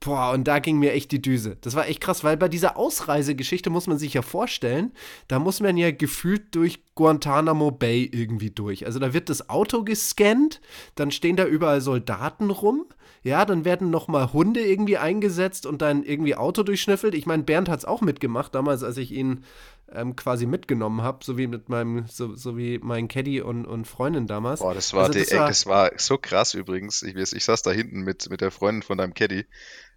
Boah, 0.03 0.31
und 0.33 0.49
da 0.49 0.59
ging 0.59 0.79
mir 0.79 0.91
echt 0.91 1.11
die 1.11 1.21
Düse. 1.21 1.55
Das 1.61 1.75
war 1.75 1.87
echt 1.87 2.01
krass, 2.01 2.25
weil 2.25 2.35
bei 2.35 2.49
dieser 2.49 2.75
Ausreisegeschichte 2.75 3.69
muss 3.69 3.87
man 3.87 3.97
sich 3.97 4.13
ja 4.13 4.21
vorstellen, 4.21 4.91
da 5.29 5.39
muss 5.39 5.61
man 5.61 5.77
ja 5.77 5.91
gefühlt 5.91 6.53
durch 6.55 6.83
Guantanamo 6.95 7.71
Bay 7.71 8.09
irgendwie 8.11 8.49
durch. 8.49 8.85
Also 8.85 8.99
da 8.99 9.13
wird 9.13 9.29
das 9.29 9.49
Auto 9.49 9.83
gescannt, 9.85 10.59
dann 10.95 11.11
stehen 11.11 11.37
da 11.37 11.45
überall 11.45 11.79
Soldaten 11.79 12.49
rum, 12.49 12.85
ja, 13.23 13.45
dann 13.45 13.63
werden 13.63 13.89
nochmal 13.89 14.33
Hunde 14.33 14.59
irgendwie 14.59 14.97
eingesetzt 14.97 15.65
und 15.65 15.81
dann 15.81 16.03
irgendwie 16.03 16.35
Auto 16.35 16.63
durchschnüffelt. 16.63 17.15
Ich 17.15 17.25
meine, 17.25 17.43
Bernd 17.43 17.69
hat 17.69 17.79
es 17.79 17.85
auch 17.85 18.01
mitgemacht, 18.01 18.53
damals, 18.53 18.83
als 18.83 18.97
ich 18.97 19.13
ihn 19.13 19.45
ähm, 19.93 20.15
quasi 20.15 20.45
mitgenommen 20.45 21.01
habe, 21.01 21.23
so 21.23 21.37
wie 21.37 21.47
mit 21.47 21.69
meinem, 21.69 22.07
so, 22.07 22.35
so 22.35 22.57
wie 22.57 22.79
mein 22.79 23.07
Caddy 23.07 23.41
und, 23.41 23.65
und 23.65 23.85
Freundin 23.85 24.27
damals. 24.27 24.59
Boah, 24.59 24.73
das 24.73 24.93
war, 24.93 25.05
also, 25.05 25.19
das, 25.19 25.29
die, 25.29 25.35
war 25.35 25.47
das 25.47 25.65
war 25.65 25.91
so 25.97 26.17
krass 26.17 26.53
übrigens. 26.53 27.01
Ich, 27.03 27.15
ich 27.15 27.43
saß 27.43 27.61
da 27.61 27.71
hinten 27.71 28.01
mit, 28.01 28.29
mit 28.29 28.41
der 28.41 28.51
Freundin 28.51 28.83
von 28.83 28.97
deinem 28.97 29.13
Caddy 29.13 29.45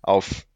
auf 0.02 0.46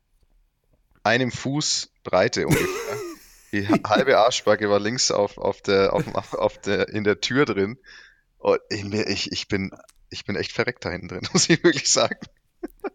einem 1.03 1.31
Fuß 1.31 1.93
Breite 2.05 2.47
ungefähr. 2.47 2.69
Die 3.53 3.67
halbe 3.67 4.17
Arschbacke 4.17 4.71
war 4.71 4.79
links 4.79 5.11
auf, 5.11 5.37
auf 5.37 5.61
der, 5.61 5.93
auf, 5.93 6.35
auf 6.35 6.59
der, 6.59 6.89
in 6.89 7.03
der 7.03 7.21
Tür 7.21 7.47
drin. 7.47 7.79
Und 8.39 8.61
ich, 8.71 9.33
ich, 9.33 9.49
bin, 9.49 9.73
ich 10.09 10.25
bin 10.25 10.37
echt 10.37 10.53
verreckt 10.53 10.85
da 10.85 10.91
hinten 10.91 11.09
drin, 11.09 11.29
muss 11.33 11.49
ich 11.49 11.63
wirklich 11.65 11.91
sagen. 11.91 12.17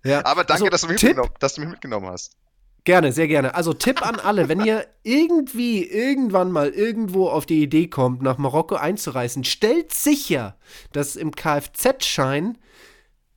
Ja, 0.04 0.26
Aber 0.26 0.44
danke, 0.44 0.66
also, 0.66 0.70
dass, 0.70 0.82
du 0.82 0.88
mich 0.88 1.02
Tipp, 1.02 1.20
dass 1.40 1.56
du 1.56 1.62
mich 1.62 1.70
mitgenommen 1.70 2.08
hast. 2.08 2.38
Gerne, 2.86 3.12
sehr 3.12 3.28
gerne. 3.28 3.56
Also 3.56 3.74
Tipp 3.74 4.06
an 4.06 4.20
alle, 4.20 4.48
wenn 4.48 4.64
ihr 4.64 4.86
irgendwie 5.02 5.84
irgendwann 5.84 6.52
mal 6.52 6.70
irgendwo 6.70 7.28
auf 7.30 7.48
die 7.48 7.64
Idee 7.64 7.88
kommt, 7.88 8.22
nach 8.22 8.38
Marokko 8.38 8.76
einzureisen, 8.76 9.44
stellt 9.44 9.92
sicher, 9.92 10.56
dass 10.92 11.16
im 11.16 11.32
Kfz-Schein 11.32 12.60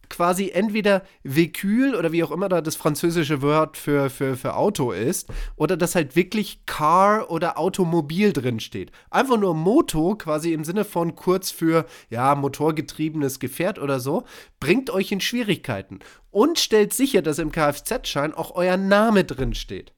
quasi 0.09 0.51
entweder 0.51 1.03
Véhicule 1.25 1.97
oder 1.99 2.13
wie 2.13 2.23
auch 2.25 2.31
immer 2.31 2.49
da 2.49 2.61
das 2.61 2.77
französische 2.77 3.43
Wort 3.43 3.77
für, 3.77 4.11
für, 4.11 4.37
für 4.37 4.57
Auto 4.57 4.93
ist, 4.93 5.29
oder 5.57 5.77
dass 5.77 5.95
halt 5.95 6.17
wirklich 6.17 6.65
Car 6.67 7.31
oder 7.31 7.59
Automobil 7.59 8.33
drin 8.33 8.61
steht. 8.61 8.93
Einfach 9.11 9.39
nur 9.39 9.55
Moto, 9.55 10.15
quasi 10.17 10.53
im 10.53 10.65
Sinne 10.65 10.85
von 10.85 11.15
kurz 11.15 11.51
für, 11.51 11.87
ja, 12.11 12.35
motorgetriebenes 12.35 13.39
Gefährt 13.41 13.79
oder 13.79 14.01
so, 14.01 14.25
bringt 14.61 14.91
euch 14.91 15.13
in 15.13 15.21
Schwierigkeiten. 15.21 16.01
Und 16.31 16.59
stellt 16.59 16.93
sicher, 16.93 17.23
dass 17.23 17.39
im 17.39 17.53
Kfz-Schein 17.53 18.35
auch 18.35 18.55
euer 18.55 18.77
Name 18.77 19.25
drin 19.25 19.55
steht. 19.55 19.93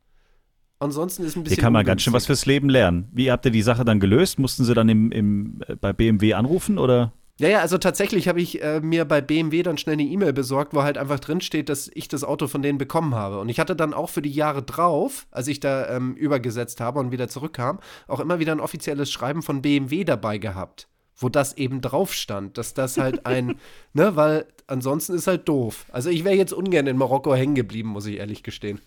Ansonsten 0.79 1.25
ist 1.25 1.37
ein 1.37 1.45
bisschen. 1.45 1.57
Hier 1.57 1.63
kann 1.63 1.75
man 1.75 1.81
ungünstig. 1.81 1.91
ganz 1.91 2.03
schön 2.03 2.13
was 2.15 2.27
fürs 2.27 2.47
Leben 2.47 2.71
lernen. 2.71 3.09
Wie 3.13 3.31
habt 3.31 3.45
ihr 3.45 3.51
die 3.51 3.61
Sache 3.61 3.85
dann 3.85 4.01
gelöst? 4.01 4.39
Mussten 4.39 4.65
sie 4.65 4.73
dann 4.73 4.89
im, 4.89 5.13
im, 5.13 5.61
äh, 5.69 5.77
bei 5.77 5.93
BMW 5.93 6.33
anrufen 6.33 6.79
oder? 6.79 7.13
Ja, 7.41 7.49
ja, 7.49 7.61
also 7.61 7.79
tatsächlich 7.79 8.29
habe 8.29 8.39
ich 8.43 8.63
äh, 8.63 8.81
mir 8.81 9.07
bei 9.07 9.23
BMW 9.23 9.63
dann 9.63 9.79
schnell 9.79 9.95
eine 9.95 10.03
E-Mail 10.03 10.35
besorgt, 10.35 10.75
wo 10.75 10.83
halt 10.83 10.99
einfach 10.99 11.19
drin 11.21 11.41
steht, 11.41 11.71
dass 11.71 11.91
ich 11.95 12.07
das 12.07 12.23
Auto 12.23 12.49
von 12.49 12.61
denen 12.61 12.77
bekommen 12.77 13.15
habe. 13.15 13.41
Und 13.41 13.49
ich 13.49 13.59
hatte 13.59 13.75
dann 13.75 13.95
auch 13.95 14.11
für 14.11 14.21
die 14.21 14.31
Jahre 14.31 14.63
drauf, 14.63 15.27
als 15.31 15.49
ich 15.49 15.59
da 15.59 15.89
ähm, 15.89 16.15
übergesetzt 16.17 16.83
habe 16.83 16.99
und 16.99 17.13
wieder 17.13 17.29
zurückkam, 17.29 17.81
auch 18.09 18.21
immer 18.21 18.41
wieder 18.41 18.53
ein 18.53 18.61
offizielles 18.61 19.11
Schreiben 19.11 19.41
von 19.41 19.63
BMW 19.63 20.05
dabei 20.05 20.37
gehabt, 20.37 20.87
wo 21.17 21.31
das 21.31 21.57
eben 21.57 21.81
drauf 21.81 22.13
stand, 22.13 22.59
dass 22.59 22.75
das 22.75 22.99
halt 22.99 23.25
ein, 23.25 23.55
ne, 23.95 24.17
weil 24.17 24.45
ansonsten 24.67 25.15
ist 25.15 25.27
halt 25.27 25.49
doof. 25.49 25.87
Also 25.93 26.11
ich 26.11 26.25
wäre 26.25 26.37
jetzt 26.37 26.53
ungern 26.53 26.87
in 26.87 26.99
Marokko 26.99 27.35
hängen 27.35 27.55
geblieben, 27.55 27.89
muss 27.89 28.05
ich 28.05 28.19
ehrlich 28.19 28.43
gestehen. 28.43 28.83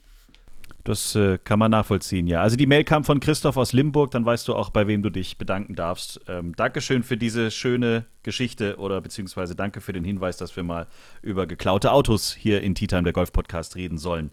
Das 0.84 1.16
äh, 1.16 1.38
kann 1.38 1.60
man 1.60 1.72
nachvollziehen, 1.72 2.28
ja. 2.28 2.42
Also 2.42 2.58
die 2.58 2.66
Mail 2.66 2.84
kam 2.84 3.06
von 3.06 3.22
Christoph 3.22 3.56
aus 3.56 3.72
Limburg, 3.72 4.12
dann 4.12 4.26
weißt 4.26 4.48
du 4.50 4.54
auch, 4.54 4.70
bei 4.70 4.86
wem 4.86 5.02
du 5.02 5.10
dich 5.10 5.38
bedanken 5.38 5.76
darfst. 5.76 6.20
Ähm, 6.28 6.54
Dankeschön 6.58 7.04
für 7.04 7.16
diese 7.16 7.52
schöne 7.52 8.06
Geschichte 8.22 8.78
oder 8.78 9.00
beziehungsweise 9.00 9.56
danke 9.56 9.80
für 9.80 9.94
den 9.94 10.04
Hinweis, 10.04 10.36
dass 10.36 10.56
wir 10.58 10.64
mal 10.64 10.88
über 11.22 11.48
geklaute 11.48 11.94
Autos 11.94 12.34
hier 12.34 12.62
in 12.62 12.76
Tea 12.76 12.88
Time, 12.88 13.04
der 13.04 13.14
Golf-Podcast, 13.14 13.78
reden 13.78 13.98
sollen. 13.98 14.32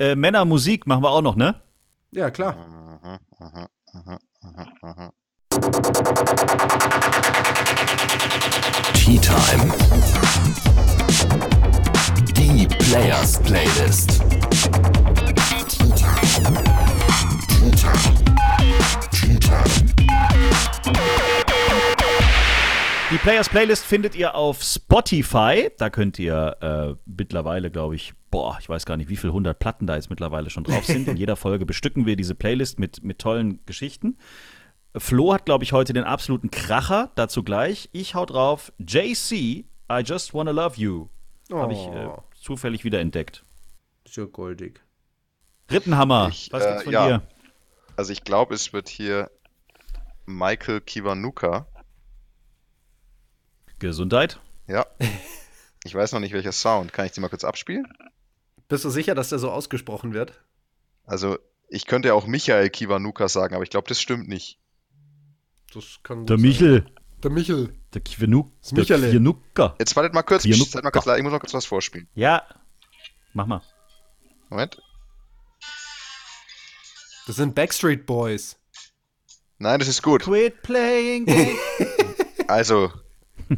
Äh, 0.00 0.16
Männer, 0.16 0.44
Musik 0.44 0.88
machen 0.88 1.04
wir 1.04 1.10
auch 1.10 1.22
noch, 1.22 1.36
ne? 1.36 1.54
Ja, 2.10 2.30
klar. 2.30 2.56
Tea 8.94 9.18
Time. 9.18 9.72
Die 12.36 12.66
Players 12.66 13.40
Playlist. 13.42 14.20
Die 23.10 23.18
Players 23.18 23.48
Playlist 23.48 23.84
findet 23.84 24.16
ihr 24.16 24.34
auf 24.34 24.62
Spotify. 24.62 25.70
Da 25.78 25.88
könnt 25.88 26.18
ihr 26.18 26.56
äh, 26.60 26.94
mittlerweile, 27.06 27.70
glaube 27.70 27.94
ich, 27.94 28.12
boah, 28.30 28.58
ich 28.60 28.68
weiß 28.68 28.86
gar 28.86 28.96
nicht, 28.96 29.08
wie 29.08 29.16
viele 29.16 29.32
hundert 29.32 29.60
Platten 29.60 29.86
da 29.86 29.94
jetzt 29.94 30.10
mittlerweile 30.10 30.50
schon 30.50 30.64
drauf 30.64 30.84
sind. 30.84 31.06
In 31.06 31.16
jeder 31.18 31.36
Folge 31.36 31.64
bestücken 31.64 32.06
wir 32.06 32.16
diese 32.16 32.34
Playlist 32.34 32.80
mit, 32.80 33.04
mit 33.04 33.20
tollen 33.20 33.60
Geschichten. 33.66 34.18
Flo 34.96 35.32
hat, 35.32 35.44
glaube 35.44 35.62
ich, 35.62 35.72
heute 35.72 35.92
den 35.92 36.04
absoluten 36.04 36.50
Kracher. 36.50 37.12
Dazu 37.14 37.44
gleich. 37.44 37.88
Ich 37.92 38.14
hau 38.16 38.26
drauf. 38.26 38.72
JC, 38.78 39.32
I 39.32 40.02
Just 40.04 40.34
Wanna 40.34 40.50
Love 40.50 40.80
You. 40.80 41.08
Oh. 41.52 41.58
Habe 41.58 41.72
ich 41.74 41.86
äh, 41.86 42.08
zufällig 42.34 42.84
wieder 42.84 43.00
entdeckt. 43.00 43.44
So 44.08 44.26
goldig. 44.26 44.80
Rittenhammer, 45.70 46.28
ich, 46.30 46.52
was 46.52 46.64
gibt's 46.64 46.82
äh, 46.82 46.84
von 46.84 46.92
ja. 46.92 47.06
dir? 47.06 47.22
Also 47.96 48.12
ich 48.12 48.24
glaube, 48.24 48.54
es 48.54 48.72
wird 48.72 48.88
hier 48.88 49.30
Michael 50.26 50.80
Kiwanuka. 50.80 51.66
Gesundheit. 53.78 54.40
Ja. 54.66 54.86
Ich 55.84 55.94
weiß 55.94 56.12
noch 56.12 56.20
nicht, 56.20 56.32
welcher 56.32 56.52
Sound. 56.52 56.92
Kann 56.92 57.04
ich 57.04 57.12
die 57.12 57.20
mal 57.20 57.28
kurz 57.28 57.44
abspielen? 57.44 57.86
Bist 58.68 58.84
du 58.84 58.90
sicher, 58.90 59.14
dass 59.14 59.28
der 59.28 59.38
so 59.38 59.50
ausgesprochen 59.50 60.14
wird? 60.14 60.40
Also, 61.04 61.38
ich 61.68 61.86
könnte 61.86 62.08
ja 62.08 62.14
auch 62.14 62.26
Michael 62.26 62.70
Kiwanuka 62.70 63.28
sagen, 63.28 63.54
aber 63.54 63.64
ich 63.64 63.70
glaube, 63.70 63.88
das 63.88 64.00
stimmt 64.00 64.26
nicht. 64.26 64.58
Das 65.74 66.00
kann 66.02 66.24
Der 66.24 66.38
Michel. 66.38 66.84
Sein. 66.84 66.92
Der 67.22 67.30
Michel. 67.30 67.74
Der 67.92 68.00
Kiwanuka. 68.00 68.50
Der 68.72 68.84
Kiwanuka. 68.84 69.74
Jetzt 69.78 69.94
wartet 69.94 70.14
mal 70.14 70.22
kurz. 70.22 70.44
Ich, 70.46 70.58
mal 70.74 70.90
kurz. 70.90 71.06
Ich 71.06 71.22
muss 71.22 71.32
noch 71.32 71.40
kurz 71.40 71.52
was 71.52 71.66
vorspielen. 71.66 72.08
Ja. 72.14 72.42
Mach 73.34 73.46
mal. 73.46 73.60
Moment. 74.48 74.80
Das 77.26 77.36
sind 77.36 77.54
Backstreet 77.54 78.06
Boys. 78.06 78.56
Nein, 79.58 79.78
das 79.78 79.88
ist 79.88 80.02
gut. 80.02 80.22
Quit 80.22 80.62
playing. 80.62 81.26
also, 82.48 82.92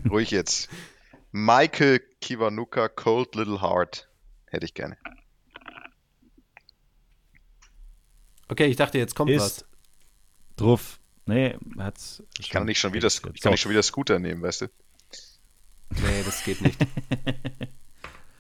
ruhig 0.09 0.31
jetzt. 0.31 0.68
Michael 1.33 2.00
Kiwanuka, 2.20 2.88
Cold 2.88 3.35
Little 3.35 3.61
Heart. 3.61 4.09
Hätte 4.46 4.66
ich 4.66 4.74
gerne. 4.74 4.96
Okay, 8.48 8.66
ich 8.66 8.76
dachte, 8.76 8.98
jetzt 8.98 9.14
kommt 9.14 9.31
ist 9.31 9.40
was. 9.40 9.64
Drauf. 10.57 11.00
Nee, 11.26 11.57
hat's. 11.79 12.22
Ich 12.38 12.50
kann 12.50 12.64
nicht 12.64 12.79
schon 12.79 12.92
wieder, 12.92 13.09
ich 13.09 13.40
kann 13.40 13.50
nicht 13.50 13.61
schon 13.61 13.72
wieder 13.72 13.83
Scooter 13.83 14.20
nehmen, 14.20 14.42
weißt 14.42 14.62
du? 14.62 14.66
Nee, 15.90 16.22
das 16.24 16.44
geht 16.44 16.61
nicht. 16.61 16.79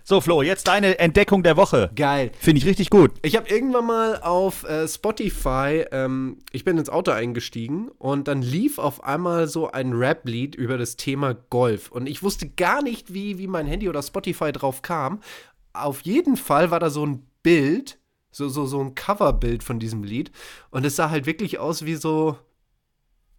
So, 0.08 0.20
Flo, 0.20 0.40
jetzt 0.40 0.68
deine 0.68 1.00
Entdeckung 1.00 1.42
der 1.42 1.56
Woche. 1.56 1.90
Geil. 1.96 2.30
Finde 2.38 2.60
ich 2.60 2.64
richtig 2.64 2.90
gut. 2.90 3.10
Ich 3.22 3.34
habe 3.34 3.48
irgendwann 3.48 3.86
mal 3.86 4.20
auf 4.22 4.62
äh, 4.62 4.86
Spotify, 4.86 5.84
ähm, 5.90 6.38
ich 6.52 6.62
bin 6.62 6.78
ins 6.78 6.88
Auto 6.88 7.10
eingestiegen 7.10 7.88
und 7.98 8.28
dann 8.28 8.40
lief 8.40 8.78
auf 8.78 9.02
einmal 9.02 9.48
so 9.48 9.68
ein 9.68 9.92
Rap-Lied 9.94 10.54
über 10.54 10.78
das 10.78 10.94
Thema 10.94 11.34
Golf. 11.34 11.90
Und 11.90 12.08
ich 12.08 12.22
wusste 12.22 12.48
gar 12.48 12.82
nicht, 12.82 13.14
wie, 13.14 13.38
wie 13.38 13.48
mein 13.48 13.66
Handy 13.66 13.88
oder 13.88 14.00
Spotify 14.00 14.52
drauf 14.52 14.80
kam. 14.80 15.22
Auf 15.72 16.02
jeden 16.02 16.36
Fall 16.36 16.70
war 16.70 16.78
da 16.78 16.88
so 16.88 17.04
ein 17.04 17.26
Bild, 17.42 17.98
so, 18.30 18.48
so, 18.48 18.64
so 18.64 18.80
ein 18.80 18.94
Coverbild 18.94 19.64
von 19.64 19.80
diesem 19.80 20.04
Lied. 20.04 20.30
Und 20.70 20.86
es 20.86 20.94
sah 20.94 21.10
halt 21.10 21.26
wirklich 21.26 21.58
aus 21.58 21.84
wie 21.84 21.96
so, 21.96 22.38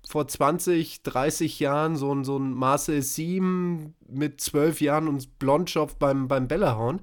vor 0.08 0.28
20, 0.28 1.04
30 1.04 1.60
Jahren 1.60 1.96
so 1.96 2.14
ein, 2.14 2.24
so 2.24 2.38
ein 2.38 2.54
Marcel 2.54 3.02
Siem 3.02 3.94
mit 4.08 4.40
12 4.40 4.82
Jahren 4.82 5.08
und 5.08 5.38
Blondschopf 5.40 5.96
beim, 5.96 6.28
beim 6.28 6.48
Bellehauen. 6.48 7.02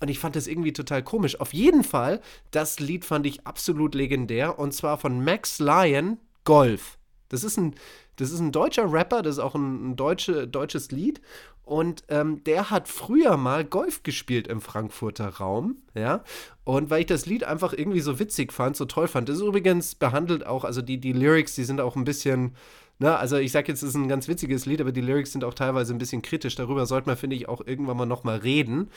Und 0.00 0.08
ich 0.08 0.18
fand 0.18 0.36
das 0.36 0.46
irgendwie 0.46 0.72
total 0.72 1.02
komisch. 1.02 1.40
Auf 1.40 1.54
jeden 1.54 1.84
Fall, 1.84 2.20
das 2.50 2.80
Lied 2.80 3.04
fand 3.04 3.26
ich 3.26 3.46
absolut 3.46 3.94
legendär. 3.94 4.58
Und 4.58 4.72
zwar 4.72 4.98
von 4.98 5.22
Max 5.22 5.58
Lyon, 5.58 6.18
Golf. 6.44 6.98
Das 7.28 7.44
ist 7.44 7.56
ein, 7.56 7.74
das 8.16 8.30
ist 8.30 8.40
ein 8.40 8.52
deutscher 8.52 8.90
Rapper, 8.90 9.22
das 9.22 9.36
ist 9.36 9.42
auch 9.42 9.54
ein, 9.54 9.90
ein 9.90 9.96
deutsche, 9.96 10.48
deutsches 10.48 10.90
Lied. 10.90 11.20
Und 11.66 12.04
ähm, 12.10 12.44
der 12.44 12.70
hat 12.70 12.86
früher 12.86 13.36
mal 13.36 13.64
Golf 13.64 14.04
gespielt 14.04 14.46
im 14.46 14.60
Frankfurter 14.60 15.28
Raum, 15.28 15.78
ja. 15.94 16.22
Und 16.62 16.90
weil 16.90 17.00
ich 17.00 17.06
das 17.06 17.26
Lied 17.26 17.42
einfach 17.42 17.72
irgendwie 17.72 17.98
so 17.98 18.20
witzig 18.20 18.52
fand, 18.52 18.76
so 18.76 18.84
toll 18.84 19.08
fand, 19.08 19.28
das 19.28 19.38
ist 19.38 19.42
übrigens 19.42 19.96
behandelt 19.96 20.46
auch, 20.46 20.62
also 20.62 20.80
die, 20.80 20.98
die 20.98 21.12
Lyrics, 21.12 21.56
die 21.56 21.64
sind 21.64 21.80
auch 21.80 21.96
ein 21.96 22.04
bisschen, 22.04 22.54
ne, 23.00 23.18
also 23.18 23.36
ich 23.36 23.50
sag 23.50 23.66
jetzt, 23.66 23.82
es 23.82 23.88
ist 23.88 23.94
ein 23.96 24.06
ganz 24.06 24.28
witziges 24.28 24.64
Lied, 24.64 24.80
aber 24.80 24.92
die 24.92 25.00
Lyrics 25.00 25.32
sind 25.32 25.42
auch 25.42 25.54
teilweise 25.54 25.92
ein 25.92 25.98
bisschen 25.98 26.22
kritisch. 26.22 26.54
Darüber 26.54 26.86
sollte 26.86 27.08
man, 27.08 27.16
finde 27.16 27.34
ich, 27.34 27.48
auch 27.48 27.66
irgendwann 27.66 27.96
mal 27.96 28.06
nochmal 28.06 28.38
reden. 28.38 28.88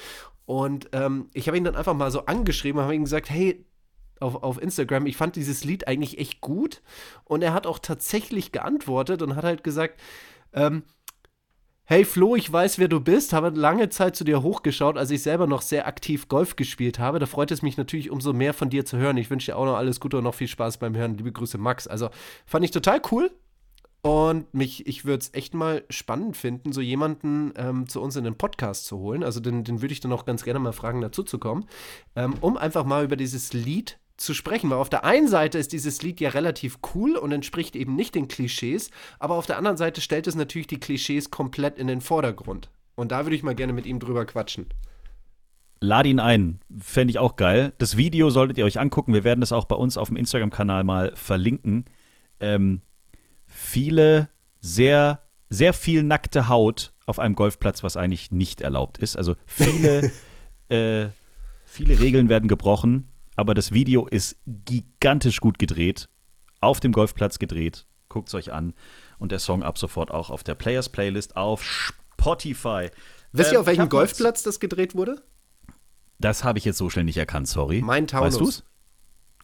Und 0.45 0.89
ähm, 0.91 1.27
ich 1.33 1.47
habe 1.47 1.57
ihn 1.57 1.63
dann 1.63 1.75
einfach 1.75 1.95
mal 1.95 2.11
so 2.11 2.27
angeschrieben, 2.27 2.81
habe 2.81 2.93
ihm 2.93 3.05
gesagt, 3.05 3.31
hey, 3.31 3.65
auf, 4.19 4.43
auf 4.43 4.61
Instagram, 4.61 5.07
ich 5.07 5.17
fand 5.17 5.35
dieses 5.35 5.63
Lied 5.63 5.87
eigentlich 5.87 6.19
echt 6.19 6.39
gut. 6.39 6.83
Und 7.23 7.41
er 7.41 7.53
hat 7.55 7.65
auch 7.65 7.79
tatsächlich 7.79 8.51
geantwortet 8.51 9.23
und 9.23 9.35
hat 9.35 9.43
halt 9.43 9.63
gesagt, 9.63 9.99
ähm, 10.53 10.83
Hey 11.91 12.05
Flo, 12.05 12.35
ich 12.35 12.53
weiß, 12.53 12.77
wer 12.77 12.87
du 12.87 12.99
bist, 12.99 13.33
habe 13.33 13.49
lange 13.49 13.89
Zeit 13.89 14.15
zu 14.15 14.23
dir 14.23 14.43
hochgeschaut, 14.43 14.95
als 14.95 15.09
ich 15.09 15.23
selber 15.23 15.47
noch 15.47 15.63
sehr 15.63 15.87
aktiv 15.87 16.27
Golf 16.27 16.55
gespielt 16.55 16.99
habe. 16.99 17.17
Da 17.17 17.25
freut 17.25 17.49
es 17.49 17.63
mich 17.63 17.77
natürlich 17.77 18.11
umso 18.11 18.31
mehr 18.31 18.53
von 18.53 18.69
dir 18.69 18.85
zu 18.85 18.97
hören. 18.97 19.17
Ich 19.17 19.31
wünsche 19.31 19.47
dir 19.47 19.57
auch 19.57 19.65
noch 19.65 19.75
alles 19.75 19.99
Gute 19.99 20.19
und 20.19 20.23
noch 20.23 20.35
viel 20.35 20.47
Spaß 20.47 20.77
beim 20.77 20.95
Hören. 20.95 21.17
Liebe 21.17 21.31
Grüße, 21.31 21.57
Max. 21.57 21.87
Also 21.87 22.11
fand 22.45 22.63
ich 22.63 22.69
total 22.69 23.01
cool. 23.09 23.31
Und 24.03 24.53
mich, 24.53 24.85
ich 24.85 25.05
würde 25.05 25.21
es 25.21 25.33
echt 25.33 25.55
mal 25.55 25.83
spannend 25.89 26.37
finden, 26.37 26.73
so 26.73 26.79
jemanden 26.79 27.53
ähm, 27.55 27.89
zu 27.89 28.03
uns 28.03 28.15
in 28.15 28.23
den 28.23 28.37
Podcast 28.37 28.85
zu 28.85 28.99
holen. 28.99 29.23
Also 29.23 29.39
den, 29.39 29.63
den 29.63 29.81
würde 29.81 29.93
ich 29.93 29.99
dann 29.99 30.13
auch 30.13 30.25
ganz 30.25 30.43
gerne 30.43 30.59
mal 30.59 30.73
fragen, 30.73 31.01
dazu 31.01 31.23
zu 31.23 31.39
kommen, 31.39 31.65
ähm, 32.15 32.35
um 32.39 32.55
einfach 32.55 32.85
mal 32.85 33.03
über 33.03 33.15
dieses 33.15 33.51
Lied 33.53 33.97
zu 34.19 34.33
sprechen, 34.33 34.69
weil 34.69 34.77
auf 34.77 34.89
der 34.89 35.05
einen 35.05 35.27
Seite 35.27 35.57
ist 35.57 35.71
dieses 35.71 36.01
Lied 36.01 36.19
ja 36.19 36.29
relativ 36.29 36.79
cool 36.93 37.15
und 37.15 37.31
entspricht 37.31 37.75
eben 37.75 37.95
nicht 37.95 38.15
den 38.15 38.27
Klischees, 38.27 38.91
aber 39.17 39.35
auf 39.35 39.45
der 39.45 39.57
anderen 39.57 39.77
Seite 39.77 40.01
stellt 40.01 40.27
es 40.27 40.35
natürlich 40.35 40.67
die 40.67 40.79
Klischees 40.79 41.31
komplett 41.31 41.77
in 41.77 41.87
den 41.87 42.01
Vordergrund. 42.01 42.69
Und 42.95 43.11
da 43.11 43.25
würde 43.25 43.35
ich 43.35 43.43
mal 43.43 43.55
gerne 43.55 43.73
mit 43.73 43.85
ihm 43.85 43.99
drüber 43.99 44.25
quatschen. 44.25 44.67
Lad 45.79 46.05
ihn 46.05 46.19
ein, 46.19 46.59
fände 46.77 47.11
ich 47.11 47.19
auch 47.19 47.37
geil. 47.37 47.73
Das 47.77 47.95
Video 47.95 48.29
solltet 48.29 48.57
ihr 48.57 48.65
euch 48.65 48.79
angucken. 48.79 49.13
Wir 49.13 49.23
werden 49.23 49.39
das 49.39 49.53
auch 49.53 49.63
bei 49.63 49.75
uns 49.75 49.97
auf 49.97 50.09
dem 50.09 50.17
Instagram-Kanal 50.17 50.83
mal 50.83 51.15
verlinken. 51.15 51.85
Ähm, 52.41 52.81
viele, 53.45 54.27
sehr, 54.59 55.21
sehr 55.49 55.71
viel 55.71 56.03
nackte 56.03 56.49
Haut 56.49 56.91
auf 57.05 57.19
einem 57.19 57.35
Golfplatz, 57.35 57.81
was 57.81 57.95
eigentlich 57.95 58.31
nicht 58.31 58.59
erlaubt 58.59 58.97
ist. 58.97 59.15
Also 59.15 59.35
viele, 59.45 60.11
äh, 60.67 61.07
viele 61.63 61.99
Regeln 62.01 62.27
werden 62.27 62.49
gebrochen 62.49 63.08
aber 63.39 63.53
das 63.53 63.71
Video 63.71 64.05
ist 64.05 64.35
gigantisch 64.45 65.39
gut 65.39 65.59
gedreht, 65.59 66.09
auf 66.59 66.81
dem 66.81 66.91
Golfplatz 66.91 67.39
gedreht. 67.39 67.87
Guckt 68.09 68.27
es 68.27 68.35
euch 68.35 68.51
an. 68.51 68.73
Und 69.17 69.31
der 69.31 69.39
Song 69.39 69.63
ab 69.63 69.77
sofort 69.77 70.11
auch 70.11 70.29
auf 70.29 70.43
der 70.43 70.55
Players 70.55 70.89
Playlist 70.89 71.37
auf 71.37 71.63
Spotify. 71.63 72.89
Wisst 73.31 73.51
ihr, 73.51 73.55
ähm, 73.55 73.61
auf 73.61 73.67
welchem 73.67 73.87
Golfplatz 73.87 74.43
das 74.43 74.59
gedreht 74.59 74.93
wurde? 74.93 75.23
Das 76.17 76.43
habe 76.43 76.59
ich 76.59 76.65
jetzt 76.65 76.79
so 76.79 76.89
schnell 76.89 77.05
nicht 77.05 77.15
erkannt, 77.15 77.47
sorry. 77.47 77.81
Mein 77.81 78.07
Taunus. 78.07 78.33
Weißt 78.33 78.41
du's? 78.41 78.63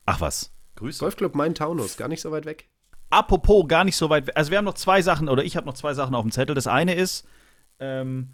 Ach 0.05 0.19
was. 0.19 0.51
Grüß. 0.75 0.99
Golfclub 0.99 1.33
Mein 1.33 1.55
Taunus, 1.55 1.95
gar 1.95 2.09
nicht 2.09 2.19
so 2.19 2.31
weit 2.31 2.43
weg. 2.43 2.67
Apropos, 3.11 3.65
gar 3.65 3.85
nicht 3.85 3.95
so 3.95 4.09
weit 4.09 4.27
weg. 4.27 4.35
Also 4.35 4.51
wir 4.51 4.57
haben 4.57 4.65
noch 4.65 4.73
zwei 4.73 5.01
Sachen, 5.03 5.29
oder 5.29 5.45
ich 5.45 5.55
habe 5.55 5.65
noch 5.65 5.73
zwei 5.73 5.93
Sachen 5.93 6.15
auf 6.15 6.23
dem 6.23 6.31
Zettel. 6.31 6.53
Das 6.53 6.67
eine 6.67 6.95
ist, 6.95 7.25
ähm, 7.79 8.33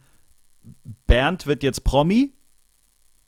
Bernd 1.06 1.46
wird 1.46 1.62
jetzt 1.62 1.84
Promi. 1.84 2.34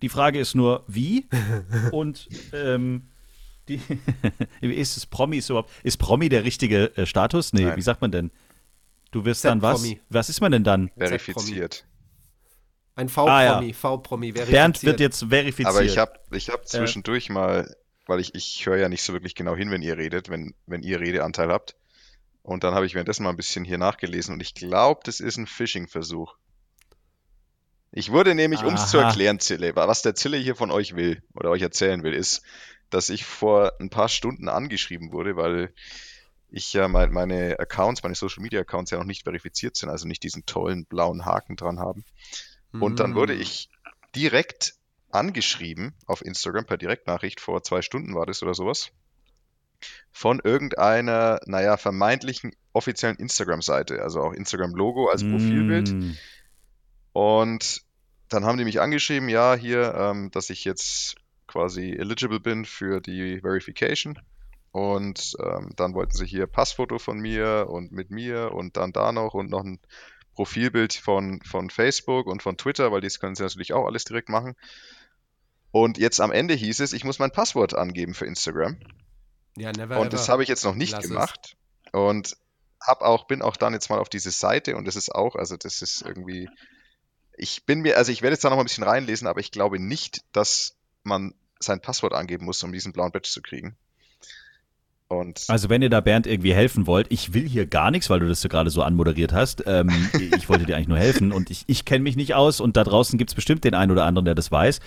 Die 0.03 0.09
Frage 0.09 0.37
ist 0.37 0.53
nur, 0.53 0.83
wie? 0.87 1.29
Und 1.93 2.27
ähm, 2.51 3.07
die, 3.69 3.79
ist 4.61 4.97
es 4.97 5.05
Promi 5.05 5.37
ist 5.37 5.49
überhaupt, 5.49 5.71
ist 5.81 5.95
Promi 5.95 6.27
der 6.27 6.43
richtige 6.43 6.91
äh, 6.97 7.05
Status? 7.05 7.53
Nee, 7.53 7.63
Nein. 7.63 7.77
wie 7.77 7.81
sagt 7.81 8.01
man 8.01 8.11
denn? 8.11 8.29
Du 9.11 9.23
wirst 9.23 9.45
dann 9.45 9.61
was? 9.61 9.87
Was 10.09 10.27
ist 10.27 10.41
man 10.41 10.51
denn 10.51 10.65
dann? 10.65 10.91
Verifiziert. 10.97 11.85
Ein 12.95 13.07
V-Promi, 13.07 13.31
ah, 13.31 13.61
ja. 13.61 13.73
V-Promi, 13.73 14.33
verifiziert. 14.33 14.51
Bernd 14.51 14.83
wird 14.83 14.99
jetzt 14.99 15.23
verifiziert. 15.29 15.69
Aber 15.69 15.83
ich 15.83 15.97
habe 15.97 16.19
ich 16.31 16.49
hab 16.49 16.67
zwischendurch 16.67 17.29
äh. 17.29 17.33
mal, 17.33 17.75
weil 18.05 18.19
ich, 18.19 18.35
ich 18.35 18.65
höre 18.65 18.75
ja 18.75 18.89
nicht 18.89 19.03
so 19.03 19.13
wirklich 19.13 19.35
genau 19.35 19.55
hin, 19.55 19.71
wenn 19.71 19.81
ihr 19.81 19.97
redet, 19.97 20.29
wenn, 20.29 20.53
wenn 20.65 20.83
ihr 20.83 20.99
Redeanteil 20.99 21.47
habt. 21.47 21.77
Und 22.41 22.65
dann 22.65 22.73
habe 22.73 22.85
ich 22.85 22.93
währenddessen 22.93 23.23
mal 23.23 23.29
ein 23.29 23.37
bisschen 23.37 23.63
hier 23.63 23.77
nachgelesen 23.77 24.33
und 24.33 24.41
ich 24.41 24.53
glaube, 24.53 24.99
das 25.05 25.21
ist 25.21 25.37
ein 25.37 25.47
Phishing-Versuch. 25.47 26.35
Ich 27.95 28.11
wurde 28.11 28.33
nämlich, 28.33 28.63
um 28.63 28.73
es 28.73 28.89
zu 28.89 28.97
erklären, 28.97 29.39
Zille, 29.39 29.75
was 29.75 30.01
der 30.01 30.15
Zille 30.15 30.37
hier 30.37 30.55
von 30.55 30.71
euch 30.71 30.95
will 30.95 31.21
oder 31.35 31.51
euch 31.51 31.61
erzählen 31.61 32.03
will, 32.03 32.13
ist, 32.13 32.41
dass 32.89 33.09
ich 33.09 33.23
vor 33.23 33.73
ein 33.79 33.91
paar 33.91 34.09
Stunden 34.09 34.49
angeschrieben 34.49 35.11
wurde, 35.11 35.35
weil 35.35 35.71
ich 36.49 36.73
ja 36.73 36.87
mein, 36.87 37.11
meine 37.11 37.59
Accounts, 37.59 38.01
meine 38.03 38.15
Social 38.15 38.41
Media 38.41 38.61
Accounts 38.61 38.91
ja 38.91 38.97
noch 38.97 39.05
nicht 39.05 39.23
verifiziert 39.23 39.75
sind, 39.77 39.89
also 39.89 40.07
nicht 40.07 40.23
diesen 40.23 40.45
tollen 40.45 40.85
blauen 40.85 41.25
Haken 41.25 41.55
dran 41.55 41.79
haben. 41.79 42.03
Und 42.79 42.99
dann 42.99 43.13
wurde 43.13 43.35
mm. 43.35 43.41
ich 43.41 43.69
direkt 44.15 44.73
angeschrieben 45.11 45.93
auf 46.07 46.25
Instagram 46.25 46.65
per 46.65 46.77
Direktnachricht, 46.77 47.39
vor 47.39 47.61
zwei 47.61 47.83
Stunden 47.83 48.15
war 48.15 48.25
das 48.25 48.41
oder 48.41 48.55
sowas, 48.55 48.89
von 50.11 50.41
irgendeiner, 50.43 51.39
naja, 51.45 51.77
vermeintlichen 51.77 52.55
offiziellen 52.71 53.17
Instagram-Seite, 53.17 54.01
also 54.01 54.21
auch 54.21 54.33
Instagram-Logo 54.33 55.09
als 55.09 55.21
Profilbild. 55.21 55.91
Mm. 55.91 56.11
Und 57.13 57.81
dann 58.29 58.45
haben 58.45 58.57
die 58.57 58.65
mich 58.65 58.81
angeschrieben, 58.81 59.29
ja, 59.29 59.55
hier, 59.55 59.93
ähm, 59.95 60.31
dass 60.31 60.49
ich 60.49 60.65
jetzt 60.65 61.15
quasi 61.47 61.91
eligible 61.91 62.39
bin 62.39 62.65
für 62.65 62.99
die 62.99 63.41
Verification. 63.41 64.19
Und 64.71 65.35
ähm, 65.39 65.71
dann 65.75 65.93
wollten 65.93 66.13
sie 66.13 66.25
hier 66.25 66.47
Passfoto 66.47 66.97
von 66.97 67.19
mir 67.19 67.67
und 67.69 67.91
mit 67.91 68.09
mir 68.09 68.51
und 68.53 68.75
dann 68.75 68.91
da 68.91 69.11
noch 69.11 69.35
und 69.35 69.51
noch 69.51 69.63
ein 69.63 69.79
Profilbild 70.33 70.93
von, 70.93 71.41
von 71.43 71.69
Facebook 71.69 72.25
und 72.25 72.41
von 72.41 72.57
Twitter, 72.57 72.91
weil 72.91 73.01
das 73.01 73.19
können 73.19 73.35
sie 73.35 73.43
natürlich 73.43 73.73
auch 73.73 73.85
alles 73.85 74.03
direkt 74.03 74.29
machen. 74.29 74.55
Und 75.71 75.99
jetzt 75.99 76.19
am 76.19 76.31
Ende 76.31 76.55
hieß 76.55 76.79
es, 76.79 76.93
ich 76.93 77.03
muss 77.03 77.19
mein 77.19 77.31
Passwort 77.31 77.75
angeben 77.75 78.15
für 78.15 78.25
Instagram. 78.25 78.77
Ja, 79.57 79.71
never 79.71 79.99
Und 79.99 80.13
das 80.13 80.29
habe 80.29 80.41
ich 80.41 80.49
jetzt 80.49 80.65
noch 80.65 80.75
nicht 80.75 80.99
gemacht. 81.01 81.55
Es. 81.85 81.93
Und 81.93 82.37
hab 82.81 83.01
auch, 83.01 83.27
bin 83.27 83.43
auch 83.43 83.57
dann 83.57 83.73
jetzt 83.73 83.89
mal 83.89 83.99
auf 83.99 84.09
diese 84.09 84.31
Seite 84.31 84.75
und 84.75 84.85
das 84.85 84.95
ist 84.95 85.13
auch, 85.13 85.35
also 85.35 85.55
das 85.55 85.81
ist 85.83 86.01
irgendwie 86.01 86.49
ich 87.37 87.65
bin 87.65 87.81
mir, 87.81 87.97
also 87.97 88.11
ich 88.11 88.21
werde 88.21 88.33
jetzt 88.33 88.43
da 88.43 88.49
noch 88.49 88.57
mal 88.57 88.63
ein 88.63 88.67
bisschen 88.67 88.83
reinlesen, 88.83 89.27
aber 89.27 89.39
ich 89.39 89.51
glaube 89.51 89.79
nicht, 89.79 90.21
dass 90.31 90.75
man 91.03 91.33
sein 91.59 91.81
Passwort 91.81 92.13
angeben 92.13 92.45
muss, 92.45 92.61
um 92.63 92.71
diesen 92.71 92.93
blauen 92.93 93.11
Badge 93.11 93.29
zu 93.29 93.41
kriegen. 93.41 93.75
Und 95.07 95.43
also 95.47 95.69
wenn 95.69 95.81
ihr 95.81 95.89
da 95.89 96.01
Bernd 96.01 96.25
irgendwie 96.25 96.53
helfen 96.53 96.87
wollt, 96.87 97.07
ich 97.09 97.33
will 97.33 97.47
hier 97.47 97.65
gar 97.65 97.91
nichts, 97.91 98.09
weil 98.09 98.19
du 98.19 98.27
das 98.27 98.41
so 98.41 98.49
gerade 98.49 98.69
so 98.69 98.81
anmoderiert 98.81 99.31
hast. 99.31 99.63
Ähm, 99.67 99.89
ich 100.35 100.49
wollte 100.49 100.65
dir 100.65 100.75
eigentlich 100.75 100.87
nur 100.87 100.97
helfen 100.97 101.31
und 101.31 101.51
ich, 101.51 101.65
ich 101.67 101.85
kenne 101.85 102.03
mich 102.03 102.15
nicht 102.15 102.33
aus 102.33 102.59
und 102.59 102.77
da 102.77 102.83
draußen 102.83 103.17
gibt 103.17 103.31
es 103.31 103.35
bestimmt 103.35 103.63
den 103.63 103.75
einen 103.75 103.91
oder 103.91 104.05
anderen, 104.05 104.25
der 104.25 104.35
das 104.35 104.51
weiß. 104.51 104.79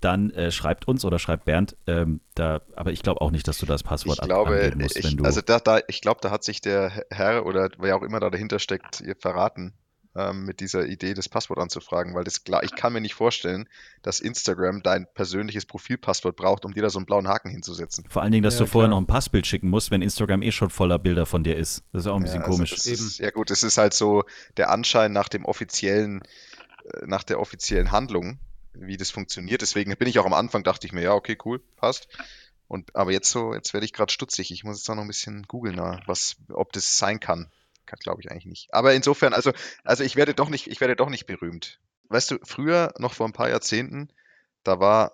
Dann 0.00 0.30
äh, 0.30 0.50
schreibt 0.50 0.86
uns 0.88 1.04
oder 1.04 1.18
schreibt 1.18 1.44
Bernd. 1.44 1.76
Ähm, 1.86 2.20
da, 2.34 2.60
aber 2.76 2.92
ich 2.92 3.02
glaube 3.02 3.20
auch 3.20 3.30
nicht, 3.30 3.46
dass 3.46 3.58
du 3.58 3.66
das 3.66 3.82
Passwort 3.82 4.18
ich 4.20 4.24
glaube, 4.24 4.56
angeben 4.56 4.82
musst, 4.82 4.96
ich, 4.96 5.04
wenn 5.04 5.16
du. 5.16 5.24
Also 5.24 5.42
da, 5.42 5.58
da, 5.60 5.80
ich 5.86 6.00
glaube, 6.00 6.20
da 6.22 6.30
hat 6.30 6.44
sich 6.44 6.60
der 6.60 7.04
Herr 7.10 7.46
oder 7.46 7.68
wer 7.78 7.96
auch 7.96 8.02
immer 8.02 8.20
da 8.20 8.30
dahinter 8.30 8.58
steckt, 8.58 9.02
verraten 9.20 9.74
ähm, 10.16 10.44
mit 10.44 10.60
dieser 10.60 10.86
Idee, 10.86 11.14
das 11.14 11.28
Passwort 11.28 11.58
anzufragen, 11.58 12.14
weil 12.14 12.24
das 12.24 12.44
klar, 12.44 12.62
ich 12.62 12.74
kann 12.74 12.92
mir 12.92 13.00
nicht 13.00 13.14
vorstellen, 13.14 13.68
dass 14.02 14.20
Instagram 14.20 14.82
dein 14.82 15.06
persönliches 15.12 15.66
Profilpasswort 15.66 16.36
braucht, 16.36 16.64
um 16.64 16.74
dir 16.74 16.82
da 16.82 16.90
so 16.90 16.98
einen 16.98 17.06
blauen 17.06 17.28
Haken 17.28 17.50
hinzusetzen. 17.50 18.04
Vor 18.08 18.22
allen 18.22 18.32
Dingen, 18.32 18.42
dass 18.42 18.54
ja, 18.54 18.60
du 18.60 18.64
klar. 18.64 18.72
vorher 18.72 18.88
noch 18.88 18.98
ein 18.98 19.06
Passbild 19.06 19.46
schicken 19.46 19.68
musst, 19.68 19.90
wenn 19.90 20.02
Instagram 20.02 20.42
eh 20.42 20.52
schon 20.52 20.70
voller 20.70 20.98
Bilder 20.98 21.26
von 21.26 21.44
dir 21.44 21.56
ist. 21.56 21.84
Das 21.92 22.02
ist 22.02 22.06
auch 22.08 22.16
ein 22.16 22.22
bisschen 22.22 22.42
also 22.42 22.52
komisch. 22.52 22.72
Ist, 22.72 23.18
ja 23.18 23.30
gut, 23.30 23.50
es 23.50 23.62
ist 23.62 23.78
halt 23.78 23.94
so 23.94 24.24
der 24.56 24.70
Anschein 24.70 25.12
nach 25.12 25.28
dem 25.28 25.44
offiziellen, 25.44 26.22
äh, 26.92 27.06
nach 27.06 27.22
der 27.22 27.40
offiziellen 27.40 27.92
Handlung, 27.92 28.38
wie 28.74 28.96
das 28.96 29.10
funktioniert. 29.10 29.62
Deswegen 29.62 29.94
bin 29.96 30.08
ich 30.08 30.18
auch 30.18 30.26
am 30.26 30.34
Anfang, 30.34 30.64
dachte 30.64 30.86
ich 30.86 30.92
mir, 30.92 31.02
ja, 31.02 31.12
okay, 31.12 31.36
cool, 31.44 31.60
passt. 31.76 32.08
Und, 32.66 32.94
aber 32.94 33.12
jetzt 33.12 33.30
so, 33.30 33.54
jetzt 33.54 33.72
werde 33.72 33.86
ich 33.86 33.92
gerade 33.92 34.12
stutzig. 34.12 34.50
Ich 34.50 34.62
muss 34.62 34.78
jetzt 34.78 34.90
auch 34.90 34.94
noch 34.94 35.02
ein 35.02 35.08
bisschen 35.08 35.44
googeln, 35.44 35.78
was, 36.06 36.36
ob 36.50 36.72
das 36.72 36.98
sein 36.98 37.18
kann 37.18 37.50
glaube 37.96 38.20
ich 38.22 38.30
eigentlich 38.30 38.46
nicht. 38.46 38.74
Aber 38.74 38.94
insofern, 38.94 39.32
also, 39.32 39.52
also 39.84 40.04
ich 40.04 40.16
werde 40.16 40.34
doch 40.34 40.48
nicht, 40.48 40.66
ich 40.66 40.80
werde 40.80 40.96
doch 40.96 41.10
nicht 41.10 41.26
berühmt. 41.26 41.80
weißt 42.08 42.30
du, 42.32 42.38
früher, 42.42 42.92
noch 42.98 43.14
vor 43.14 43.26
ein 43.26 43.32
paar 43.32 43.48
Jahrzehnten, 43.48 44.08
da 44.64 44.80
war, 44.80 45.12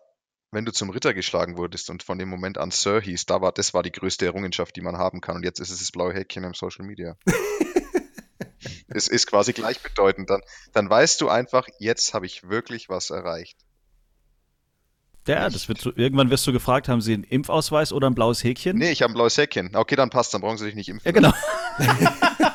wenn 0.51 0.65
du 0.65 0.73
zum 0.73 0.91
Ritter 0.91 1.15
geschlagen 1.15 1.57
wurdest 1.57 1.91
und 1.91 2.03
von 2.03 2.19
dem 2.19 2.29
Moment 2.29 2.59
an 2.59 2.71
Sir 2.71 3.01
hieß, 3.01 3.27
da 3.27 3.41
war, 3.41 3.53
das 3.53 3.75
war 3.75 3.83
die 3.83 3.93
größte 3.93 4.27
Errungenschaft, 4.27 4.77
die 4.77 4.81
man 4.81 4.99
haben 4.99 5.21
kann. 5.21 5.37
Und 5.37 5.45
jetzt 5.45 5.61
ist 5.61 5.71
es 5.71 5.81
das 5.81 5.91
blaue 5.91 6.15
Häkchen 6.15 6.45
im 6.45 6.55
Social 6.55 6.85
Media. 6.85 7.17
es 8.89 9.09
ist 9.09 9.27
quasi 9.27 9.53
gleichbedeutend. 9.53 10.31
Dann, 10.31 10.43
dann 10.73 10.89
weißt 10.89 11.21
du 11.21 11.29
einfach, 11.29 11.67
jetzt 11.79 12.15
habe 12.15 12.27
ich 12.27 12.49
wirklich 12.49 12.89
was 12.89 13.11
erreicht. 13.11 13.59
Ja, 15.27 15.49
das 15.49 15.69
wird 15.69 15.81
so, 15.81 15.91
irgendwann 15.95 16.29
wirst 16.31 16.47
du 16.47 16.53
gefragt, 16.53 16.89
haben 16.89 17.01
Sie 17.01 17.15
einen 17.15 17.25
Impfausweis 17.25 17.93
oder 17.93 18.09
ein 18.09 18.15
blaues 18.15 18.45
Häkchen? 18.45 18.77
Nee, 18.77 18.91
ich 18.91 19.01
habe 19.03 19.13
ein 19.13 19.15
blaues 19.15 19.39
Häkchen. 19.39 19.75
Okay, 19.75 19.97
dann 19.97 20.11
passt, 20.11 20.35
dann 20.35 20.43
brauchen 20.43 20.59
Sie 20.59 20.65
sich 20.65 20.75
nicht 20.75 20.91
impfen. 20.91 21.07
Ja, 21.07 21.13
genau. 21.13 21.33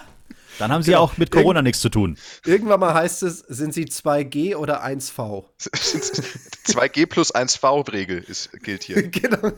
dann 0.60 0.72
haben 0.72 0.84
Sie 0.84 0.91
genau. 0.91 1.03
auch 1.03 1.18
mit 1.18 1.32
Corona 1.32 1.60
Irg 1.60 1.64
nichts 1.66 1.82
zu 1.82 1.89
tun. 1.89 2.18
Irgendwann 2.45 2.80
mal 2.80 2.93
heißt 2.93 3.24
es, 3.24 3.39
sind 3.39 3.74
Sie 3.74 3.86
2G 3.86 4.55
oder 4.55 4.84
1V? 4.86 5.45
2G 5.60 7.05
plus 7.10 7.34
1V-Regel 7.34 8.26
gilt 8.62 8.84
hier. 8.84 9.01
genau. 9.10 9.51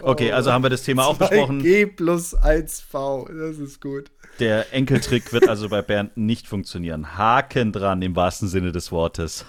Okay, 0.00 0.32
also 0.32 0.52
haben 0.52 0.62
wir 0.62 0.70
das 0.70 0.82
Thema 0.82 1.06
auch 1.06 1.16
besprochen. 1.16 1.62
G 1.62 1.86
plus 1.86 2.36
1V, 2.36 3.32
das 3.32 3.58
ist 3.58 3.80
gut. 3.80 4.10
Der 4.38 4.72
Enkeltrick 4.72 5.32
wird 5.32 5.48
also 5.48 5.68
bei 5.68 5.82
Bernd 5.82 6.16
nicht 6.16 6.46
funktionieren. 6.46 7.16
Haken 7.16 7.72
dran 7.72 8.02
im 8.02 8.14
wahrsten 8.14 8.48
Sinne 8.48 8.72
des 8.72 8.92
Wortes. 8.92 9.46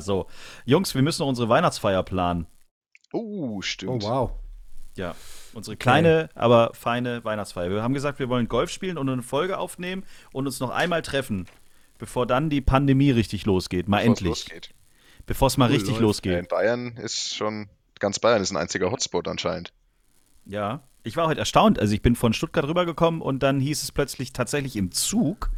So, 0.00 0.26
Jungs, 0.64 0.94
wir 0.94 1.02
müssen 1.02 1.22
noch 1.22 1.28
unsere 1.28 1.48
Weihnachtsfeier 1.48 2.02
planen. 2.02 2.46
Oh, 3.12 3.60
stimmt. 3.60 4.04
Oh, 4.04 4.08
wow. 4.08 4.30
Ja, 4.98 5.14
unsere 5.54 5.76
kleine, 5.76 6.24
okay. 6.24 6.32
aber 6.34 6.72
feine 6.74 7.24
Weihnachtsfeier. 7.24 7.70
Wir 7.70 7.82
haben 7.82 7.94
gesagt, 7.94 8.18
wir 8.18 8.28
wollen 8.28 8.48
Golf 8.48 8.70
spielen 8.70 8.98
und 8.98 9.08
eine 9.08 9.22
Folge 9.22 9.56
aufnehmen 9.58 10.04
und 10.32 10.46
uns 10.46 10.58
noch 10.58 10.70
einmal 10.70 11.02
treffen, 11.02 11.46
bevor 11.98 12.26
dann 12.26 12.50
die 12.50 12.60
Pandemie 12.60 13.12
richtig 13.12 13.46
losgeht. 13.46 13.88
Mal 13.88 13.98
Bevor 13.98 14.08
endlich. 14.08 14.28
Losgeht. 14.28 14.74
Bevor 15.26 15.48
es 15.48 15.56
mal 15.56 15.66
cool, 15.68 15.74
richtig 15.76 15.92
läuft. 15.92 16.02
losgeht. 16.02 16.38
In 16.38 16.46
Bayern 16.48 16.96
ist 16.96 17.36
schon, 17.36 17.68
ganz 18.00 18.18
Bayern 18.18 18.42
ist 18.42 18.50
ein 18.50 18.56
einziger 18.56 18.90
Hotspot 18.90 19.28
anscheinend. 19.28 19.72
Ja, 20.46 20.82
ich 21.04 21.16
war 21.16 21.28
heute 21.28 21.40
erstaunt. 21.40 21.78
Also 21.78 21.94
ich 21.94 22.02
bin 22.02 22.16
von 22.16 22.32
Stuttgart 22.32 22.66
rübergekommen 22.66 23.20
und 23.20 23.42
dann 23.42 23.60
hieß 23.60 23.82
es 23.82 23.92
plötzlich 23.92 24.32
tatsächlich 24.32 24.74
im 24.74 24.90
Zug, 24.90 25.50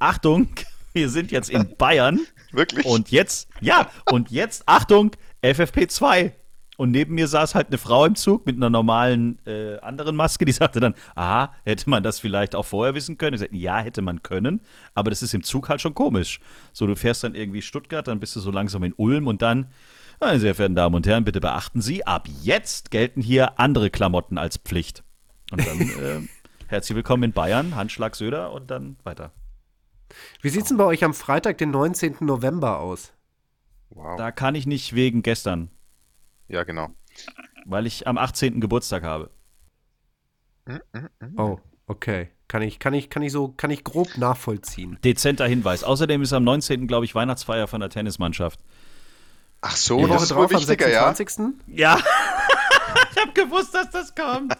Achtung, 0.00 0.48
wir 0.92 1.08
sind 1.08 1.30
jetzt 1.32 1.48
in 1.48 1.76
Bayern. 1.76 2.20
Wirklich? 2.50 2.84
Und 2.84 3.10
jetzt, 3.10 3.48
ja, 3.62 3.90
und 4.10 4.30
jetzt, 4.30 4.64
Achtung, 4.66 5.12
FFP2. 5.42 6.32
Und 6.78 6.90
neben 6.90 7.14
mir 7.14 7.28
saß 7.28 7.54
halt 7.54 7.68
eine 7.68 7.76
Frau 7.76 8.06
im 8.06 8.14
Zug 8.14 8.46
mit 8.46 8.56
einer 8.56 8.70
normalen 8.70 9.38
äh, 9.46 9.78
anderen 9.80 10.16
Maske, 10.16 10.46
die 10.46 10.52
sagte 10.52 10.80
dann, 10.80 10.94
aha, 11.14 11.52
hätte 11.64 11.88
man 11.90 12.02
das 12.02 12.18
vielleicht 12.18 12.54
auch 12.54 12.64
vorher 12.64 12.94
wissen 12.94 13.18
können? 13.18 13.34
Ich 13.34 13.40
sagte, 13.40 13.56
ja, 13.56 13.78
hätte 13.78 14.00
man 14.00 14.22
können, 14.22 14.62
aber 14.94 15.10
das 15.10 15.22
ist 15.22 15.34
im 15.34 15.42
Zug 15.42 15.68
halt 15.68 15.82
schon 15.82 15.94
komisch. 15.94 16.40
So, 16.72 16.86
du 16.86 16.96
fährst 16.96 17.24
dann 17.24 17.34
irgendwie 17.34 17.60
Stuttgart, 17.60 18.08
dann 18.08 18.20
bist 18.20 18.34
du 18.36 18.40
so 18.40 18.50
langsam 18.50 18.84
in 18.84 18.94
Ulm 18.94 19.26
und 19.26 19.42
dann 19.42 19.66
meine 20.18 20.40
sehr 20.40 20.54
verehrten 20.54 20.76
Damen 20.76 20.94
und 20.94 21.06
Herren, 21.06 21.24
bitte 21.24 21.40
beachten 21.40 21.82
Sie, 21.82 22.06
ab 22.06 22.26
jetzt 22.42 22.90
gelten 22.90 23.20
hier 23.20 23.58
andere 23.58 23.90
Klamotten 23.90 24.38
als 24.38 24.56
Pflicht. 24.56 25.04
Und 25.50 25.66
dann 25.66 25.80
äh, 25.80 26.20
herzlich 26.68 26.96
willkommen 26.96 27.24
in 27.24 27.32
Bayern, 27.32 27.76
Handschlag 27.76 28.16
Söder 28.16 28.52
und 28.52 28.70
dann 28.70 28.96
weiter. 29.02 29.32
Wie 30.40 30.48
sieht 30.48 30.62
es 30.62 30.68
denn 30.68 30.78
bei 30.78 30.84
euch 30.84 31.04
am 31.04 31.12
Freitag, 31.12 31.58
den 31.58 31.70
19. 31.70 32.16
November 32.20 32.80
aus? 32.80 33.12
Wow. 33.90 34.16
Da 34.16 34.30
kann 34.30 34.54
ich 34.54 34.66
nicht 34.66 34.94
wegen 34.94 35.22
gestern. 35.22 35.70
Ja, 36.52 36.64
genau. 36.64 36.90
Weil 37.64 37.86
ich 37.86 38.06
am 38.06 38.18
18. 38.18 38.60
Geburtstag 38.60 39.02
habe. 39.02 39.30
Hm, 40.66 40.80
hm, 40.92 41.08
hm. 41.18 41.38
Oh, 41.38 41.58
okay. 41.86 42.28
Kann 42.46 42.60
ich, 42.60 42.78
kann 42.78 42.92
ich, 42.92 43.08
kann 43.08 43.22
ich 43.22 43.32
so, 43.32 43.48
kann 43.48 43.70
ich 43.70 43.84
grob 43.84 44.18
nachvollziehen. 44.18 44.98
Dezenter 45.02 45.46
Hinweis. 45.46 45.82
Außerdem 45.82 46.20
ist 46.20 46.34
am 46.34 46.44
19. 46.44 46.86
glaube 46.86 47.06
ich 47.06 47.14
Weihnachtsfeier 47.14 47.66
von 47.66 47.80
der 47.80 47.88
Tennismannschaft. 47.88 48.60
Ach 49.62 49.74
so, 49.74 49.96
die 49.96 50.08
Woche 50.10 50.26
drauf 50.26 50.54
am 50.54 50.60
26. 50.60 51.28
Ja. 51.68 51.96
ja. 51.96 51.98
ich 53.12 53.18
habe 53.18 53.32
gewusst, 53.32 53.74
dass 53.74 53.90
das 53.90 54.14
kommt. 54.14 54.54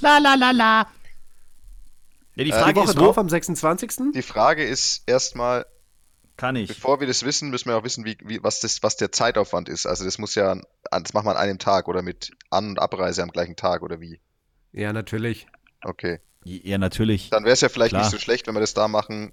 La 0.00 0.18
la 0.18 0.34
la 0.34 0.52
la. 0.52 0.86
Ja, 2.36 2.44
die 2.44 2.52
Frage 2.52 2.70
äh, 2.70 2.72
die 2.74 2.78
Woche 2.78 2.88
ist 2.90 2.98
drauf 2.98 3.18
am 3.18 3.28
26. 3.28 4.12
Die 4.14 4.22
Frage 4.22 4.64
ist 4.64 5.02
erstmal, 5.06 5.66
kann 6.36 6.56
ich. 6.56 6.68
Bevor 6.68 7.00
wir 7.00 7.06
das 7.06 7.24
wissen, 7.24 7.50
müssen 7.50 7.68
wir 7.68 7.76
auch 7.76 7.84
wissen, 7.84 8.04
wie, 8.04 8.16
wie, 8.24 8.42
was, 8.42 8.60
das, 8.60 8.82
was 8.82 8.96
der 8.96 9.12
Zeitaufwand 9.12 9.68
ist. 9.68 9.86
Also 9.86 10.04
das 10.04 10.18
muss 10.18 10.34
ja, 10.34 10.56
das 10.90 11.14
macht 11.14 11.24
man 11.24 11.36
an 11.36 11.42
einem 11.42 11.58
Tag 11.58 11.88
oder 11.88 12.02
mit 12.02 12.32
An- 12.50 12.70
und 12.70 12.78
Abreise 12.78 13.22
am 13.22 13.30
gleichen 13.30 13.56
Tag 13.56 13.82
oder 13.82 14.00
wie? 14.00 14.20
Ja, 14.72 14.92
natürlich. 14.92 15.46
Okay. 15.82 16.20
Ja, 16.44 16.78
natürlich. 16.78 17.30
Dann 17.30 17.44
wäre 17.44 17.54
es 17.54 17.60
ja 17.60 17.68
vielleicht 17.68 17.90
Klar. 17.90 18.02
nicht 18.02 18.10
so 18.10 18.18
schlecht, 18.18 18.46
wenn 18.46 18.54
wir 18.54 18.60
das 18.60 18.74
da 18.74 18.88
machen. 18.88 19.32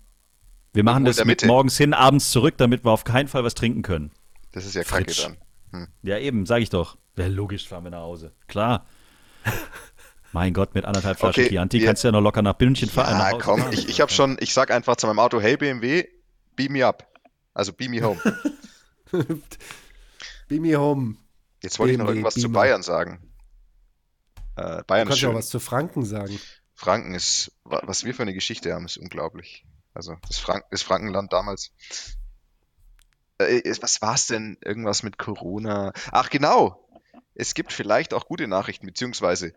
Wir 0.73 0.83
machen 0.83 1.03
das 1.03 1.23
mit 1.25 1.45
morgens 1.45 1.77
hin, 1.77 1.93
abends 1.93 2.31
zurück, 2.31 2.55
damit 2.57 2.85
wir 2.85 2.91
auf 2.91 3.03
keinen 3.03 3.27
Fall 3.27 3.43
was 3.43 3.55
trinken 3.55 3.81
können. 3.81 4.11
Das 4.53 4.65
ist 4.65 4.75
ja 4.75 4.83
Fritsch. 4.83 5.21
kacke 5.23 5.37
dann. 5.71 5.81
Hm. 5.81 5.87
Ja, 6.03 6.17
eben, 6.17 6.45
sag 6.45 6.61
ich 6.61 6.69
doch. 6.69 6.97
Ja, 7.17 7.27
logisch 7.27 7.67
fahren 7.67 7.83
wir 7.83 7.91
nach 7.91 8.01
Hause. 8.01 8.31
Klar. 8.47 8.85
mein 10.31 10.53
Gott, 10.53 10.73
mit 10.75 10.85
anderthalb 10.85 11.19
Flaschen 11.19 11.43
okay, 11.43 11.49
Chianti 11.49 11.81
kannst 11.81 12.03
du 12.03 12.07
ja 12.07 12.11
noch 12.13 12.21
locker 12.21 12.41
nach 12.41 12.53
Bünchen 12.53 12.89
fahren. 12.89 13.19
Ja, 13.19 13.37
komm, 13.37 13.59
fahren. 13.59 13.73
ich, 13.73 13.89
ich 13.89 13.99
habe 13.99 14.11
schon, 14.11 14.37
ich 14.39 14.53
sag 14.53 14.71
einfach 14.71 14.95
zu 14.95 15.07
meinem 15.07 15.19
Auto, 15.19 15.41
hey 15.41 15.57
BMW, 15.57 16.07
beam 16.61 16.73
me 16.73 16.85
up. 16.85 17.07
Also 17.53 17.73
beam 17.73 17.91
me 17.91 18.01
home. 18.01 18.21
beam 20.47 20.61
me 20.61 20.75
home. 20.75 21.17
Jetzt 21.63 21.79
wollte 21.79 21.93
ich 21.93 21.97
noch 21.97 22.07
irgendwas 22.07 22.35
zu 22.35 22.51
Bayern 22.51 22.83
sagen. 22.83 23.19
Äh, 24.55 24.83
Bayern 24.83 25.05
du 25.05 25.09
kannst 25.09 25.21
ja 25.21 25.29
auch 25.29 25.35
was 25.35 25.49
zu 25.49 25.59
Franken 25.59 26.05
sagen. 26.05 26.39
Franken 26.75 27.13
ist, 27.13 27.51
was 27.63 28.03
wir 28.03 28.13
für 28.13 28.21
eine 28.21 28.33
Geschichte 28.33 28.73
haben, 28.73 28.85
ist 28.85 28.97
unglaublich. 28.97 29.65
Also 29.93 30.17
das, 30.27 30.37
Frank 30.37 30.65
das 30.71 30.83
Frankenland 30.83 31.33
damals. 31.33 31.71
Äh, 33.39 33.61
was 33.81 34.01
war 34.01 34.15
es 34.15 34.27
denn? 34.27 34.57
Irgendwas 34.63 35.03
mit 35.03 35.17
Corona. 35.17 35.93
Ach 36.11 36.29
genau. 36.29 36.87
Es 37.33 37.53
gibt 37.53 37.73
vielleicht 37.73 38.13
auch 38.13 38.27
gute 38.27 38.47
Nachrichten, 38.47 38.85
beziehungsweise 38.85 39.53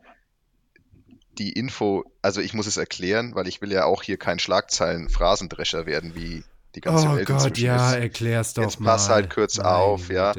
die 1.38 1.52
Info, 1.52 2.04
also 2.22 2.40
ich 2.40 2.54
muss 2.54 2.66
es 2.66 2.76
erklären, 2.76 3.34
weil 3.34 3.48
ich 3.48 3.60
will 3.60 3.72
ja 3.72 3.84
auch 3.84 4.02
hier 4.02 4.16
kein 4.16 4.38
Schlagzeilen-Phrasendrescher 4.38 5.84
werden, 5.84 6.14
wie 6.14 6.44
die 6.74 6.80
ganze 6.80 7.08
oh 7.08 7.16
Welt 7.16 7.26
Gott, 7.26 7.58
ja, 7.58 7.90
ist. 7.90 7.96
erklär's 7.96 8.54
doch 8.54 8.62
Jetzt 8.62 8.80
mal. 8.80 8.92
pass 8.92 9.08
halt 9.08 9.30
kurz 9.30 9.58
Nein, 9.58 9.66
auf, 9.66 10.08
ja. 10.08 10.34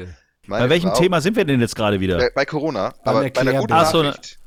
bei 0.46 0.68
welchem 0.68 0.90
Frau, 0.90 0.98
Thema 0.98 1.20
sind 1.20 1.36
wir 1.36 1.44
denn 1.44 1.60
jetzt 1.60 1.76
gerade 1.76 2.00
wieder? 2.00 2.18
Bei, 2.18 2.30
bei 2.34 2.44
Corona, 2.44 2.94
Beim 3.04 3.16
aber 3.16 3.30
bei 3.30 3.40
einer 3.40 3.60
guten 3.60 3.72
Ach, 3.72 3.92
Nachricht. 3.92 4.38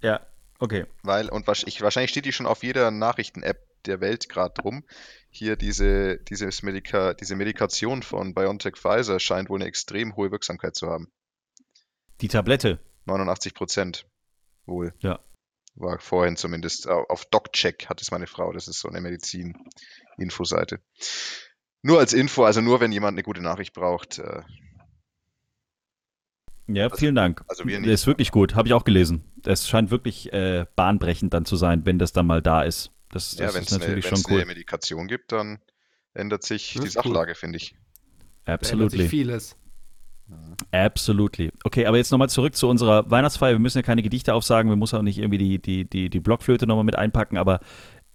So, 0.00 0.06
ja, 0.06 0.20
okay. 0.58 0.86
Weil, 1.02 1.28
und 1.28 1.46
wahrscheinlich 1.46 2.10
steht 2.10 2.24
die 2.24 2.32
schon 2.32 2.46
auf 2.46 2.62
jeder 2.62 2.90
Nachrichten-App 2.90 3.58
der 3.86 4.00
Welt 4.00 4.28
gerade 4.28 4.54
drum 4.54 4.84
hier 5.30 5.56
diese, 5.56 6.18
dieses 6.18 6.62
Medika 6.62 7.14
diese 7.14 7.36
Medikation 7.36 8.02
von 8.02 8.34
BioNTech 8.34 8.76
Pfizer 8.76 9.20
scheint 9.20 9.48
wohl 9.48 9.58
eine 9.58 9.66
extrem 9.66 10.16
hohe 10.16 10.30
Wirksamkeit 10.30 10.74
zu 10.74 10.88
haben. 10.88 11.10
Die 12.20 12.28
Tablette? 12.28 12.80
89 13.06 13.54
Prozent 13.54 14.06
wohl. 14.66 14.92
Ja. 14.98 15.20
War 15.74 15.98
vorhin 15.98 16.36
zumindest. 16.36 16.88
Auf 16.88 17.24
DocCheck 17.26 17.86
hat 17.88 18.02
es 18.02 18.10
meine 18.10 18.26
Frau. 18.26 18.52
Das 18.52 18.68
ist 18.68 18.80
so 18.80 18.88
eine 18.88 19.00
Medizin-Infoseite. 19.00 20.80
Nur 21.82 21.98
als 21.98 22.12
Info, 22.12 22.44
also 22.44 22.60
nur 22.60 22.80
wenn 22.80 22.92
jemand 22.92 23.14
eine 23.14 23.22
gute 23.22 23.40
Nachricht 23.40 23.72
braucht. 23.72 24.18
Äh, 24.18 24.42
ja, 26.66 26.84
also, 26.84 26.96
vielen 26.96 27.14
Dank. 27.14 27.42
Also 27.48 27.66
wir 27.66 27.78
nicht. 27.78 27.86
Der 27.86 27.94
ist 27.94 28.06
wirklich 28.06 28.30
gut, 28.30 28.54
habe 28.54 28.68
ich 28.68 28.74
auch 28.74 28.84
gelesen. 28.84 29.24
Es 29.44 29.66
scheint 29.68 29.90
wirklich 29.90 30.32
äh, 30.32 30.66
bahnbrechend 30.76 31.32
dann 31.32 31.44
zu 31.44 31.56
sein, 31.56 31.86
wenn 31.86 31.98
das 31.98 32.12
dann 32.12 32.26
mal 32.26 32.42
da 32.42 32.62
ist. 32.62 32.92
Das, 33.10 33.34
das 33.34 33.54
ja, 33.54 33.60
ist 33.60 33.72
natürlich 33.72 34.06
eine, 34.06 34.16
schon 34.16 34.24
cool. 34.26 34.30
Wenn 34.30 34.36
es 34.36 34.42
eine 34.42 34.46
Medikation 34.46 35.08
gibt, 35.08 35.32
dann 35.32 35.58
ändert 36.12 36.44
sich 36.44 36.78
die 36.80 36.88
Sachlage, 36.88 37.30
cool. 37.30 37.34
finde 37.34 37.56
ich. 37.56 37.74
Absolutely. 38.44 39.08
vieles. 39.08 39.56
Absolutely. 40.72 41.50
Okay, 41.64 41.86
aber 41.86 41.96
jetzt 41.96 42.10
nochmal 42.10 42.28
zurück 42.28 42.54
zu 42.54 42.68
unserer 42.68 43.10
Weihnachtsfeier. 43.10 43.52
Wir 43.52 43.58
müssen 43.58 43.78
ja 43.78 43.82
keine 43.82 44.02
Gedichte 44.02 44.34
aufsagen, 44.34 44.70
wir 44.70 44.76
müssen 44.76 44.96
auch 44.96 45.02
nicht 45.02 45.18
irgendwie 45.18 45.38
die, 45.38 45.58
die, 45.60 45.84
die, 45.88 46.10
die 46.10 46.20
Blockflöte 46.20 46.66
nochmal 46.66 46.84
mit 46.84 46.96
einpacken, 46.96 47.38
aber 47.38 47.60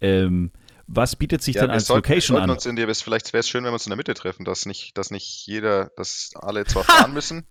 ähm, 0.01 0.51
was 0.87 1.15
bietet 1.15 1.41
sich 1.41 1.55
ja, 1.55 1.61
denn 1.61 1.71
als 1.71 1.87
sollten, 1.87 2.07
Location 2.07 2.37
an? 2.37 2.49
Uns 2.49 2.65
in 2.65 2.75
der, 2.75 2.93
vielleicht 2.93 3.33
wäre 3.33 3.39
es 3.39 3.49
schön, 3.49 3.63
wenn 3.63 3.71
wir 3.71 3.75
uns 3.75 3.85
in 3.85 3.89
der 3.89 3.97
Mitte 3.97 4.13
treffen, 4.13 4.45
dass 4.45 4.65
nicht, 4.65 4.97
dass 4.97 5.11
nicht 5.11 5.47
jeder, 5.47 5.91
dass 5.95 6.31
alle 6.35 6.65
zwar 6.65 6.83
fahren 6.83 7.13
müssen. 7.13 7.45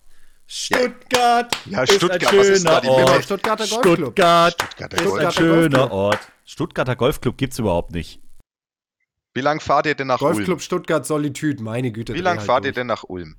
Stuttgart! 0.46 1.56
Ja, 1.64 1.86
Stuttgart, 1.86 2.22
ist 2.32 2.66
ein 2.66 2.82
schöner 2.82 2.88
Ort. 2.88 3.24
Stuttgarter 3.24 3.66
Golfclub. 3.66 3.96
Stuttgart, 3.96 4.52
Stuttgarter 4.52 5.04
ist 5.04 5.12
ein 5.12 5.32
schöner 5.32 5.90
Ort. 5.90 6.20
Stuttgarter 6.44 6.96
Golfclub 6.96 7.38
gibt 7.38 7.54
es 7.54 7.58
überhaupt 7.58 7.92
nicht. 7.92 8.20
Wie 9.32 9.40
lange 9.40 9.60
fahrt 9.60 9.86
ihr 9.86 9.94
denn 9.94 10.06
nach 10.06 10.18
Golfclub 10.18 10.36
Ulm? 10.36 10.46
Golfclub 10.46 10.62
Stuttgart 10.62 11.06
Solitude, 11.06 11.62
meine 11.62 11.90
Güte. 11.90 12.14
Wie 12.14 12.20
lange 12.20 12.38
halt 12.38 12.46
fahrt 12.46 12.64
durch. 12.64 12.70
ihr 12.70 12.74
denn 12.74 12.86
nach 12.86 13.04
Ulm? 13.04 13.36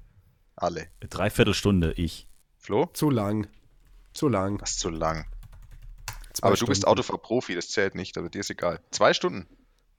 Alle. 0.56 0.88
Dreiviertel 1.10 1.54
Stunde, 1.54 1.94
ich. 1.94 2.28
Flo? 2.58 2.90
Zu 2.94 3.10
lang. 3.10 3.48
Zu 4.14 4.30
lang. 4.30 4.62
Was 4.62 4.78
zu 4.78 4.90
lang? 4.90 5.26
Zwei 6.34 6.48
Aber 6.48 6.56
Stunden. 6.56 6.70
du 6.70 6.72
bist 6.72 6.88
Autofahrprofi, 6.88 7.56
das 7.56 7.70
zählt 7.70 7.96
nicht, 7.96 8.18
also 8.18 8.30
dir 8.30 8.40
ist 8.40 8.50
egal. 8.50 8.80
Zwei 8.92 9.14
Stunden? 9.14 9.48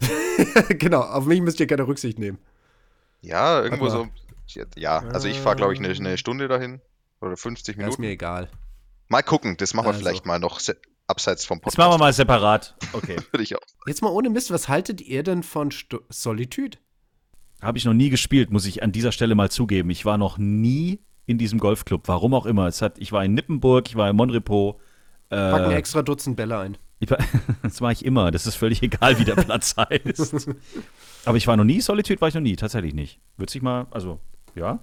genau, 0.69 1.01
auf 1.01 1.25
mich 1.27 1.41
müsst 1.41 1.61
ihr 1.61 1.67
keine 1.67 1.87
Rücksicht 1.87 2.19
nehmen. 2.19 2.39
Ja, 3.23 3.63
irgendwo 3.63 3.89
so. 3.89 4.09
Ja, 4.77 4.99
also 4.99 5.29
ich 5.29 5.41
fahre, 5.41 5.57
glaube 5.57 5.73
ich, 5.73 5.81
eine, 5.81 5.89
eine, 5.89 6.19
Stunde 6.19 6.49
dahin. 6.49 6.81
Oder 7.21 7.37
50 7.37 7.77
Minuten. 7.77 7.95
ist 7.95 7.99
mir 7.99 8.11
egal. 8.11 8.51
Mal 9.09 9.23
gucken, 9.23 9.57
das 9.57 9.75
machen 9.75 9.87
wir 9.87 9.91
also. 9.91 10.01
vielleicht 10.01 10.27
mal 10.27 10.39
noch 10.39 10.61
abseits 11.07 11.45
vom 11.45 11.59
Podcast. 11.59 11.79
Das 11.79 11.85
machen 11.85 11.95
wir 11.95 11.99
mal 11.99 12.13
separat. 12.13 12.77
Okay. 12.93 13.17
Würde 13.33 13.43
ich 13.43 13.57
auch. 13.57 13.61
Jetzt 13.87 14.03
mal 14.03 14.11
ohne 14.11 14.31
Mist, 14.31 14.51
was 14.51 14.69
haltet 14.69 15.01
ihr 15.01 15.23
denn 15.23 15.43
von 15.43 15.71
Sto 15.71 16.01
Solitude? 16.09 16.79
Habe 17.63 17.79
ich 17.79 17.85
noch 17.85 17.95
nie 17.95 18.11
gespielt, 18.11 18.51
muss 18.51 18.67
ich 18.67 18.83
an 18.83 18.93
dieser 18.93 19.13
Stelle 19.13 19.35
mal 19.35 19.51
zugeben. 19.51 19.91
Ich 19.91 20.05
war 20.05 20.19
noch 20.19 20.39
nie 20.39 21.01
in 21.27 21.39
diesem 21.39 21.59
Golfclub, 21.59 22.03
warum 22.07 22.35
auch 22.35 22.47
immer. 22.47 22.67
Es 22.67 22.83
hat, 22.83 22.99
ich 22.99 23.13
war 23.13 23.25
in 23.25 23.35
Nippenburg, 23.35 23.89
ich 23.89 23.97
war 23.97 24.09
in 24.09 24.17
Monrepo. 24.17 24.81
Äh, 25.31 25.37
Packen 25.37 25.73
extra 25.73 26.03
Dutzend 26.03 26.37
Bälle 26.37 26.59
ein. 26.59 26.79
Ich, 27.01 27.09
das 27.63 27.81
mache 27.81 27.93
ich 27.93 28.05
immer. 28.05 28.31
Das 28.31 28.47
ist 28.47 28.55
völlig 28.55 28.83
egal, 28.83 29.19
wie 29.19 29.25
der 29.25 29.35
Platz 29.35 29.75
heißt. 29.79 30.49
Aber 31.25 31.37
ich 31.37 31.47
war 31.47 31.57
noch 31.57 31.65
nie, 31.65 31.81
Solitude 31.81 32.21
war 32.21 32.29
ich 32.29 32.35
noch 32.35 32.41
nie, 32.41 32.57
tatsächlich 32.57 32.95
nicht. 32.95 33.21
Würde 33.37 33.51
sich 33.51 33.63
mal, 33.63 33.87
also, 33.91 34.21
ja. 34.55 34.79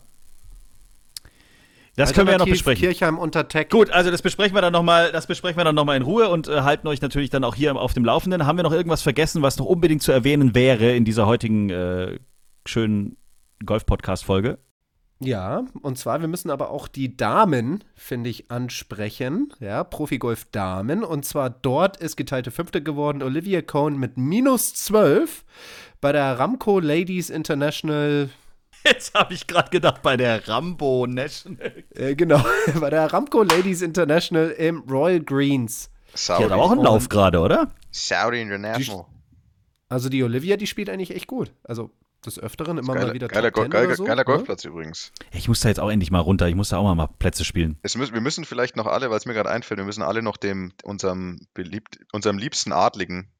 Das 1.95 2.11
können 2.13 2.25
wir 2.27 2.33
ja 2.33 2.39
noch 2.39 2.47
besprechen. 2.47 2.81
Kirchheim 2.81 3.19
unter 3.19 3.47
Tech. 3.47 3.69
Gut, 3.69 3.91
also 3.91 4.09
das 4.09 4.23
besprechen 4.23 4.55
wir 4.55 4.61
dann 4.61 4.73
nochmal, 4.73 5.11
das 5.11 5.27
besprechen 5.27 5.57
wir 5.57 5.63
dann 5.63 5.75
noch 5.75 5.85
mal 5.85 5.95
in 5.95 6.01
Ruhe 6.01 6.27
und 6.27 6.47
äh, 6.47 6.61
halten 6.61 6.87
euch 6.87 7.01
natürlich 7.01 7.29
dann 7.29 7.43
auch 7.43 7.53
hier 7.53 7.75
auf 7.75 7.93
dem 7.93 8.03
Laufenden. 8.03 8.47
Haben 8.47 8.57
wir 8.57 8.63
noch 8.63 8.71
irgendwas 8.71 9.03
vergessen, 9.03 9.43
was 9.43 9.57
noch 9.57 9.67
unbedingt 9.67 10.01
zu 10.01 10.11
erwähnen 10.11 10.55
wäre 10.55 10.95
in 10.95 11.05
dieser 11.05 11.27
heutigen 11.27 11.69
äh, 11.69 12.17
schönen 12.65 13.17
Golf-Podcast-Folge? 13.65 14.59
Ja, 15.19 15.65
und 15.81 15.97
zwar, 15.97 16.19
wir 16.19 16.27
müssen 16.27 16.49
aber 16.49 16.69
auch 16.69 16.87
die 16.87 17.15
Damen, 17.15 17.83
finde 17.95 18.29
ich, 18.29 18.51
ansprechen. 18.51 19.53
Ja, 19.59 19.83
Profigolf 19.83 20.45
Damen. 20.51 21.03
Und 21.03 21.23
zwar 21.23 21.49
dort 21.49 21.97
ist 21.97 22.17
geteilte 22.17 22.51
Fünfte 22.51 22.83
geworden 22.83 23.23
Olivia 23.23 23.61
Cohn 23.61 23.97
mit 23.97 24.17
minus 24.17 24.73
12 24.73 25.45
bei 26.01 26.11
der 26.11 26.39
Ramco 26.39 26.79
Ladies 26.79 27.29
International 27.29 28.29
Jetzt 28.85 29.13
habe 29.13 29.33
ich 29.33 29.47
gerade 29.47 29.69
gedacht, 29.69 30.01
bei 30.01 30.17
der 30.17 30.47
Rambo 30.47 31.07
National. 31.07 31.83
Äh, 31.95 32.15
genau, 32.15 32.43
bei 32.79 32.89
der 32.89 33.11
Ramco 33.11 33.43
Ladies 33.43 33.81
International 33.81 34.49
im 34.51 34.81
Royal 34.81 35.21
Greens. 35.21 35.89
Saudi. 36.13 36.39
Die 36.39 36.45
hat 36.45 36.51
aber 36.51 36.63
auch 36.63 36.71
einen 36.71 36.83
Lauf 36.83 37.09
gerade, 37.09 37.39
oder? 37.39 37.71
Saudi 37.91 38.41
International. 38.41 39.05
also 39.89 40.09
die 40.09 40.23
Olivia, 40.23 40.57
die 40.57 40.67
spielt 40.67 40.89
eigentlich 40.89 41.15
echt 41.15 41.27
gut. 41.27 41.53
Also 41.63 41.91
des 42.25 42.39
Öfteren 42.39 42.77
immer 42.77 42.93
geile, 42.93 43.07
mal 43.07 43.13
wieder 43.13 43.27
geiler, 43.27 43.51
Top 43.51 43.69
geiler, 43.69 43.95
so, 43.95 44.03
geiler 44.03 44.21
ne? 44.21 44.25
Golfplatz 44.25 44.65
übrigens. 44.65 45.11
Ich 45.31 45.47
muss 45.47 45.59
da 45.59 45.69
jetzt 45.69 45.79
auch 45.79 45.91
endlich 45.91 46.11
mal 46.11 46.19
runter. 46.19 46.47
Ich 46.47 46.55
muss 46.55 46.69
da 46.69 46.77
auch 46.77 46.83
mal, 46.83 46.95
mal 46.95 47.07
Plätze 47.07 47.45
spielen. 47.45 47.77
Müssen, 47.81 48.13
wir 48.13 48.21
müssen 48.21 48.45
vielleicht 48.45 48.75
noch 48.75 48.87
alle, 48.87 49.09
weil 49.09 49.17
es 49.17 49.25
mir 49.25 49.33
gerade 49.33 49.49
einfällt, 49.49 49.77
wir 49.77 49.85
müssen 49.85 50.03
alle 50.03 50.21
noch 50.21 50.37
dem 50.37 50.73
unserem, 50.83 51.47
beliebt, 51.53 51.99
unserem 52.11 52.37
liebsten 52.37 52.71
Adligen 52.71 53.31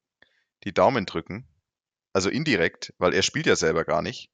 die 0.63 0.73
Daumen 0.73 1.05
drücken. 1.05 1.47
Also 2.13 2.29
indirekt, 2.29 2.93
weil 2.99 3.13
er 3.13 3.23
spielt 3.23 3.47
ja 3.47 3.55
selber 3.55 3.85
gar 3.85 4.01
nicht. 4.01 4.29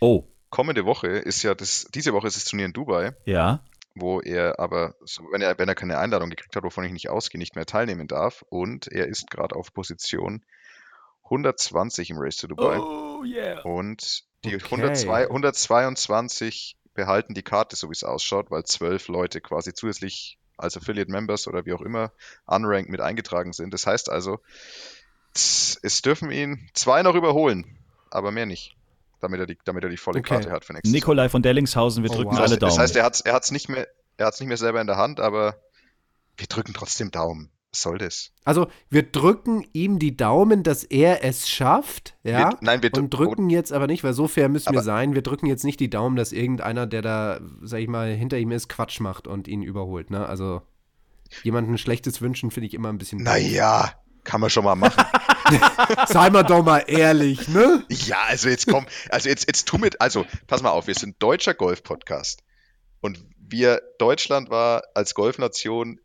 Oh 0.00 0.26
kommende 0.50 0.84
Woche 0.84 1.06
ist 1.06 1.42
ja 1.42 1.54
das, 1.54 1.86
diese 1.94 2.12
Woche 2.12 2.26
ist 2.26 2.36
das 2.36 2.44
Turnier 2.44 2.66
in 2.66 2.72
Dubai. 2.72 3.16
Ja. 3.24 3.64
Wo 3.94 4.20
er 4.20 4.60
aber, 4.60 4.94
wenn 5.32 5.40
er, 5.40 5.58
wenn 5.58 5.68
er 5.68 5.74
keine 5.74 5.98
Einladung 5.98 6.30
gekriegt 6.30 6.54
hat, 6.54 6.62
wovon 6.62 6.84
ich 6.84 6.92
nicht 6.92 7.08
ausgehe, 7.08 7.40
nicht 7.40 7.56
mehr 7.56 7.66
teilnehmen 7.66 8.06
darf. 8.06 8.44
Und 8.48 8.86
er 8.86 9.06
ist 9.06 9.30
gerade 9.30 9.56
auf 9.56 9.72
Position 9.72 10.44
120 11.24 12.10
im 12.10 12.18
Race 12.18 12.36
to 12.36 12.46
Dubai. 12.46 12.78
Oh, 12.78 13.09
yeah. 13.24 13.60
Und 13.62 14.24
die 14.44 14.56
okay. 14.56 14.64
102, 14.64 15.24
122 15.24 16.76
behalten 16.94 17.34
die 17.34 17.42
Karte, 17.42 17.76
so 17.76 17.88
wie 17.88 17.92
es 17.92 18.04
ausschaut, 18.04 18.50
weil 18.50 18.64
zwölf 18.64 19.08
Leute 19.08 19.40
quasi 19.40 19.72
zusätzlich 19.74 20.38
als 20.56 20.76
Affiliate 20.76 21.10
Members 21.10 21.46
oder 21.46 21.64
wie 21.64 21.72
auch 21.72 21.80
immer 21.80 22.12
unranked 22.46 22.90
mit 22.90 23.00
eingetragen 23.00 23.52
sind. 23.52 23.72
Das 23.72 23.86
heißt 23.86 24.10
also, 24.10 24.40
es 25.32 26.02
dürfen 26.02 26.30
ihn 26.30 26.68
zwei 26.74 27.02
noch 27.02 27.14
überholen, 27.14 27.78
aber 28.10 28.30
mehr 28.30 28.46
nicht 28.46 28.76
damit 29.20 29.40
er 29.40 29.46
die, 29.46 29.58
damit 29.64 29.84
er 29.84 29.90
die 29.90 29.96
volle 29.96 30.20
okay. 30.20 30.34
Karte 30.34 30.50
hat 30.50 30.64
für 30.64 30.72
nächstes 30.72 30.92
Nikolai 30.92 31.28
von 31.28 31.42
Dellingshausen, 31.42 32.02
wir 32.02 32.10
oh, 32.10 32.14
drücken 32.14 32.32
wow. 32.32 32.40
alle 32.40 32.58
Daumen. 32.58 32.70
Das 32.70 32.78
heißt, 32.78 32.96
er 32.96 33.04
hat 33.04 33.14
es 33.14 33.20
er 33.20 33.40
nicht, 33.52 33.68
mehr, 33.68 33.86
nicht 34.18 34.40
mehr 34.40 34.56
selber 34.56 34.80
in 34.80 34.86
der 34.86 34.96
Hand, 34.96 35.20
aber 35.20 35.56
wir 36.36 36.46
drücken 36.46 36.74
trotzdem 36.74 37.10
Daumen. 37.10 37.50
Was 37.72 37.82
soll 37.82 37.98
das? 37.98 38.32
Also, 38.44 38.66
wir 38.88 39.04
drücken 39.04 39.64
ihm 39.72 40.00
die 40.00 40.16
Daumen, 40.16 40.64
dass 40.64 40.82
er 40.82 41.24
es 41.24 41.48
schafft, 41.48 42.16
ja? 42.24 42.50
Wir, 42.50 42.58
nein, 42.62 42.82
wir 42.82 42.92
und 42.94 43.10
drücken 43.10 43.48
jetzt 43.48 43.72
aber 43.72 43.86
nicht, 43.86 44.02
weil 44.02 44.12
so 44.12 44.26
fair 44.26 44.48
müssen 44.48 44.72
wir 44.72 44.82
sein. 44.82 45.14
Wir 45.14 45.22
drücken 45.22 45.46
jetzt 45.46 45.64
nicht 45.64 45.78
die 45.78 45.90
Daumen, 45.90 46.16
dass 46.16 46.32
irgendeiner, 46.32 46.86
der 46.88 47.02
da, 47.02 47.40
sag 47.62 47.78
ich 47.78 47.88
mal, 47.88 48.12
hinter 48.12 48.38
ihm 48.38 48.50
ist, 48.50 48.68
Quatsch 48.68 48.98
macht 48.98 49.28
und 49.28 49.46
ihn 49.46 49.62
überholt, 49.62 50.10
ne? 50.10 50.26
Also, 50.26 50.62
jemandem 51.44 51.78
Schlechtes 51.78 52.20
wünschen 52.20 52.50
finde 52.50 52.66
ich 52.66 52.74
immer 52.74 52.88
ein 52.88 52.98
bisschen. 52.98 53.22
Naja, 53.22 53.92
kann 54.24 54.40
man 54.40 54.50
schon 54.50 54.64
mal 54.64 54.74
machen. 54.74 55.04
Sei 56.08 56.30
mal 56.30 56.42
doch 56.42 56.64
mal 56.64 56.84
ehrlich, 56.86 57.48
ne? 57.48 57.84
Ja, 57.88 58.22
also 58.28 58.48
jetzt 58.48 58.66
komm, 58.66 58.86
also 59.08 59.28
jetzt, 59.28 59.46
jetzt 59.46 59.66
tu 59.66 59.78
mit, 59.78 60.00
also 60.00 60.26
pass 60.46 60.62
mal 60.62 60.70
auf, 60.70 60.86
wir 60.86 60.94
sind 60.94 61.22
deutscher 61.22 61.54
Golf-Podcast. 61.54 62.42
Und 63.00 63.24
wir, 63.38 63.80
Deutschland 63.98 64.50
war 64.50 64.82
als 64.94 65.14
Golfnation 65.14 65.98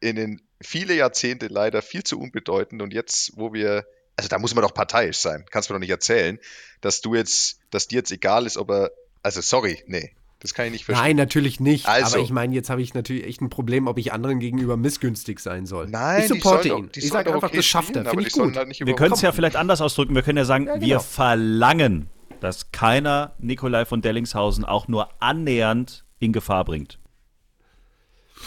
in 0.00 0.16
den 0.16 0.47
viele 0.60 0.94
Jahrzehnte 0.94 1.46
leider 1.48 1.82
viel 1.82 2.02
zu 2.02 2.18
unbedeutend. 2.18 2.82
Und 2.82 2.92
jetzt, 2.92 3.32
wo 3.36 3.52
wir, 3.52 3.86
also 4.16 4.28
da 4.28 4.38
muss 4.38 4.54
man 4.54 4.62
doch 4.62 4.74
parteiisch 4.74 5.18
sein, 5.18 5.44
kannst 5.50 5.68
du 5.68 5.72
mir 5.72 5.78
doch 5.78 5.82
nicht 5.82 5.90
erzählen, 5.90 6.38
dass 6.80 7.00
du 7.00 7.14
jetzt, 7.14 7.60
dass 7.70 7.88
dir 7.88 7.96
jetzt 7.96 8.12
egal 8.12 8.46
ist, 8.46 8.56
ob 8.56 8.70
er, 8.70 8.90
also 9.22 9.40
sorry, 9.40 9.82
nee, 9.86 10.12
das 10.40 10.54
kann 10.54 10.66
ich 10.66 10.72
nicht 10.72 10.84
verstehen. 10.84 11.04
Nein, 11.04 11.16
natürlich 11.16 11.58
nicht. 11.58 11.88
Also, 11.88 12.16
aber 12.16 12.24
ich 12.24 12.30
meine, 12.30 12.54
jetzt 12.54 12.70
habe 12.70 12.80
ich 12.80 12.94
natürlich 12.94 13.24
echt 13.24 13.40
ein 13.40 13.50
Problem, 13.50 13.88
ob 13.88 13.98
ich 13.98 14.12
anderen 14.12 14.38
gegenüber 14.38 14.76
missgünstig 14.76 15.40
sein 15.40 15.66
soll. 15.66 15.88
Nein, 15.88 16.22
ich 16.22 16.28
supporte 16.28 16.68
ihn. 16.68 16.90
Ich 16.94 17.08
sage 17.08 17.34
einfach, 17.34 17.48
okay 17.48 17.56
das 17.56 17.66
schafft 17.66 17.96
er. 17.96 18.04
Finde 18.04 18.24
ich 18.24 18.32
gut. 18.32 18.56
Halt 18.56 18.78
wir 18.78 18.94
können 18.94 19.14
es 19.14 19.22
ja 19.22 19.32
vielleicht 19.32 19.56
anders 19.56 19.80
ausdrücken. 19.80 20.14
Wir 20.14 20.22
können 20.22 20.38
ja 20.38 20.44
sagen, 20.44 20.66
ja, 20.66 20.74
genau. 20.74 20.86
wir 20.86 21.00
verlangen, 21.00 22.08
dass 22.40 22.70
keiner 22.70 23.34
Nikolai 23.38 23.84
von 23.84 24.00
Dellingshausen 24.00 24.64
auch 24.64 24.86
nur 24.86 25.08
annähernd 25.20 26.04
in 26.20 26.32
Gefahr 26.32 26.64
bringt. 26.64 27.00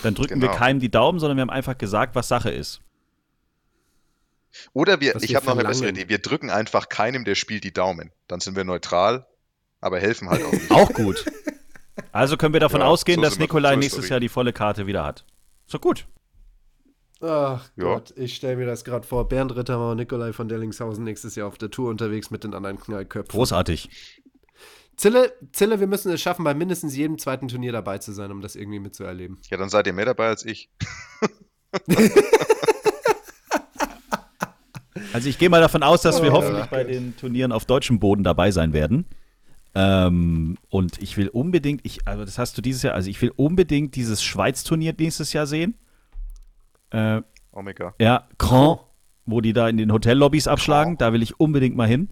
Dann 0.03 0.15
drücken 0.15 0.39
genau. 0.39 0.51
wir 0.51 0.57
keinem 0.57 0.79
die 0.79 0.89
Daumen, 0.89 1.19
sondern 1.19 1.37
wir 1.37 1.41
haben 1.41 1.49
einfach 1.49 1.77
gesagt, 1.77 2.15
was 2.15 2.27
Sache 2.27 2.49
ist. 2.49 2.81
Oder 4.73 4.99
wir, 4.99 5.15
was 5.15 5.23
ich 5.23 5.35
habe 5.35 5.45
noch 5.45 5.57
eine 5.57 5.67
bessere 5.67 5.89
Idee, 5.89 6.09
wir 6.09 6.19
drücken 6.19 6.49
einfach 6.49 6.89
keinem, 6.89 7.23
der 7.23 7.35
spielt, 7.35 7.63
die 7.63 7.73
Daumen. 7.73 8.11
Dann 8.27 8.39
sind 8.39 8.55
wir 8.55 8.63
neutral, 8.63 9.25
aber 9.79 9.99
helfen 9.99 10.29
halt 10.29 10.43
auch 10.43 10.51
nicht. 10.51 10.71
Auch 10.71 10.91
gut. 10.93 11.25
Also 12.11 12.37
können 12.37 12.53
wir 12.53 12.59
davon 12.59 12.81
ja, 12.81 12.87
ausgehen, 12.87 13.17
so 13.17 13.23
dass 13.23 13.39
Nikolai 13.39 13.75
nächstes 13.75 14.09
Jahr 14.09 14.19
die 14.19 14.29
volle 14.29 14.53
Karte 14.53 14.87
wieder 14.87 15.03
hat. 15.03 15.25
So 15.67 15.79
gut. 15.79 16.05
Ach 17.21 17.69
ja. 17.75 17.83
Gott, 17.83 18.13
ich 18.17 18.35
stelle 18.35 18.57
mir 18.57 18.65
das 18.65 18.83
gerade 18.83 19.05
vor. 19.05 19.27
Bernd 19.27 19.55
Rittermauer 19.55 19.91
und 19.91 19.97
Nikolai 19.97 20.33
von 20.33 20.47
Dellingshausen 20.47 21.03
nächstes 21.03 21.35
Jahr 21.35 21.47
auf 21.47 21.57
der 21.57 21.69
Tour 21.69 21.89
unterwegs 21.89 22.31
mit 22.31 22.43
den 22.43 22.53
anderen 22.53 22.79
Knallköpfen. 22.79 23.31
Großartig. 23.31 23.89
Zille, 25.01 25.33
Zille, 25.51 25.79
wir 25.79 25.87
müssen 25.87 26.11
es 26.11 26.21
schaffen, 26.21 26.43
bei 26.45 26.53
mindestens 26.53 26.95
jedem 26.95 27.17
zweiten 27.17 27.47
Turnier 27.47 27.71
dabei 27.71 27.97
zu 27.97 28.11
sein, 28.11 28.31
um 28.31 28.39
das 28.39 28.55
irgendwie 28.55 28.77
mitzuerleben. 28.77 29.39
Ja, 29.49 29.57
dann 29.57 29.67
seid 29.67 29.87
ihr 29.87 29.93
mehr 29.93 30.05
dabei 30.05 30.27
als 30.27 30.45
ich. 30.45 30.69
also 35.11 35.27
ich 35.27 35.39
gehe 35.39 35.49
mal 35.49 35.59
davon 35.59 35.81
aus, 35.81 36.03
dass 36.03 36.21
wir 36.21 36.31
oh, 36.31 36.35
hoffentlich 36.35 36.65
ja. 36.65 36.69
bei 36.69 36.83
den 36.83 37.17
Turnieren 37.17 37.51
auf 37.51 37.65
deutschem 37.65 37.99
Boden 37.99 38.23
dabei 38.23 38.51
sein 38.51 38.73
werden. 38.73 39.07
Ähm, 39.73 40.59
und 40.69 41.01
ich 41.01 41.17
will 41.17 41.29
unbedingt, 41.29 41.83
ich, 41.83 42.07
also 42.07 42.23
das 42.23 42.37
hast 42.37 42.55
du 42.59 42.61
dieses 42.61 42.83
Jahr, 42.83 42.93
also 42.93 43.09
ich 43.09 43.19
will 43.23 43.33
unbedingt 43.35 43.95
dieses 43.95 44.21
Schweiz-Turnier 44.21 44.93
nächstes 44.95 45.33
Jahr 45.33 45.47
sehen. 45.47 45.79
Äh, 46.91 47.23
Omega. 47.51 47.95
Ja, 47.99 48.29
Grand, 48.37 48.81
wo 49.25 49.41
die 49.41 49.53
da 49.53 49.67
in 49.67 49.77
den 49.77 49.91
Hotellobbys 49.91 50.47
abschlagen, 50.47 50.99
da 50.99 51.11
will 51.11 51.23
ich 51.23 51.39
unbedingt 51.39 51.75
mal 51.75 51.87
hin. 51.87 52.09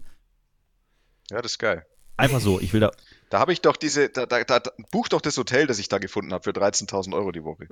Ja, 1.30 1.40
das 1.40 1.52
ist 1.52 1.58
geil. 1.58 1.86
Einfach 2.20 2.40
so, 2.40 2.60
ich 2.60 2.72
will 2.72 2.80
da. 2.80 2.92
Da 3.30 3.38
habe 3.38 3.52
ich 3.52 3.60
doch 3.60 3.76
diese, 3.76 4.08
da, 4.08 4.26
da, 4.26 4.44
da, 4.44 4.60
buch 4.90 5.08
doch 5.08 5.20
das 5.20 5.36
Hotel, 5.36 5.66
das 5.66 5.78
ich 5.78 5.88
da 5.88 5.98
gefunden 5.98 6.32
habe, 6.32 6.42
für 6.44 6.50
13.000 6.50 7.14
Euro 7.14 7.32
die 7.32 7.44
Woche. 7.44 7.68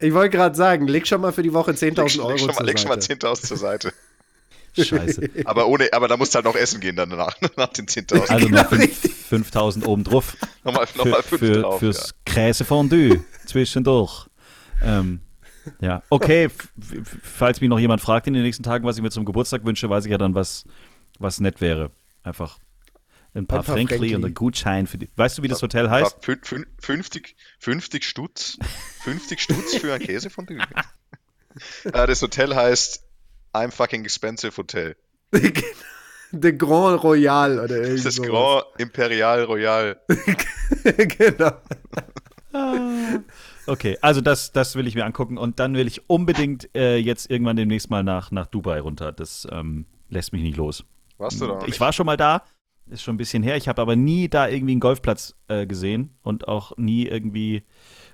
Ich 0.00 0.12
wollte 0.12 0.36
gerade 0.36 0.54
sagen, 0.54 0.86
leg 0.86 1.06
schon 1.06 1.20
mal 1.20 1.32
für 1.32 1.42
die 1.42 1.52
Woche 1.52 1.72
10.000 1.72 2.20
Euro 2.20 2.30
leg 2.30 2.40
schon 2.40 2.54
mal, 2.54 2.64
Leg 2.64 2.78
schon 2.78 2.88
mal 2.88 2.98
10.000 2.98 3.46
zur 3.46 3.56
Seite. 3.56 3.92
Scheiße. 4.78 5.30
aber 5.44 5.66
ohne, 5.66 5.88
aber 5.92 6.06
da 6.06 6.16
musst 6.16 6.34
du 6.34 6.36
halt 6.36 6.44
noch 6.44 6.54
essen 6.54 6.80
gehen 6.80 6.94
dann 6.94 7.10
danach, 7.10 7.34
nach 7.56 7.68
den 7.68 7.86
10.000. 7.86 8.28
Also 8.28 8.48
noch 8.48 8.70
5.000 8.70 9.86
obendrauf. 9.86 10.36
nochmal, 10.62 10.86
nochmal 10.94 11.22
5 11.22 11.40
für, 11.40 11.62
drauf, 11.62 11.78
Fürs 11.78 12.10
ja. 12.10 12.32
Käsefondue 12.32 13.24
zwischendurch. 13.46 14.26
Ähm, 14.82 15.20
ja, 15.80 16.02
okay. 16.10 16.48
Falls 17.22 17.60
mich 17.60 17.70
noch 17.70 17.78
jemand 17.78 18.00
fragt 18.00 18.26
in 18.26 18.34
den 18.34 18.42
nächsten 18.42 18.62
Tagen, 18.62 18.84
was 18.84 18.96
ich 18.96 19.02
mir 19.02 19.10
zum 19.10 19.24
Geburtstag 19.24 19.64
wünsche, 19.64 19.88
weiß 19.88 20.04
ich 20.04 20.10
ja 20.10 20.18
dann, 20.18 20.34
was, 20.34 20.64
was 21.18 21.40
nett 21.40 21.60
wäre. 21.60 21.90
Einfach 22.22 22.58
ein 23.38 23.46
paar, 23.46 23.60
ein 23.60 23.64
paar 23.64 23.76
Frankli 23.76 24.14
und 24.14 24.24
ein 24.24 24.34
Gutschein 24.34 24.86
für 24.86 24.98
die. 24.98 25.08
Weißt 25.16 25.38
du, 25.38 25.42
wie 25.42 25.48
das 25.48 25.62
Hotel 25.62 25.88
heißt? 25.88 26.24
50, 26.24 27.36
50 27.58 28.04
Stutz. 28.04 28.58
50 29.04 29.40
Stutz 29.40 29.76
für 29.76 29.92
ein 29.92 30.00
Käsefondue. 30.00 30.58
äh, 31.84 31.92
das 31.92 32.20
Hotel 32.22 32.54
heißt 32.54 33.04
I'm 33.54 33.70
fucking 33.70 34.04
expensive 34.04 34.56
Hotel. 34.56 34.96
The 36.30 36.52
Grand 36.56 37.02
Royal 37.02 37.58
oder 37.58 37.76
irgendwas. 37.76 38.16
Das 38.16 38.22
Grand 38.22 38.64
Imperial 38.76 39.44
Royal. 39.44 39.98
genau. 41.18 41.52
okay, 43.66 43.96
also 44.02 44.20
das, 44.20 44.52
das 44.52 44.76
will 44.76 44.86
ich 44.86 44.94
mir 44.94 45.06
angucken 45.06 45.38
und 45.38 45.58
dann 45.58 45.74
will 45.74 45.86
ich 45.86 46.10
unbedingt 46.10 46.68
äh, 46.74 46.96
jetzt 46.96 47.30
irgendwann 47.30 47.56
demnächst 47.56 47.88
mal 47.88 48.04
nach, 48.04 48.30
nach 48.30 48.46
Dubai 48.46 48.80
runter. 48.80 49.12
Das 49.12 49.48
ähm, 49.50 49.86
lässt 50.10 50.34
mich 50.34 50.42
nicht 50.42 50.58
los. 50.58 50.84
Warst 51.16 51.40
du 51.40 51.46
da? 51.46 51.60
Ich 51.66 51.80
war 51.80 51.92
schon 51.92 52.06
mal 52.06 52.16
da, 52.18 52.42
ist 52.90 53.02
schon 53.02 53.14
ein 53.14 53.18
bisschen 53.18 53.42
her. 53.42 53.56
Ich 53.56 53.68
habe 53.68 53.82
aber 53.82 53.96
nie 53.96 54.28
da 54.28 54.48
irgendwie 54.48 54.72
einen 54.72 54.80
Golfplatz 54.80 55.34
äh, 55.48 55.66
gesehen 55.66 56.16
und 56.22 56.48
auch 56.48 56.76
nie 56.76 57.06
irgendwie. 57.06 57.62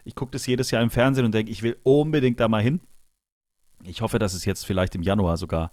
Ich 0.04 0.14
gucke 0.14 0.32
das 0.32 0.46
jedes 0.46 0.70
Jahr 0.70 0.82
im 0.82 0.90
Fernsehen 0.90 1.24
und 1.24 1.32
denke, 1.32 1.50
ich 1.50 1.62
will 1.62 1.76
unbedingt 1.82 2.40
da 2.40 2.48
mal 2.48 2.62
hin. 2.62 2.80
Ich 3.82 4.00
hoffe, 4.00 4.18
dass 4.18 4.34
es 4.34 4.44
jetzt 4.44 4.64
vielleicht 4.64 4.94
im 4.94 5.02
Januar 5.02 5.36
sogar 5.36 5.72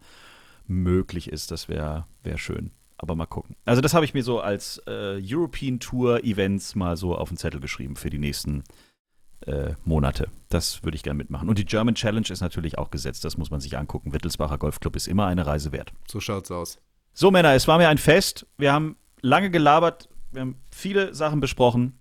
möglich 0.68 1.30
ist. 1.30 1.52
Das 1.52 1.68
wäre 1.70 2.06
wär 2.24 2.38
schön. 2.38 2.72
Aber 2.98 3.16
mal 3.16 3.26
gucken. 3.26 3.56
Also 3.66 3.82
das 3.82 3.94
habe 3.94 4.06
ich 4.06 4.14
mir 4.14 4.24
so 4.24 4.40
als 4.40 4.82
äh, 4.86 5.20
European 5.22 5.80
Tour 5.80 6.24
Events 6.24 6.76
mal 6.76 6.98
so 6.98 7.16
auf 7.16 7.30
den 7.30 7.38
Zettel 7.38 7.60
geschrieben 7.60 7.96
für 7.96 8.12
die 8.12 8.20
nächsten 8.20 8.64
äh, 9.48 9.74
Monate. 9.86 10.30
Das 10.50 10.84
würde 10.84 10.96
ich 10.96 11.04
gerne 11.04 11.18
mitmachen. 11.18 11.50
Und 11.50 11.58
die 11.58 11.66
German 11.66 11.96
Challenge 11.96 12.28
ist 12.30 12.42
natürlich 12.42 12.78
auch 12.78 12.92
gesetzt. 12.92 13.26
Das 13.26 13.38
muss 13.38 13.50
man 13.50 13.60
sich 13.60 13.78
angucken. 13.78 14.14
Wittelsbacher 14.14 14.60
Golfclub 14.60 14.96
ist 14.96 15.08
immer 15.08 15.26
eine 15.26 15.48
Reise 15.48 15.72
wert. 15.72 15.94
So 16.08 16.20
schaut's 16.20 16.52
aus. 16.52 16.80
So 17.14 17.32
Männer, 17.32 17.54
es 17.54 17.68
war 17.68 17.78
mir 17.78 17.90
ein 17.90 17.98
Fest. 17.98 18.48
Wir 18.58 18.74
haben 18.74 18.98
lange 19.22 19.52
gelabert. 19.52 20.10
Wir 20.32 20.42
haben 20.42 20.62
viele 20.72 21.14
Sachen 21.14 21.40
besprochen. 21.40 22.00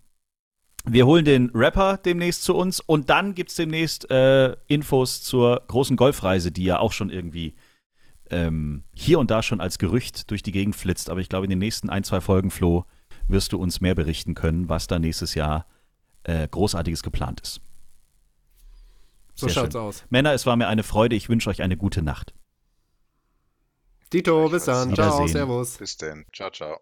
Wir 0.85 1.07
holen 1.07 1.25
den 1.25 1.51
Rapper 1.53 1.99
demnächst 1.99 2.43
zu 2.43 2.55
uns 2.55 2.81
und 2.81 3.11
dann 3.11 3.35
gibt 3.35 3.51
es 3.51 3.57
demnächst 3.57 4.11
äh, 4.11 4.57
Infos 4.67 5.23
zur 5.23 5.63
großen 5.67 5.97
Golfreise, 5.97 6.53
die 6.53 6.65
ja 6.65 6.79
auch 6.79 6.93
schon 6.93 7.11
irgendwie 7.11 7.55
ähm, 8.31 8.85
hier 8.95 9.19
und 9.19 9.31
da 9.31 9.43
schon 9.43 9.61
als 9.61 9.79
Gerücht 9.79 10.31
durch 10.31 10.43
die 10.43 10.53
Gegend 10.53 10.77
flitzt. 10.77 11.11
Aber 11.11 11.21
ich 11.21 11.29
glaube, 11.29 11.45
in 11.45 11.51
den 11.51 11.59
nächsten 11.59 11.91
ein, 11.91 12.03
zwei 12.03 12.23
Folgen, 12.23 12.51
Flo, 12.51 12.87
wirst 13.29 13.53
du 13.53 13.59
uns 13.59 13.81
mehr 13.81 13.95
berichten 13.95 14.35
können, 14.35 14.69
was 14.71 14.87
da 14.87 14.99
nächstes 14.99 15.35
Jahr 15.35 15.67
äh, 16.25 16.49
Großartiges 16.49 17.03
geplant 17.03 17.41
ist. 17.41 17.61
So 19.35 19.47
Sehr 19.49 19.55
schaut's 19.55 19.73
schön. 19.75 19.83
aus. 19.83 20.05
Männer, 20.09 20.33
es 20.33 20.47
war 20.47 20.57
mir 20.57 20.69
eine 20.69 20.83
Freude. 20.83 21.15
Ich 21.15 21.29
wünsche 21.29 21.51
euch 21.51 21.63
eine 21.63 21.77
gute 21.77 22.03
Nacht. 22.03 22.33
Dito, 24.13 24.49
bis 24.49 24.65
dann. 24.65 24.95
Ciao, 24.95 25.27
servus. 25.27 25.79
Bis 25.79 25.97
dann. 25.97 26.25
Ciao, 26.33 26.51
ciao. 26.51 26.81